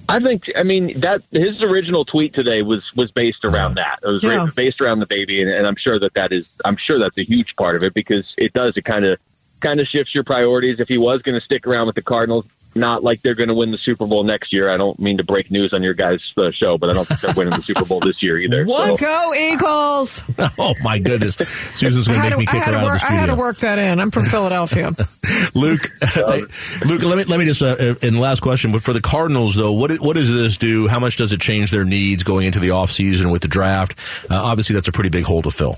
I 0.09 0.19
think, 0.19 0.49
I 0.57 0.63
mean, 0.63 0.99
that 0.99 1.21
his 1.31 1.61
original 1.61 2.03
tweet 2.05 2.33
today 2.33 2.61
was 2.63 2.83
was 2.95 3.11
based 3.11 3.45
around 3.45 3.75
that. 3.75 3.99
It 4.03 4.07
was 4.07 4.23
Yeah. 4.23 4.47
based 4.55 4.81
around 4.81 4.99
the 4.99 5.05
baby, 5.07 5.41
and, 5.41 5.49
and 5.49 5.65
I'm 5.65 5.77
sure 5.77 5.99
that 5.99 6.13
that 6.15 6.31
is, 6.33 6.45
I'm 6.65 6.75
sure 6.77 6.99
that's 6.99 7.17
a 7.17 7.23
huge 7.23 7.55
part 7.55 7.75
of 7.77 7.83
it 7.83 7.93
because 7.93 8.25
it 8.37 8.51
does. 8.53 8.75
It 8.75 8.83
kind 8.85 9.05
of 9.05 9.19
kind 9.61 9.79
of 9.79 9.87
shifts 9.87 10.13
your 10.13 10.23
priorities. 10.23 10.79
If 10.79 10.87
he 10.87 10.97
was 10.97 11.21
going 11.21 11.39
to 11.39 11.45
stick 11.45 11.65
around 11.67 11.87
with 11.87 11.95
the 11.95 12.01
Cardinals, 12.01 12.45
not 12.75 13.03
like 13.03 13.21
they're 13.21 13.35
going 13.35 13.49
to 13.49 13.53
win 13.55 13.71
the 13.71 13.77
Super 13.77 14.05
Bowl 14.07 14.23
next 14.23 14.53
year. 14.53 14.69
I 14.73 14.77
don't 14.77 14.99
mean 14.99 15.17
to 15.17 15.23
break 15.23 15.51
news 15.51 15.73
on 15.73 15.83
your 15.83 15.93
guys' 15.93 16.21
uh, 16.37 16.51
show, 16.51 16.77
but 16.77 16.89
I 16.89 16.93
don't 16.93 17.07
think 17.07 17.19
they're 17.21 17.33
winning 17.35 17.53
the 17.53 17.61
Super 17.61 17.85
Bowl 17.85 17.99
this 17.99 18.21
year 18.23 18.37
either. 18.39 18.65
What? 18.65 18.97
So- 18.97 19.05
Go 19.05 19.33
Eagles! 19.33 20.21
Oh 20.57 20.73
my 20.83 20.99
goodness, 20.99 21.35
Susan's 21.35 22.07
going 22.07 22.21
to 22.21 22.29
make 22.29 22.39
me 22.39 22.45
kick 22.45 22.61
her 22.63 22.71
to 22.71 22.77
out 22.77 22.81
of 22.81 22.81
the 22.81 22.87
work, 22.87 23.03
I 23.03 23.13
had 23.13 23.25
to 23.27 23.35
work 23.35 23.57
that 23.57 23.79
in. 23.79 23.99
I'm 23.99 24.11
from 24.11 24.25
Philadelphia. 24.25 24.91
Luke, 25.55 25.81
Luke, 26.85 27.03
let 27.03 27.17
me 27.17 27.23
let 27.25 27.39
me 27.39 27.45
just 27.45 27.61
uh, 27.61 27.95
in 28.01 28.19
last 28.19 28.41
question. 28.41 28.71
But 28.71 28.83
for 28.83 28.93
the 28.93 29.01
Cardinals, 29.01 29.55
though, 29.55 29.71
what 29.71 29.91
what 29.99 30.15
does 30.15 30.31
this 30.31 30.57
do? 30.57 30.87
How 30.87 30.99
much 30.99 31.15
does 31.15 31.33
it 31.33 31.41
change 31.41 31.71
their 31.71 31.83
needs 31.85 32.23
going 32.23 32.45
into 32.45 32.59
the 32.59 32.69
offseason 32.69 33.31
with 33.31 33.41
the 33.41 33.47
draft? 33.47 33.99
Uh, 34.29 34.39
obviously, 34.43 34.73
that's 34.75 34.87
a 34.87 34.91
pretty 34.91 35.09
big 35.09 35.23
hole 35.23 35.41
to 35.41 35.51
fill. 35.51 35.77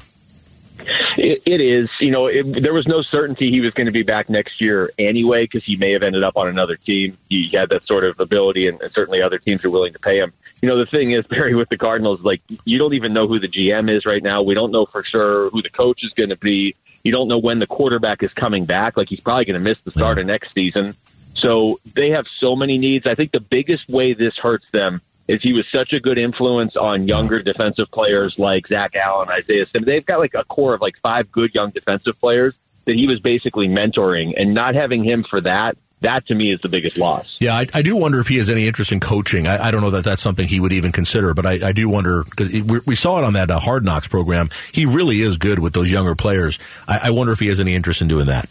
It, 1.17 1.41
it 1.45 1.61
is. 1.61 1.89
You 1.99 2.11
know, 2.11 2.27
it, 2.27 2.61
there 2.61 2.73
was 2.73 2.87
no 2.87 3.01
certainty 3.01 3.49
he 3.49 3.61
was 3.61 3.73
going 3.73 3.85
to 3.85 3.91
be 3.91 4.03
back 4.03 4.29
next 4.29 4.61
year 4.61 4.91
anyway 4.97 5.43
because 5.43 5.63
he 5.63 5.75
may 5.75 5.91
have 5.91 6.03
ended 6.03 6.23
up 6.23 6.37
on 6.37 6.47
another 6.47 6.75
team. 6.75 7.17
He 7.29 7.49
had 7.49 7.69
that 7.69 7.85
sort 7.85 8.03
of 8.03 8.19
ability, 8.19 8.67
and, 8.67 8.81
and 8.81 8.91
certainly 8.93 9.21
other 9.21 9.37
teams 9.37 9.63
are 9.65 9.69
willing 9.69 9.93
to 9.93 9.99
pay 9.99 10.19
him. 10.19 10.33
You 10.61 10.69
know, 10.69 10.77
the 10.77 10.85
thing 10.85 11.11
is, 11.11 11.25
Barry, 11.29 11.55
with 11.55 11.69
the 11.69 11.77
Cardinals, 11.77 12.21
like 12.21 12.41
you 12.65 12.77
don't 12.77 12.93
even 12.93 13.13
know 13.13 13.27
who 13.27 13.39
the 13.39 13.47
GM 13.47 13.95
is 13.95 14.05
right 14.05 14.23
now. 14.23 14.41
We 14.41 14.53
don't 14.53 14.71
know 14.71 14.85
for 14.85 15.03
sure 15.03 15.49
who 15.49 15.61
the 15.61 15.69
coach 15.69 16.03
is 16.03 16.11
going 16.13 16.29
to 16.29 16.37
be. 16.37 16.75
You 17.03 17.11
don't 17.11 17.27
know 17.27 17.37
when 17.37 17.59
the 17.59 17.67
quarterback 17.67 18.23
is 18.23 18.31
coming 18.33 18.65
back. 18.65 18.95
Like 18.95 19.09
he's 19.09 19.19
probably 19.19 19.45
going 19.45 19.61
to 19.61 19.69
miss 19.69 19.77
the 19.83 19.91
start 19.91 20.19
of 20.19 20.25
next 20.25 20.53
season. 20.53 20.95
So 21.35 21.77
they 21.95 22.11
have 22.11 22.25
so 22.39 22.55
many 22.55 22.77
needs. 22.77 23.05
I 23.05 23.15
think 23.15 23.31
the 23.31 23.41
biggest 23.41 23.89
way 23.89 24.13
this 24.13 24.37
hurts 24.37 24.65
them 24.71 25.01
is 25.27 25.41
he 25.41 25.53
was 25.53 25.65
such 25.71 25.93
a 25.93 25.99
good 25.99 26.17
influence 26.17 26.75
on 26.75 27.07
younger 27.07 27.41
defensive 27.41 27.89
players 27.91 28.37
like 28.37 28.67
Zach 28.67 28.95
Allen, 28.95 29.29
Isaiah 29.29 29.65
Simmons. 29.67 29.85
They've 29.85 30.05
got 30.05 30.19
like 30.19 30.33
a 30.33 30.43
core 30.43 30.73
of 30.73 30.81
like 30.81 30.95
five 31.01 31.31
good 31.31 31.53
young 31.53 31.71
defensive 31.71 32.19
players 32.19 32.53
that 32.85 32.95
he 32.95 33.07
was 33.07 33.19
basically 33.21 33.67
mentoring, 33.67 34.33
and 34.35 34.53
not 34.53 34.75
having 34.75 35.03
him 35.05 35.23
for 35.23 35.39
that, 35.39 35.77
that 36.01 36.27
to 36.27 36.35
me 36.35 36.53
is 36.53 36.59
the 36.59 36.67
biggest 36.67 36.97
loss. 36.97 37.37
Yeah, 37.39 37.55
I, 37.55 37.65
I 37.73 37.81
do 37.81 37.95
wonder 37.95 38.19
if 38.19 38.27
he 38.27 38.37
has 38.37 38.49
any 38.49 38.67
interest 38.67 38.91
in 38.91 38.99
coaching. 38.99 39.47
I, 39.47 39.67
I 39.67 39.71
don't 39.71 39.79
know 39.79 39.91
that 39.91 40.03
that's 40.03 40.21
something 40.21 40.45
he 40.45 40.59
would 40.59 40.73
even 40.73 40.91
consider, 40.91 41.33
but 41.33 41.45
I, 41.45 41.69
I 41.69 41.71
do 41.71 41.87
wonder 41.87 42.25
because 42.25 42.51
we, 42.51 42.79
we 42.85 42.95
saw 42.95 43.17
it 43.19 43.23
on 43.23 43.33
that 43.33 43.49
uh, 43.49 43.59
Hard 43.59 43.85
Knocks 43.85 44.07
program. 44.07 44.49
He 44.73 44.85
really 44.85 45.21
is 45.21 45.37
good 45.37 45.59
with 45.59 45.71
those 45.71 45.89
younger 45.89 46.13
players. 46.13 46.59
I, 46.89 46.99
I 47.05 47.11
wonder 47.11 47.31
if 47.31 47.39
he 47.39 47.47
has 47.47 47.61
any 47.61 47.73
interest 47.73 48.01
in 48.01 48.09
doing 48.09 48.27
that. 48.27 48.49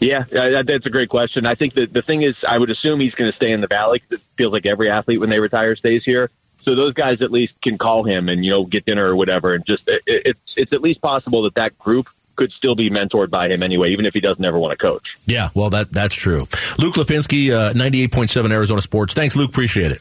Yeah, 0.00 0.24
that's 0.30 0.86
a 0.86 0.90
great 0.90 1.08
question. 1.08 1.46
I 1.46 1.54
think 1.54 1.74
that 1.74 1.92
the 1.92 2.02
thing 2.02 2.22
is, 2.22 2.34
I 2.46 2.58
would 2.58 2.70
assume 2.70 3.00
he's 3.00 3.14
going 3.14 3.30
to 3.30 3.36
stay 3.36 3.52
in 3.52 3.60
the 3.60 3.66
valley. 3.66 4.02
it 4.10 4.20
feels 4.36 4.52
like 4.52 4.66
every 4.66 4.90
athlete 4.90 5.20
when 5.20 5.30
they 5.30 5.38
retire 5.38 5.76
stays 5.76 6.04
here. 6.04 6.30
So 6.58 6.74
those 6.74 6.94
guys 6.94 7.22
at 7.22 7.30
least 7.30 7.54
can 7.62 7.78
call 7.78 8.04
him 8.04 8.28
and 8.28 8.44
you 8.44 8.50
know 8.50 8.64
get 8.64 8.84
dinner 8.84 9.06
or 9.06 9.14
whatever, 9.14 9.54
and 9.54 9.64
just 9.64 9.84
it, 9.86 10.02
it's 10.06 10.54
it's 10.56 10.72
at 10.72 10.82
least 10.82 11.00
possible 11.00 11.42
that 11.42 11.54
that 11.54 11.78
group 11.78 12.08
could 12.34 12.52
still 12.52 12.74
be 12.74 12.90
mentored 12.90 13.30
by 13.30 13.48
him 13.48 13.62
anyway, 13.62 13.92
even 13.92 14.04
if 14.04 14.12
he 14.12 14.20
doesn't 14.20 14.44
ever 14.44 14.58
want 14.58 14.72
to 14.72 14.76
coach. 14.76 15.16
Yeah, 15.26 15.48
well, 15.54 15.70
that 15.70 15.92
that's 15.92 16.14
true. 16.14 16.48
Luke 16.78 16.94
Lapinski, 16.94 17.52
uh, 17.52 17.72
ninety 17.72 18.02
eight 18.02 18.12
point 18.12 18.30
seven 18.30 18.52
Arizona 18.52 18.82
Sports. 18.82 19.14
Thanks, 19.14 19.36
Luke. 19.36 19.50
Appreciate 19.50 19.92
it. 19.92 20.00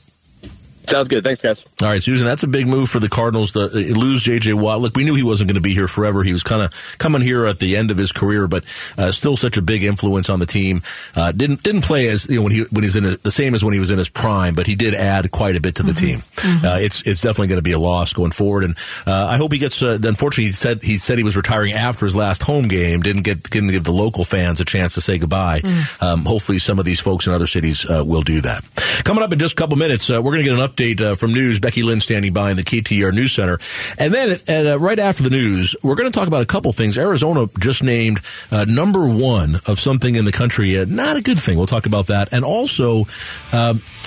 Sounds 0.90 1.08
good. 1.08 1.24
Thanks, 1.24 1.42
guys. 1.42 1.64
All 1.82 1.90
right, 1.90 2.02
Susan, 2.02 2.26
that's 2.26 2.44
a 2.44 2.48
big 2.48 2.68
move 2.68 2.90
for 2.90 3.00
the 3.00 3.10
Cardinals 3.10 3.52
to 3.52 3.66
uh, 3.66 3.98
lose 3.98 4.24
J.J. 4.24 4.54
Watt. 4.54 4.82
Look, 4.82 4.96
we 4.96 5.04
knew 5.04 5.16
he 5.16 5.24
wasn't 5.24 5.50
going 5.50 5.56
to 5.56 5.62
be 5.62 5.74
here 5.74 5.88
forever. 5.88 6.24
He 6.24 6.34
was 6.34 6.44
kind 6.44 6.62
of 6.62 6.98
coming 6.98 7.22
here 7.22 7.46
at 7.46 7.60
the 7.60 7.76
end 7.76 7.92
of 7.92 7.98
his 7.98 8.12
career, 8.12 8.48
but 8.48 8.64
uh, 8.98 9.12
still 9.12 9.38
such 9.38 9.58
a 9.58 9.62
big 9.62 9.84
influence 9.84 10.30
on 10.30 10.40
the 10.40 10.46
team. 10.46 10.82
Uh, 11.16 11.32
didn't 11.32 11.64
didn't 11.64 11.82
play 11.82 12.08
as 12.08 12.28
you 12.28 12.38
know 12.38 12.44
when 12.44 12.52
he 12.52 12.62
when 12.72 12.84
he's 12.84 12.96
in 12.96 13.06
a, 13.06 13.18
the 13.18 13.32
same 13.32 13.56
as 13.56 13.64
when 13.64 13.74
he 13.74 13.80
was 13.80 13.92
in 13.92 13.98
his 13.98 14.10
prime, 14.10 14.56
but 14.56 14.68
he 14.68 14.76
did 14.76 14.94
add 14.94 15.32
quite 15.32 15.56
a 15.56 15.62
bit 15.62 15.76
to 15.76 15.84
the 15.84 15.94
team. 15.94 16.24
Uh, 16.46 16.78
it's 16.80 17.02
it's 17.02 17.22
definitely 17.22 17.48
going 17.48 17.58
to 17.58 17.64
be 17.64 17.72
a 17.72 17.80
loss 17.80 18.14
going 18.14 18.32
forward, 18.32 18.64
and 18.64 18.78
uh, 19.08 19.28
I 19.30 19.38
hope 19.38 19.52
he 19.52 19.58
gets. 19.58 19.82
Uh, 19.82 19.98
unfortunately, 20.04 20.46
he 20.46 20.52
said 20.52 20.84
he 20.84 20.98
said 20.98 21.18
he 21.18 21.24
was 21.24 21.36
retiring 21.36 21.74
after 21.74 22.06
his 22.06 22.16
last 22.16 22.44
home 22.44 22.68
game. 22.68 23.02
Didn't 23.02 23.24
get 23.24 23.50
didn't 23.50 23.70
give 23.70 23.84
the 23.84 23.92
local 23.92 24.24
fans 24.24 24.60
a 24.60 24.66
chance 24.66 24.94
to 24.96 25.02
say 25.02 25.18
goodbye. 25.18 25.62
Um, 26.02 26.26
hopefully, 26.26 26.60
some 26.60 26.78
of 26.80 26.86
these 26.86 27.00
folks 27.00 27.26
in 27.28 27.34
other 27.34 27.48
cities 27.48 27.86
uh, 27.90 28.04
will 28.06 28.22
do 28.22 28.42
that. 28.42 28.64
Coming 29.04 29.24
up 29.24 29.34
in 29.34 29.40
just 29.40 29.54
a 29.54 29.56
couple 29.56 29.78
minutes, 29.78 30.10
uh, 30.10 30.22
we're 30.22 30.32
going 30.32 30.44
to 30.44 30.50
get 30.50 30.60
an 30.60 30.66
update 30.68 30.75
uh, 30.80 31.16
from 31.16 31.34
news. 31.34 31.60
Becky 31.60 31.82
Lynn 31.82 32.02
standing 32.02 32.34
by 32.34 32.52
in 32.52 32.58
the 32.58 32.64
KTAR 32.64 33.14
News 33.14 33.34
Center, 33.34 33.60
and 33.98 34.14
then 34.14 34.40
at, 34.48 34.68
uh, 34.68 34.80
right 34.80 35.00
after 35.00 35.24
the 35.24 35.30
news, 35.30 35.76
we're 35.82 35.96
going 35.96 36.12
to 36.12 36.18
talk 36.18 36.28
about 36.28 36.42
a 36.42 36.46
couple 36.46 36.72
things. 36.72 36.98
Arizona 36.98 37.48
just 37.60 37.84
named 37.84 38.20
uh, 38.52 38.66
number 38.66 39.08
one 39.08 39.56
of 39.68 39.80
something 39.80 40.16
in 40.16 40.26
the 40.26 40.32
country. 40.32 40.84
Not 40.86 41.18
a 41.18 41.22
good 41.22 41.40
thing. 41.40 41.58
We'll 41.58 41.68
talk 41.68 41.86
about 41.86 42.08
that, 42.08 42.34
and 42.34 42.44
also. 42.46 43.06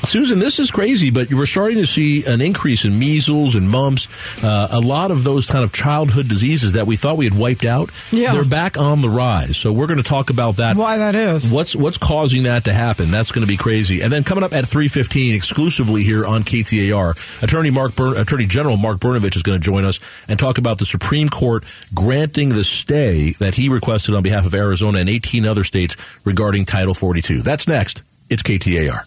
Susan, 0.04 0.38
this 0.38 0.58
is 0.58 0.70
crazy, 0.70 1.10
but 1.10 1.32
we're 1.32 1.46
starting 1.46 1.78
to 1.78 1.86
see 1.86 2.24
an 2.24 2.40
increase 2.40 2.84
in 2.84 2.98
measles 2.98 3.54
and 3.54 3.68
mumps, 3.68 4.08
uh, 4.44 4.68
a 4.70 4.80
lot 4.80 5.10
of 5.10 5.24
those 5.24 5.46
kind 5.46 5.64
of 5.64 5.72
childhood 5.72 6.28
diseases 6.28 6.72
that 6.72 6.86
we 6.86 6.96
thought 6.96 7.16
we 7.16 7.24
had 7.24 7.36
wiped 7.36 7.64
out. 7.64 7.90
Yeah. 8.10 8.32
They're 8.32 8.44
back 8.44 8.78
on 8.78 9.00
the 9.00 9.08
rise. 9.10 9.56
So 9.56 9.72
we're 9.72 9.86
going 9.86 9.98
to 9.98 10.08
talk 10.08 10.30
about 10.30 10.56
that. 10.56 10.76
Why 10.76 10.98
that 10.98 11.14
is. 11.14 11.50
What's 11.50 11.74
what's 11.74 11.98
causing 11.98 12.44
that 12.44 12.64
to 12.64 12.72
happen? 12.72 13.10
That's 13.10 13.32
going 13.32 13.46
to 13.46 13.48
be 13.48 13.56
crazy. 13.56 14.00
And 14.02 14.12
then 14.12 14.24
coming 14.24 14.44
up 14.44 14.52
at 14.52 14.64
3:15 14.64 15.34
exclusively 15.34 16.04
here 16.04 16.24
on 16.24 16.44
KTAR, 16.44 17.42
Attorney 17.42 17.70
Mark 17.70 17.94
Bur- 17.94 18.20
Attorney 18.20 18.46
General 18.46 18.76
Mark 18.76 18.98
Brnovich 18.98 19.36
is 19.36 19.42
going 19.42 19.60
to 19.60 19.64
join 19.64 19.84
us 19.84 20.00
and 20.28 20.38
talk 20.38 20.58
about 20.58 20.78
the 20.78 20.86
Supreme 20.86 21.28
Court 21.28 21.64
granting 21.94 22.50
the 22.50 22.64
stay 22.64 23.32
that 23.40 23.54
he 23.54 23.68
requested 23.68 24.14
on 24.14 24.22
behalf 24.22 24.46
of 24.46 24.54
Arizona 24.54 25.00
and 25.00 25.08
18 25.08 25.44
other 25.46 25.64
states 25.64 25.96
regarding 26.24 26.64
Title 26.64 26.94
42. 26.94 27.42
That's 27.42 27.66
next. 27.66 28.02
It's 28.30 28.42
KTAR. 28.42 29.04